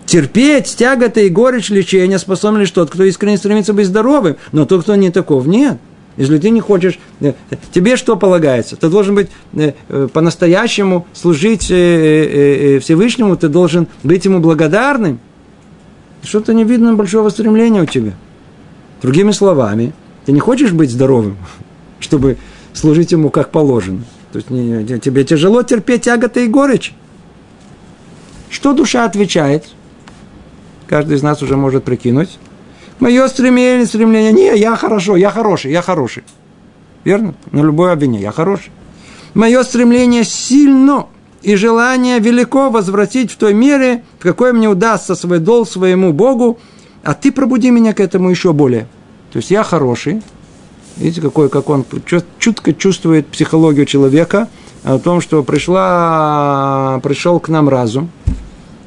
Терпеть 0.06 0.76
тяготы 0.76 1.26
и 1.26 1.30
горечь 1.30 1.70
лечения 1.70 2.18
способен 2.18 2.58
лишь 2.58 2.70
тот, 2.70 2.90
кто 2.90 3.04
искренне 3.04 3.38
стремится 3.38 3.72
быть 3.72 3.86
здоровым. 3.86 4.36
Но 4.52 4.66
тот, 4.66 4.82
кто 4.82 4.94
не 4.94 5.10
таков, 5.10 5.46
нет. 5.46 5.78
Если 6.20 6.36
ты 6.36 6.50
не 6.50 6.60
хочешь, 6.60 6.98
э, 7.22 7.32
тебе 7.72 7.96
что 7.96 8.14
полагается? 8.14 8.76
Ты 8.76 8.90
должен 8.90 9.14
быть 9.14 9.30
э, 9.54 9.72
э, 9.88 10.08
по-настоящему 10.12 11.06
служить 11.14 11.62
Всевышнему, 11.62 13.36
ты 13.36 13.48
должен 13.48 13.88
быть 14.02 14.26
ему 14.26 14.40
благодарным. 14.40 15.18
Что-то 16.22 16.52
не 16.52 16.64
видно 16.64 16.92
большого 16.92 17.30
стремления 17.30 17.80
у 17.80 17.86
тебя. 17.86 18.12
Другими 19.00 19.30
словами, 19.30 19.94
ты 20.26 20.32
не 20.32 20.40
хочешь 20.40 20.72
быть 20.72 20.90
здоровым, 20.90 21.38
чтобы 22.00 22.36
служить 22.74 23.12
ему 23.12 23.30
как 23.30 23.50
положено. 23.50 24.02
То 24.32 24.40
есть 24.40 24.50
не, 24.50 24.98
тебе 24.98 25.24
тяжело 25.24 25.62
терпеть 25.62 26.02
тяготы 26.02 26.44
и 26.44 26.48
горечь. 26.48 26.92
Что 28.50 28.74
душа 28.74 29.06
отвечает? 29.06 29.70
Каждый 30.86 31.16
из 31.16 31.22
нас 31.22 31.42
уже 31.42 31.56
может 31.56 31.84
прикинуть. 31.84 32.38
Мое 33.00 33.28
стремление, 33.28 33.86
стремление, 33.86 34.32
не, 34.32 34.58
я 34.58 34.76
хорошо, 34.76 35.16
я 35.16 35.30
хороший, 35.30 35.72
я 35.72 35.80
хороший. 35.80 36.22
Верно? 37.04 37.34
На 37.50 37.60
любое 37.60 37.92
обвинение, 37.92 38.22
я 38.22 38.30
хороший. 38.30 38.70
Мое 39.32 39.62
стремление 39.62 40.22
сильно 40.22 41.06
и 41.40 41.54
желание 41.54 42.18
велико 42.18 42.68
возвратить 42.68 43.30
в 43.32 43.36
той 43.36 43.54
мере, 43.54 44.04
в 44.18 44.22
какой 44.22 44.52
мне 44.52 44.68
удастся 44.68 45.14
свой 45.14 45.38
долг 45.38 45.66
своему 45.66 46.12
Богу, 46.12 46.58
а 47.02 47.14
ты 47.14 47.32
пробуди 47.32 47.70
меня 47.70 47.94
к 47.94 48.00
этому 48.00 48.28
еще 48.28 48.52
более. 48.52 48.86
То 49.32 49.38
есть 49.38 49.50
я 49.50 49.62
хороший, 49.62 50.22
видите, 50.98 51.22
какой, 51.22 51.48
как 51.48 51.70
он 51.70 51.86
чутко 52.38 52.74
чувствует 52.74 53.28
психологию 53.28 53.86
человека 53.86 54.48
о 54.84 54.98
том, 54.98 55.22
что 55.22 55.42
пришла, 55.42 57.00
пришел 57.02 57.40
к 57.40 57.48
нам 57.48 57.70
разум, 57.70 58.10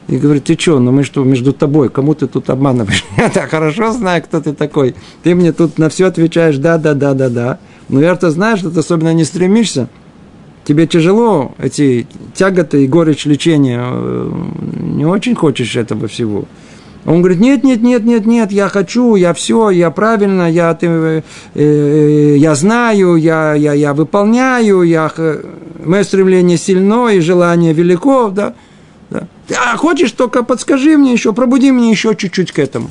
и 0.07 0.17
говорит, 0.17 0.45
ты 0.45 0.57
что, 0.59 0.79
ну 0.79 0.91
мы 0.91 1.03
что, 1.03 1.23
между 1.23 1.53
тобой, 1.53 1.89
кому 1.89 2.13
ты 2.13 2.27
тут 2.27 2.49
обманываешь? 2.49 3.05
Я 3.17 3.29
так 3.29 3.49
хорошо 3.49 3.91
знаю, 3.91 4.21
кто 4.23 4.41
ты 4.41 4.53
такой. 4.53 4.95
Ты 5.23 5.35
мне 5.35 5.51
тут 5.51 5.77
на 5.77 5.89
все 5.89 6.07
отвечаешь, 6.07 6.57
да, 6.57 6.77
да, 6.77 6.93
да, 6.93 7.13
да, 7.13 7.29
да. 7.29 7.59
Но 7.89 8.01
я-то 8.01 8.31
знаю, 8.31 8.57
что 8.57 8.69
ты 8.69 8.79
особенно 8.79 9.13
не 9.13 9.23
стремишься 9.23 9.89
тебе 10.63 10.87
тяжело, 10.87 11.53
эти 11.57 12.07
тяготы 12.33 12.83
и 12.83 12.87
горечь 12.87 13.25
лечения, 13.25 13.81
э, 13.83 14.31
не 14.79 15.05
очень 15.05 15.35
хочешь 15.35 15.75
этого 15.75 16.07
всего. 16.07 16.45
Он 17.05 17.21
говорит, 17.21 17.41
нет, 17.41 17.65
нет, 17.65 17.81
нет, 17.81 18.05
нет, 18.05 18.25
нет, 18.25 18.51
я 18.51 18.69
хочу, 18.69 19.15
я 19.15 19.33
все, 19.33 19.69
я 19.71 19.91
правильно, 19.91 20.49
я, 20.49 20.73
ты, 20.73 20.87
э, 20.87 21.21
э, 21.53 22.35
я 22.37 22.55
знаю, 22.55 23.17
я, 23.17 23.53
я, 23.55 23.73
я 23.73 23.93
выполняю, 23.93 24.83
я, 24.83 25.11
мое 25.83 26.03
стремление 26.03 26.57
сильно 26.57 27.09
и 27.09 27.19
желание 27.19 27.73
велико, 27.73 28.29
да, 28.29 28.53
да. 29.13 29.27
А 29.55 29.77
хочешь, 29.77 30.11
только 30.11 30.43
подскажи 30.43 30.97
мне 30.97 31.13
еще, 31.13 31.33
пробуди 31.33 31.71
мне 31.71 31.91
еще 31.91 32.15
чуть-чуть 32.15 32.51
к 32.51 32.59
этому. 32.59 32.89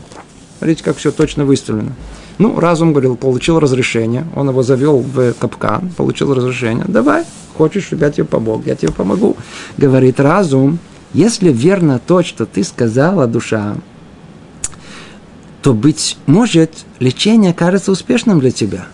Смотрите, 0.59 0.85
как 0.85 0.97
все 0.97 1.11
точно 1.11 1.45
выставлено. 1.45 1.93
Ну, 2.39 2.59
разум 2.59 2.93
говорил, 2.93 3.17
получил 3.17 3.59
разрешение, 3.61 4.27
он 4.35 4.49
его 4.49 4.63
завел 4.63 4.99
в 4.99 5.33
капкан, 5.35 5.91
получил 5.97 6.33
разрешение, 6.35 6.85
давай, 6.89 7.25
хочешь, 7.57 7.85
чтобы 7.85 8.05
я 8.05 8.11
тебе 8.11 8.25
помог, 8.25 8.67
я 8.67 8.75
тебе 8.75 8.93
помогу. 8.93 9.37
Говорит 9.77 10.19
разум, 10.19 10.79
если 11.13 11.53
верно 11.53 12.01
то, 12.05 12.23
что 12.23 12.47
ты 12.47 12.65
сказала, 12.65 13.27
душа, 13.27 13.77
то, 15.63 15.75
быть 15.75 16.17
может, 16.27 16.85
лечение 16.99 17.53
кажется 17.53 17.93
успешным 17.93 18.41
для 18.41 18.51
тебя. 18.51 18.87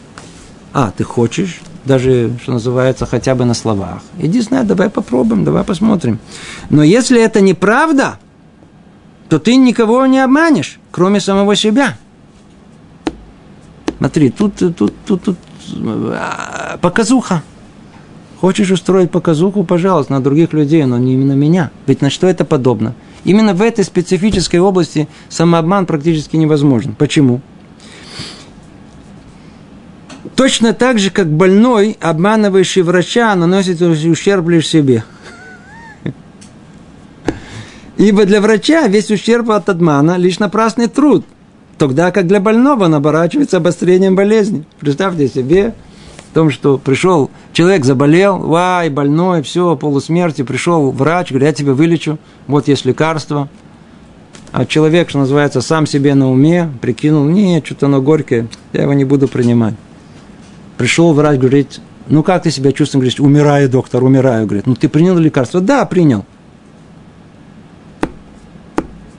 А, 0.73 0.93
ты 0.97 1.05
хочешь, 1.05 1.61
даже, 1.89 2.31
что 2.41 2.53
называется, 2.53 3.07
хотя 3.07 3.35
бы 3.35 3.45
на 3.45 3.55
словах. 3.55 4.03
Иди, 4.19 4.41
знай, 4.41 4.65
давай 4.65 4.91
попробуем, 4.91 5.45
давай 5.45 5.65
посмотрим. 5.65 6.21
Но 6.71 6.85
если 6.85 7.21
это 7.21 7.41
неправда, 7.41 8.19
то 9.29 9.41
ты 9.41 9.57
никого 9.57 10.07
не 10.07 10.21
обманешь, 10.21 10.79
кроме 10.93 11.21
самого 11.21 11.57
себя. 11.57 11.97
Смотри, 13.99 14.31
тут, 14.31 14.55
тут, 14.55 14.77
тут, 14.77 15.23
тут 15.23 15.37
а, 15.85 16.79
показуха. 16.81 17.43
Хочешь 18.41 18.71
устроить 18.71 19.11
показуху, 19.11 19.65
пожалуйста, 19.65 20.13
на 20.13 20.23
других 20.23 20.53
людей, 20.53 20.85
но 20.85 20.97
не 20.97 21.15
именно 21.15 21.33
меня. 21.33 21.73
Ведь 21.89 22.03
на 22.03 22.11
что 22.11 22.29
это 22.29 22.45
подобно? 22.45 22.95
Именно 23.25 23.55
в 23.55 23.63
этой 23.63 23.85
специфической 23.85 24.61
области 24.61 25.09
самообман 25.29 25.87
практически 25.87 26.37
невозможен. 26.37 26.95
Почему? 26.95 27.41
Точно 30.37 30.73
так 30.73 30.99
же, 30.99 31.11
как 31.11 31.29
больной, 31.29 31.97
обманывающий 32.01 32.83
врача, 32.83 33.35
наносит 33.35 33.81
ущерб 33.81 34.49
лишь 34.49 34.69
себе. 34.69 35.05
Ибо 37.97 38.25
для 38.25 38.41
врача 38.41 38.87
весь 38.87 39.11
ущерб 39.11 39.51
от 39.51 39.69
обмана– 39.69 40.17
лишь 40.19 40.39
напрасный 40.39 40.87
труд, 40.87 41.25
тогда 41.79 42.13
как 42.13 42.29
для 42.29 42.39
больного 42.39 42.85
он 42.85 42.95
оборачивается 42.95 43.57
обострением 43.57 44.15
болезни. 44.15 44.65
Представьте 44.79 45.29
себе, 45.29 45.75
в 46.31 46.35
том, 46.35 46.51
что 46.51 46.79
пришел 46.79 47.29
человек, 47.53 47.85
заболел, 47.85 48.39
вай, 48.39 48.89
больной, 48.89 49.43
все, 49.43 49.75
полусмерти, 49.77 50.43
пришел 50.43 50.93
врач, 50.93 51.31
говорит, 51.31 51.49
я 51.49 51.53
тебя 51.55 51.73
вылечу, 51.73 52.19
вот 52.47 52.69
есть 52.69 52.85
лекарство. 52.85 53.49
А 54.53 54.65
человек, 54.65 55.11
что 55.11 55.19
называется, 55.19 55.61
сам 55.61 55.85
себе 55.87 56.15
на 56.15 56.31
уме, 56.31 56.71
прикинул, 56.81 57.25
нет, 57.25 57.67
что-то 57.67 57.87
оно 57.87 58.01
горькое, 58.01 58.47
я 58.73 58.83
его 58.83 58.93
не 58.93 59.05
буду 59.05 59.27
принимать. 59.27 59.75
Пришел 60.79 61.13
врач, 61.13 61.39
говорит, 61.39 61.81
Ну, 62.07 62.23
как 62.23 62.45
ты 62.45 62.51
себя 62.51 62.73
чувствуешь? 62.73 63.17
Говоришь, 63.17 63.21
умираю, 63.21 63.69
доктор, 63.69 64.03
умираю. 64.03 64.47
Говорит, 64.47 64.67
ну, 64.67 64.75
ты 64.75 64.89
принял 64.89 65.19
лекарство? 65.19 65.61
Да, 65.61 65.85
принял. 65.85 66.25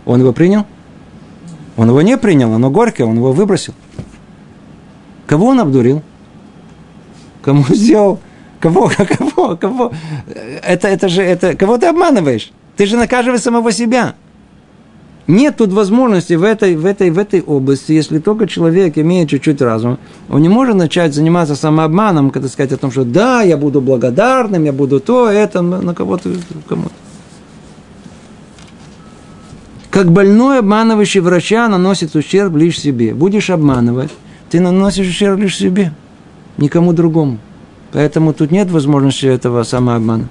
Он 0.06 0.22
его 0.22 0.34
принял? 0.34 0.66
Он 1.78 1.90
его 1.90 2.02
не 2.02 2.18
принял, 2.18 2.52
оно 2.54 2.72
горькое, 2.72 3.08
он 3.08 3.18
его 3.18 3.32
выбросил. 3.32 3.74
Кого 5.28 5.48
он 5.48 5.60
обдурил? 5.60 6.02
Кому 7.42 7.64
сделал? 7.70 8.20
Кого, 8.60 8.92
кого, 9.18 9.56
кого? 9.56 9.92
Это, 10.64 10.88
это 10.88 11.10
же, 11.10 11.22
это, 11.22 11.56
кого 11.56 11.78
ты 11.78 11.88
обманываешь? 11.88 12.52
Ты 12.76 12.86
же 12.86 12.98
накаживаешь 12.98 13.42
самого 13.42 13.72
себя. 13.72 14.16
Нет 15.30 15.58
тут 15.58 15.72
возможности 15.72 16.34
в 16.34 16.44
этой, 16.44 16.76
в, 16.76 16.88
этой, 16.88 17.12
в 17.12 17.20
этой 17.20 17.44
области, 17.44 17.92
если 17.92 18.18
только 18.18 18.48
человек 18.48 18.98
имеет 18.98 19.30
чуть-чуть 19.30 19.62
разума, 19.62 20.00
он 20.28 20.42
не 20.42 20.50
может 20.50 20.76
начать 20.76 21.14
заниматься 21.14 21.56
самообманом, 21.56 22.32
когда 22.32 22.50
сказать 22.50 22.72
о 22.72 22.78
том, 22.78 22.90
что 22.90 23.04
да, 23.04 23.44
я 23.44 23.56
буду 23.56 23.80
благодарным, 23.80 24.64
я 24.64 24.74
буду 24.74 25.00
то, 25.00 25.30
это, 25.30 25.62
на 25.62 25.94
кого-то, 25.94 26.32
кому-то. 26.68 26.90
Как 29.92 30.12
больной, 30.12 30.58
обманывающий 30.58 31.20
врача, 31.20 31.68
наносит 31.68 32.16
ущерб 32.16 32.56
лишь 32.56 32.80
себе. 32.80 33.14
Будешь 33.14 33.52
обманывать, 33.52 34.10
ты 34.50 34.60
наносишь 34.60 35.10
ущерб 35.10 35.40
лишь 35.40 35.58
себе, 35.58 35.94
никому 36.58 36.92
другому. 36.92 37.38
Поэтому 37.92 38.34
тут 38.34 38.50
нет 38.50 38.72
возможности 38.72 39.28
этого 39.28 39.62
самообмана. 39.62 40.28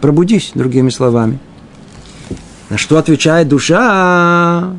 Пробудись, 0.00 0.52
другими 0.54 0.88
словами. 0.88 1.38
На 2.70 2.76
что 2.76 2.98
отвечает 2.98 3.48
душа? 3.48 4.72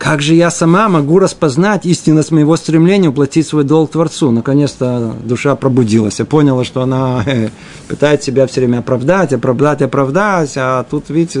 Как 0.00 0.22
же 0.22 0.34
я 0.34 0.50
сама 0.50 0.88
могу 0.88 1.18
распознать 1.18 1.84
истинность 1.84 2.30
моего 2.30 2.56
стремления 2.56 3.08
уплатить 3.08 3.46
свой 3.46 3.64
долг 3.64 3.90
Творцу? 3.90 4.30
Наконец-то 4.30 5.14
душа 5.22 5.56
пробудилась 5.56 6.20
и 6.20 6.24
поняла, 6.24 6.64
что 6.64 6.80
она 6.80 7.22
э, 7.26 7.50
пытается 7.86 8.28
себя 8.28 8.46
все 8.46 8.60
время 8.60 8.78
оправдать, 8.78 9.34
оправдать, 9.34 9.82
оправдать, 9.82 10.54
а 10.56 10.84
тут, 10.84 11.10
видите, 11.10 11.40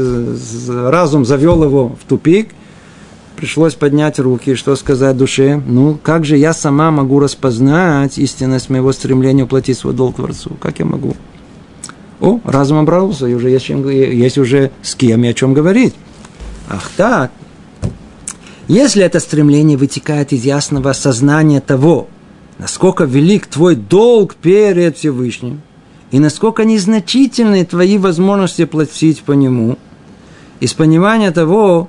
разум 0.68 1.24
завел 1.24 1.64
его 1.64 1.88
в 1.88 2.06
тупик, 2.06 2.50
пришлось 3.36 3.74
поднять 3.74 4.18
руки, 4.18 4.54
что 4.54 4.76
сказать 4.76 5.16
душе? 5.16 5.62
Ну, 5.66 5.98
как 6.02 6.26
же 6.26 6.36
я 6.36 6.52
сама 6.52 6.90
могу 6.90 7.18
распознать 7.18 8.18
истинность 8.18 8.68
моего 8.68 8.92
стремления 8.92 9.44
уплатить 9.44 9.78
свой 9.78 9.94
долг 9.94 10.16
Творцу? 10.16 10.50
Как 10.60 10.80
я 10.80 10.84
могу? 10.84 11.16
О, 12.20 12.40
разум 12.44 12.78
обрался, 12.78 13.26
и 13.26 13.34
уже 13.34 13.50
есть, 13.50 13.64
чем, 13.64 13.88
есть 13.88 14.38
уже 14.38 14.70
с 14.82 14.94
кем 14.94 15.24
и 15.24 15.28
о 15.28 15.34
чем 15.34 15.54
говорить. 15.54 15.94
Ах 16.68 16.90
так. 16.96 17.30
Если 18.68 19.02
это 19.02 19.20
стремление 19.20 19.76
вытекает 19.76 20.32
из 20.32 20.44
ясного 20.44 20.92
сознания 20.92 21.60
того, 21.60 22.08
насколько 22.58 23.04
велик 23.04 23.46
твой 23.46 23.74
долг 23.74 24.34
перед 24.36 24.96
Всевышним, 24.96 25.62
и 26.10 26.18
насколько 26.18 26.64
незначительны 26.64 27.64
твои 27.64 27.96
возможности 27.98 28.64
платить 28.66 29.22
по 29.22 29.32
нему, 29.32 29.78
из 30.60 30.74
понимания 30.74 31.30
того, 31.30 31.88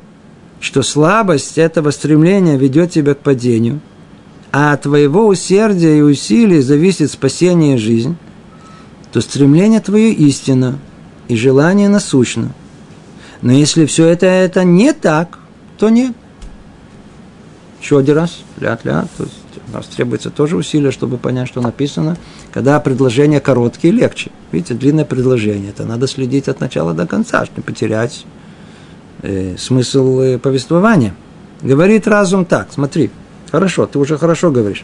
что 0.59 0.81
слабость 0.81 1.57
этого 1.57 1.91
стремления 1.91 2.57
ведет 2.57 2.91
тебя 2.91 3.15
к 3.15 3.19
падению, 3.19 3.81
а 4.51 4.73
от 4.73 4.83
твоего 4.83 5.27
усердия 5.27 5.97
и 5.97 6.01
усилий 6.01 6.61
зависит 6.61 7.11
спасение 7.11 7.75
и 7.75 7.79
жизнь, 7.79 8.15
то 9.11 9.21
стремление 9.21 9.81
твое 9.81 10.11
истинно, 10.13 10.79
и 11.27 11.35
желание 11.35 11.89
насущно. 11.89 12.51
Но 13.41 13.51
если 13.51 13.85
все 13.85 14.07
это, 14.07 14.25
это 14.25 14.63
не 14.63 14.93
так, 14.93 15.39
то 15.77 15.89
нет. 15.89 16.13
Еще 17.81 17.97
один 17.97 18.15
раз, 18.15 18.43
ля-ля, 18.59 19.07
то 19.17 19.23
есть 19.23 19.35
у 19.71 19.75
нас 19.75 19.87
требуется 19.87 20.29
тоже 20.29 20.55
усилие, 20.55 20.91
чтобы 20.91 21.17
понять, 21.17 21.47
что 21.47 21.61
написано. 21.61 22.17
Когда 22.51 22.79
предложения 22.79 23.39
короткие, 23.39 23.93
легче. 23.93 24.31
Видите, 24.51 24.73
длинное 24.73 25.05
предложение, 25.05 25.69
это 25.69 25.85
надо 25.85 26.07
следить 26.07 26.47
от 26.47 26.59
начала 26.59 26.93
до 26.93 27.07
конца, 27.07 27.45
чтобы 27.45 27.63
потерять 27.63 28.25
э, 29.21 29.55
смысл 29.57 30.19
э, 30.19 30.37
повествования. 30.37 31.15
Говорит 31.61 32.07
разум 32.07 32.45
так, 32.45 32.67
смотри, 32.71 33.09
хорошо, 33.51 33.85
ты 33.85 33.97
уже 33.97 34.17
хорошо 34.17 34.51
говоришь. 34.51 34.83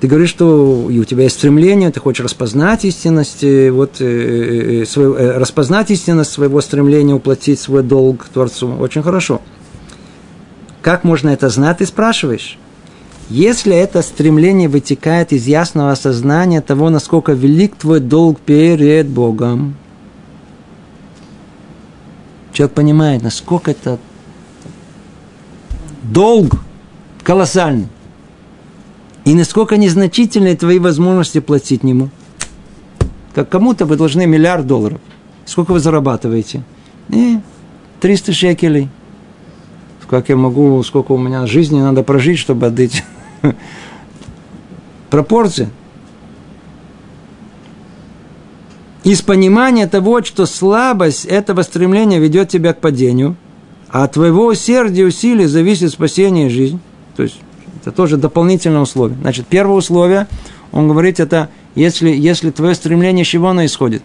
Ты 0.00 0.06
говоришь, 0.06 0.30
что 0.30 0.88
и 0.90 0.98
у 0.98 1.04
тебя 1.04 1.24
есть 1.24 1.36
стремление, 1.36 1.90
ты 1.90 2.00
хочешь 2.00 2.24
распознать 2.24 2.86
истинность, 2.86 3.42
вот, 3.42 4.00
э, 4.00 4.04
э, 4.04 4.82
э 4.82 4.86
свой, 4.86 5.36
распознать 5.36 5.90
истинность 5.90 6.32
своего 6.32 6.62
стремления 6.62 7.12
уплатить 7.12 7.60
свой 7.60 7.82
долг 7.82 8.24
Творцу. 8.32 8.74
Очень 8.80 9.02
хорошо. 9.02 9.42
Как 10.80 11.04
можно 11.04 11.28
это 11.28 11.50
знать, 11.50 11.78
ты 11.78 11.86
спрашиваешь? 11.86 12.58
Если 13.28 13.76
это 13.76 14.00
стремление 14.00 14.68
вытекает 14.68 15.32
из 15.32 15.46
ясного 15.46 15.92
осознания 15.92 16.62
того, 16.62 16.88
насколько 16.88 17.32
велик 17.32 17.76
твой 17.76 18.00
долг 18.00 18.40
перед 18.40 19.06
Богом, 19.06 19.76
человек 22.54 22.74
понимает, 22.74 23.22
насколько 23.22 23.70
это 23.70 23.98
долг 26.02 26.54
колоссальный. 27.22 27.88
И 29.24 29.34
насколько 29.34 29.76
незначительны 29.76 30.56
твои 30.56 30.78
возможности 30.78 31.40
платить 31.40 31.84
нему. 31.84 32.10
Как 33.34 33.48
кому-то 33.48 33.86
вы 33.86 33.96
должны 33.96 34.26
миллиард 34.26 34.66
долларов. 34.66 35.00
Сколько 35.44 35.72
вы 35.72 35.80
зарабатываете? 35.80 36.62
И 37.08 37.38
300 38.00 38.32
шекелей. 38.32 38.88
Как 40.08 40.28
я 40.28 40.36
могу, 40.36 40.82
сколько 40.82 41.12
у 41.12 41.18
меня 41.18 41.46
жизни 41.46 41.80
надо 41.80 42.02
прожить, 42.02 42.38
чтобы 42.38 42.66
отдать 42.66 43.04
пропорции. 45.10 45.68
Из 49.04 49.22
понимания 49.22 49.86
того, 49.86 50.22
что 50.24 50.46
слабость 50.46 51.24
этого 51.26 51.62
стремления 51.62 52.18
ведет 52.18 52.48
тебя 52.48 52.74
к 52.74 52.80
падению, 52.80 53.36
а 53.88 54.04
от 54.04 54.12
твоего 54.12 54.46
усердия 54.46 55.02
и 55.02 55.04
усилий 55.04 55.46
зависит 55.46 55.92
спасение 55.92 56.48
и 56.48 56.50
жизнь. 56.50 56.80
То 57.16 57.22
есть 57.22 57.40
это 57.80 57.92
тоже 57.92 58.16
дополнительное 58.16 58.82
условие. 58.82 59.18
Значит, 59.20 59.46
первое 59.46 59.76
условие, 59.76 60.26
он 60.72 60.88
говорит, 60.88 61.18
это 61.18 61.48
если, 61.74 62.10
если 62.10 62.50
твое 62.50 62.74
стремление, 62.74 63.24
с 63.24 63.28
чего 63.28 63.48
оно 63.48 63.64
исходит? 63.64 64.02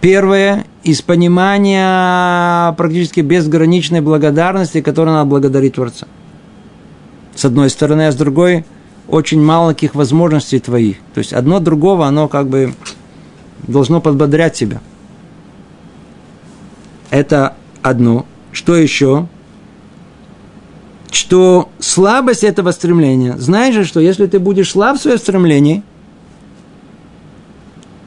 Первое, 0.00 0.64
из 0.84 1.02
понимания 1.02 2.72
практически 2.72 3.20
безграничной 3.20 4.00
благодарности, 4.00 4.80
которой 4.80 5.10
надо 5.10 5.28
благодарить 5.28 5.74
Творца. 5.74 6.06
С 7.34 7.44
одной 7.44 7.70
стороны, 7.70 8.08
а 8.08 8.12
с 8.12 8.16
другой, 8.16 8.64
очень 9.08 9.42
маленьких 9.42 9.94
возможностей 9.94 10.60
твоих. 10.60 10.98
То 11.14 11.18
есть 11.18 11.32
одно 11.32 11.60
другого, 11.60 12.06
оно 12.06 12.28
как 12.28 12.48
бы 12.48 12.74
должно 13.66 14.00
подбодрять 14.00 14.54
тебя. 14.54 14.80
Это 17.10 17.56
одно. 17.82 18.26
Что 18.52 18.76
еще? 18.76 19.26
что 21.12 21.68
слабость 21.92 22.42
этого 22.42 22.70
стремления, 22.70 23.36
знаешь 23.38 23.74
же, 23.74 23.84
что 23.84 24.00
если 24.00 24.26
ты 24.26 24.38
будешь 24.38 24.70
слаб 24.70 24.98
в 24.98 25.02
своем 25.02 25.18
стремлении, 25.18 25.82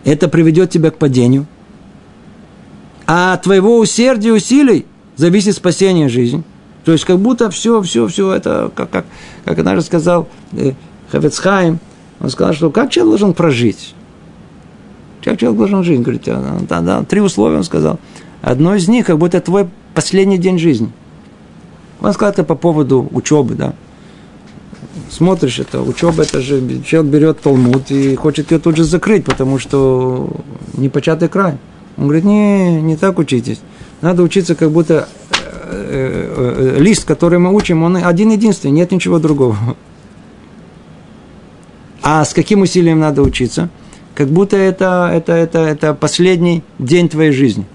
это 0.04 0.28
приведет 0.28 0.72
тебя 0.72 0.92
к 0.92 0.98
падению. 0.98 1.46
А 3.08 3.34
от 3.34 3.44
твоего 3.44 3.78
усердия 3.78 4.30
и 4.30 4.32
усилий 4.32 4.86
зависит 5.16 5.56
спасение 5.56 6.10
жизни. 6.10 6.44
То 6.84 6.92
есть 6.92 7.06
как 7.06 7.20
будто 7.20 7.50
все, 7.50 7.82
все, 7.82 8.08
все 8.08 8.34
это, 8.34 8.72
как, 8.76 8.90
как, 8.90 9.06
как 9.44 9.60
однажды 9.60 9.84
сказал 9.84 10.28
э, 10.54 10.74
Хавецхайм, 11.12 11.80
он 12.20 12.30
сказал, 12.30 12.54
что 12.54 12.72
как 12.72 12.92
человек 12.92 13.12
должен 13.12 13.34
прожить? 13.34 13.94
Как 15.24 15.40
человек 15.40 15.58
должен 15.58 15.84
жить? 15.84 16.02
Говорит, 16.02 16.24
да, 16.26 16.82
да, 16.82 17.04
три 17.04 17.22
условия 17.22 17.58
он 17.58 17.64
сказал. 17.64 18.00
Одно 18.42 18.76
из 18.76 18.88
них, 18.88 19.06
как 19.06 19.18
будто 19.18 19.40
твой 19.42 19.68
последний 19.94 20.38
день 20.40 20.58
жизни– 20.58 20.92
он 22.06 22.14
сказал 22.14 22.34
это 22.34 22.44
по 22.44 22.56
поводу 22.56 23.10
учебы, 23.12 23.56
да. 23.56 23.74
Смотришь 25.10 25.60
это, 25.60 25.82
учеба, 25.82 26.24
это 26.24 26.40
же 26.40 26.82
человек 26.84 27.12
берет 27.12 27.42
Талмуд 27.42 27.90
и 27.90 28.16
хочет 28.16 28.52
ее 28.52 28.60
тут 28.60 28.78
же 28.78 28.84
закрыть, 28.84 29.26
потому 29.26 29.58
что 29.58 30.30
непочатый 30.78 31.30
край. 31.30 31.58
Он 31.98 32.04
говорит, 32.04 32.24
не, 32.24 32.82
не 32.82 32.96
так 32.96 33.18
учитесь. 33.18 33.60
Надо 34.02 34.22
учиться, 34.22 34.54
как 34.54 34.70
будто 34.72 35.08
э, 35.32 35.72
э, 35.72 36.76
э, 36.78 36.80
лист, 36.80 37.06
который 37.06 37.40
мы 37.40 37.54
учим, 37.54 37.82
он 37.82 37.98
один-единственный, 37.98 38.72
нет 38.72 38.92
ничего 38.92 39.18
другого. 39.18 39.58
А 42.04 42.24
с 42.24 42.36
каким 42.36 42.62
усилием 42.62 43.00
надо 43.00 43.24
учиться? 43.24 43.70
Как 44.14 44.28
будто 44.28 44.58
это, 44.58 45.10
это, 45.12 45.34
это, 45.34 45.60
это 45.60 45.94
последний 45.96 46.62
день 46.78 47.10
твоей 47.10 47.32
жизни. 47.32 47.66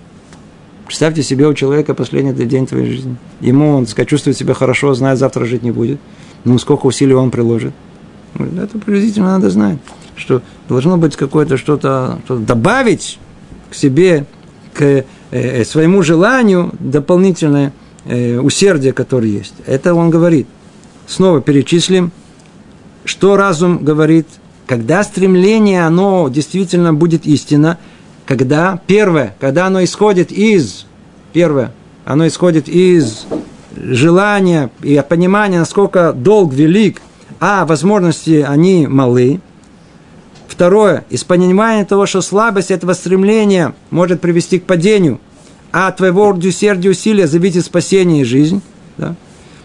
Представьте 0.91 1.23
себе 1.23 1.47
у 1.47 1.55
человека 1.55 1.95
последний 1.95 2.33
день 2.33 2.67
твоей 2.67 2.91
жизни. 2.91 3.17
Ему, 3.41 3.77
он 3.77 3.87
сказать, 3.87 4.09
чувствует 4.09 4.37
себя 4.37 4.55
хорошо, 4.55 4.93
знает, 4.93 5.21
завтра 5.21 5.45
жить 5.45 5.63
не 5.63 5.71
будет. 5.71 6.01
Ну, 6.43 6.59
сколько 6.59 6.87
усилий 6.87 7.15
он 7.15 7.31
приложит. 7.31 7.73
Это 8.35 8.77
приблизительно 8.77 9.39
надо 9.39 9.51
знать, 9.51 9.79
что 10.17 10.43
должно 10.69 10.97
быть 10.97 11.15
какое-то 11.15 11.59
что-то, 11.59 12.19
что 12.25 12.39
добавить 12.39 13.21
к 13.71 13.77
себе, 13.77 14.27
к 14.75 14.83
э, 14.83 15.05
э, 15.31 15.65
своему 15.65 16.03
желанию 16.03 16.73
дополнительное 16.81 17.73
э, 18.05 18.41
усердие, 18.41 18.93
которое 18.93 19.29
есть. 19.29 19.55
Это 19.67 19.95
он 19.95 20.11
говорит. 20.11 20.49
Снова 21.07 21.41
перечислим, 21.41 22.11
что 23.05 23.37
разум 23.37 23.85
говорит, 23.85 24.27
когда 24.67 25.05
стремление, 25.05 25.87
оно 25.87 26.29
действительно 26.29 26.93
будет 26.93 27.27
истина, 27.27 27.79
когда, 28.31 28.81
первое, 28.87 29.35
когда 29.41 29.67
оно 29.67 29.83
исходит 29.83 30.31
из, 30.31 30.87
первое, 31.33 31.73
оно 32.05 32.29
исходит 32.29 32.69
из 32.69 33.27
желания 33.77 34.71
и 34.85 35.03
понимания, 35.09 35.59
насколько 35.59 36.13
долг 36.13 36.55
велик, 36.55 37.03
а 37.41 37.67
возможности 37.67 38.47
они 38.49 38.87
малы. 38.87 39.41
Второе, 40.47 41.05
из 41.11 41.25
понимания 41.25 41.85
того, 41.85 42.07
что 42.07 42.21
слабость 42.21 42.71
этого 42.71 42.93
стремления 42.93 43.75
может 43.91 44.21
привести 44.21 44.61
к 44.61 44.65
падению, 44.65 45.19
а 45.73 45.91
твоего 45.91 46.29
усердия 46.29 46.91
усилия 46.91 47.27
зависит 47.27 47.65
спасение 47.65 48.23
и 48.23 48.25
жизнь, 48.25 48.63
да, 48.97 49.17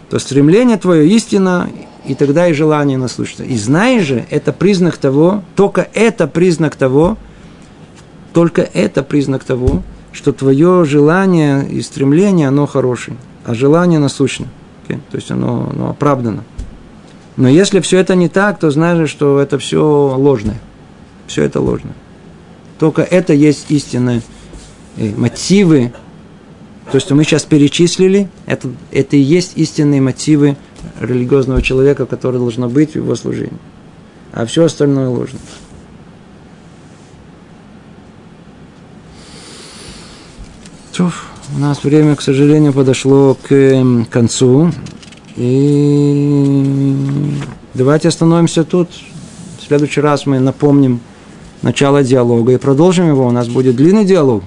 то 0.10 0.18
стремление 0.18 0.78
твое 0.78 1.08
истина, 1.08 1.70
и 2.04 2.16
тогда 2.16 2.48
и 2.48 2.54
желание 2.54 2.98
наслушаться. 2.98 3.44
И 3.44 3.58
знаешь 3.58 4.06
же, 4.06 4.26
это 4.32 4.52
признак 4.52 4.98
того, 4.98 5.44
только 5.56 5.88
это 5.94 6.26
признак 6.26 6.76
того, 6.76 7.20
только 8.36 8.64
это 8.64 9.02
признак 9.02 9.46
того, 9.46 9.82
что 10.12 10.34
твое 10.34 10.84
желание 10.84 11.66
и 11.70 11.82
стремление, 11.82 12.50
оно 12.50 12.66
хорошее, 12.66 13.16
а 13.46 13.54
желание 13.54 13.98
насущно. 13.98 14.48
Okay? 14.86 15.00
То 15.10 15.16
есть 15.16 15.32
оно, 15.32 15.70
оно 15.74 15.90
оправдано. 15.92 16.44
Но 17.38 17.48
если 17.48 17.80
все 17.80 17.98
это 17.98 18.14
не 18.14 18.28
так, 18.28 18.60
то 18.60 18.72
знаешь, 18.72 19.10
что 19.10 19.40
это 19.40 19.58
все 19.58 19.80
ложное. 20.18 20.60
Все 21.28 21.44
это 21.44 21.62
ложное. 21.62 21.96
Только 22.78 23.04
это 23.04 23.32
есть 23.32 23.68
истинные 23.70 24.22
э, 24.98 25.14
мотивы. 25.16 25.94
То, 26.92 27.00
что 27.00 27.16
мы 27.16 27.24
сейчас 27.24 27.46
перечислили, 27.46 28.28
это, 28.48 28.68
это 28.92 29.16
и 29.16 29.22
есть 29.22 29.54
истинные 29.56 30.02
мотивы 30.02 30.58
религиозного 31.00 31.62
человека, 31.62 32.06
который 32.06 32.40
должно 32.40 32.68
быть 32.68 32.92
в 32.92 32.96
его 32.98 33.16
служении. 33.16 33.58
А 34.34 34.46
все 34.46 34.66
остальное 34.66 35.08
ложно. 41.00 41.16
У 41.56 41.60
нас 41.60 41.84
время, 41.84 42.16
к 42.16 42.22
сожалению, 42.22 42.74
подошло 42.74 43.38
к 43.42 43.52
эм, 43.54 44.06
концу. 44.06 44.72
И 45.36 46.66
давайте 47.74 48.08
остановимся 48.08 48.64
тут. 48.64 48.90
В 49.60 49.68
следующий 49.68 50.02
раз 50.02 50.26
мы 50.26 50.40
напомним 50.40 51.02
начало 51.62 52.04
диалога 52.04 52.54
и 52.54 52.58
продолжим 52.58 53.08
его. 53.08 53.28
У 53.28 53.32
нас 53.32 53.48
будет 53.48 53.76
длинный 53.76 54.06
диалог. 54.06 54.44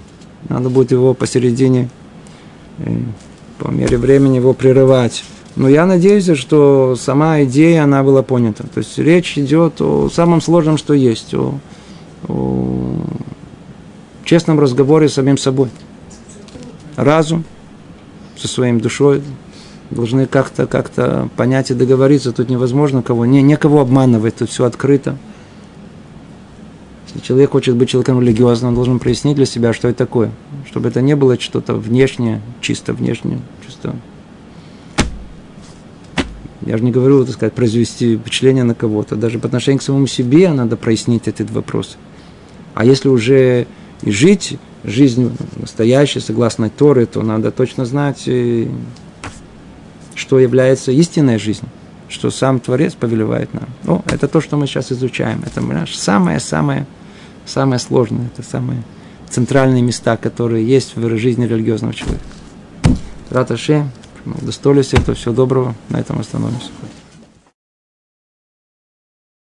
Надо 0.49 0.71
будет 0.71 0.91
его 0.93 1.15
посередине, 1.15 1.89
э, 2.79 2.91
по 3.59 3.69
мере 3.71 3.97
времени 3.97 4.37
его 4.37 4.55
прерывать. 4.55 5.25
Но 5.57 5.69
я 5.69 5.87
надеюсь, 5.87 6.31
что 6.37 6.97
сама 6.99 7.43
идея, 7.45 7.85
она 7.85 8.03
была 8.03 8.23
понята. 8.23 8.65
То 8.67 8.79
есть 8.79 8.99
речь 8.99 9.39
идет 9.39 9.81
о 9.81 10.09
самом 10.09 10.41
сложном, 10.41 10.79
что 10.79 10.95
есть, 10.95 11.35
о, 11.35 11.59
о 12.29 12.97
честном 14.25 14.61
разговоре 14.61 15.09
с 15.09 15.15
самим 15.15 15.39
собой. 15.39 15.69
Разум 16.99 17.45
со 18.37 18.49
своим 18.49 18.81
душой, 18.81 19.23
должны 19.91 20.27
как-то 20.27 20.67
как 20.67 20.91
понять 21.37 21.71
и 21.71 21.75
договориться. 21.75 22.33
Тут 22.33 22.49
невозможно 22.49 23.03
кого, 23.03 23.25
не, 23.25 23.41
некого 23.41 23.83
обманывать, 23.83 24.35
тут 24.35 24.51
все 24.51 24.65
открыто. 24.65 25.17
Если 27.07 27.25
человек 27.25 27.53
хочет 27.53 27.77
быть 27.77 27.89
человеком 27.89 28.21
религиозным, 28.21 28.71
он 28.71 28.75
должен 28.75 28.99
прояснить 28.99 29.37
для 29.37 29.47
себя, 29.47 29.73
что 29.73 29.87
это 29.87 29.99
такое. 29.99 30.33
Чтобы 30.67 30.89
это 30.89 31.01
не 31.01 31.15
было 31.15 31.39
что-то 31.39 31.75
внешнее, 31.75 32.43
чисто 32.61 32.93
внешнее, 32.93 33.39
чисто... 33.65 33.95
Я 36.67 36.79
же 36.79 36.83
не 36.83 36.91
говорю, 36.91 37.25
так 37.25 37.35
сказать, 37.35 37.55
произвести 37.55 38.17
впечатление 38.17 38.65
на 38.65 38.75
кого-то. 38.75 39.15
Даже 39.15 39.39
по 39.39 39.47
отношению 39.47 39.79
к 39.79 39.83
самому 39.85 40.09
себе 40.09 40.53
надо 40.53 40.77
прояснить 40.77 41.29
этот 41.29 41.53
вопрос. 41.53 41.97
А 42.75 42.85
если 42.85 43.09
уже 43.09 43.69
и 44.03 44.11
жить 44.11 44.59
жизнь 44.85 45.37
настоящей, 45.57 46.21
согласно 46.21 46.71
Торе, 46.71 47.07
то 47.07 47.23
надо 47.23 47.51
точно 47.51 47.85
знать, 47.85 48.29
что 50.15 50.39
является 50.39 50.93
истинной 50.93 51.39
жизнью, 51.39 51.71
что 52.09 52.31
сам 52.31 52.61
Творец 52.61 52.95
повелевает 52.95 53.53
нам. 53.55 53.69
Ну, 53.85 54.03
это 54.07 54.29
то, 54.29 54.41
что 54.41 54.57
мы 54.57 54.67
сейчас 54.67 54.93
изучаем. 54.93 55.43
Это 55.45 55.63
самое-самое 55.95 56.87
самое 57.49 57.79
сложное, 57.79 58.27
это 58.27 58.49
самые 58.49 58.83
центральные 59.29 59.83
места, 59.83 60.17
которые 60.17 60.67
есть 60.67 60.97
в 60.97 61.19
жизни 61.19 61.47
религиозного 61.47 61.95
человека. 61.95 62.25
Раташи, 63.31 63.85
удостоились 64.25 64.95
этого, 64.95 65.15
всего 65.15 65.35
доброго, 65.35 65.75
на 65.89 65.99
этом 65.99 66.19
остановимся. 66.19 66.69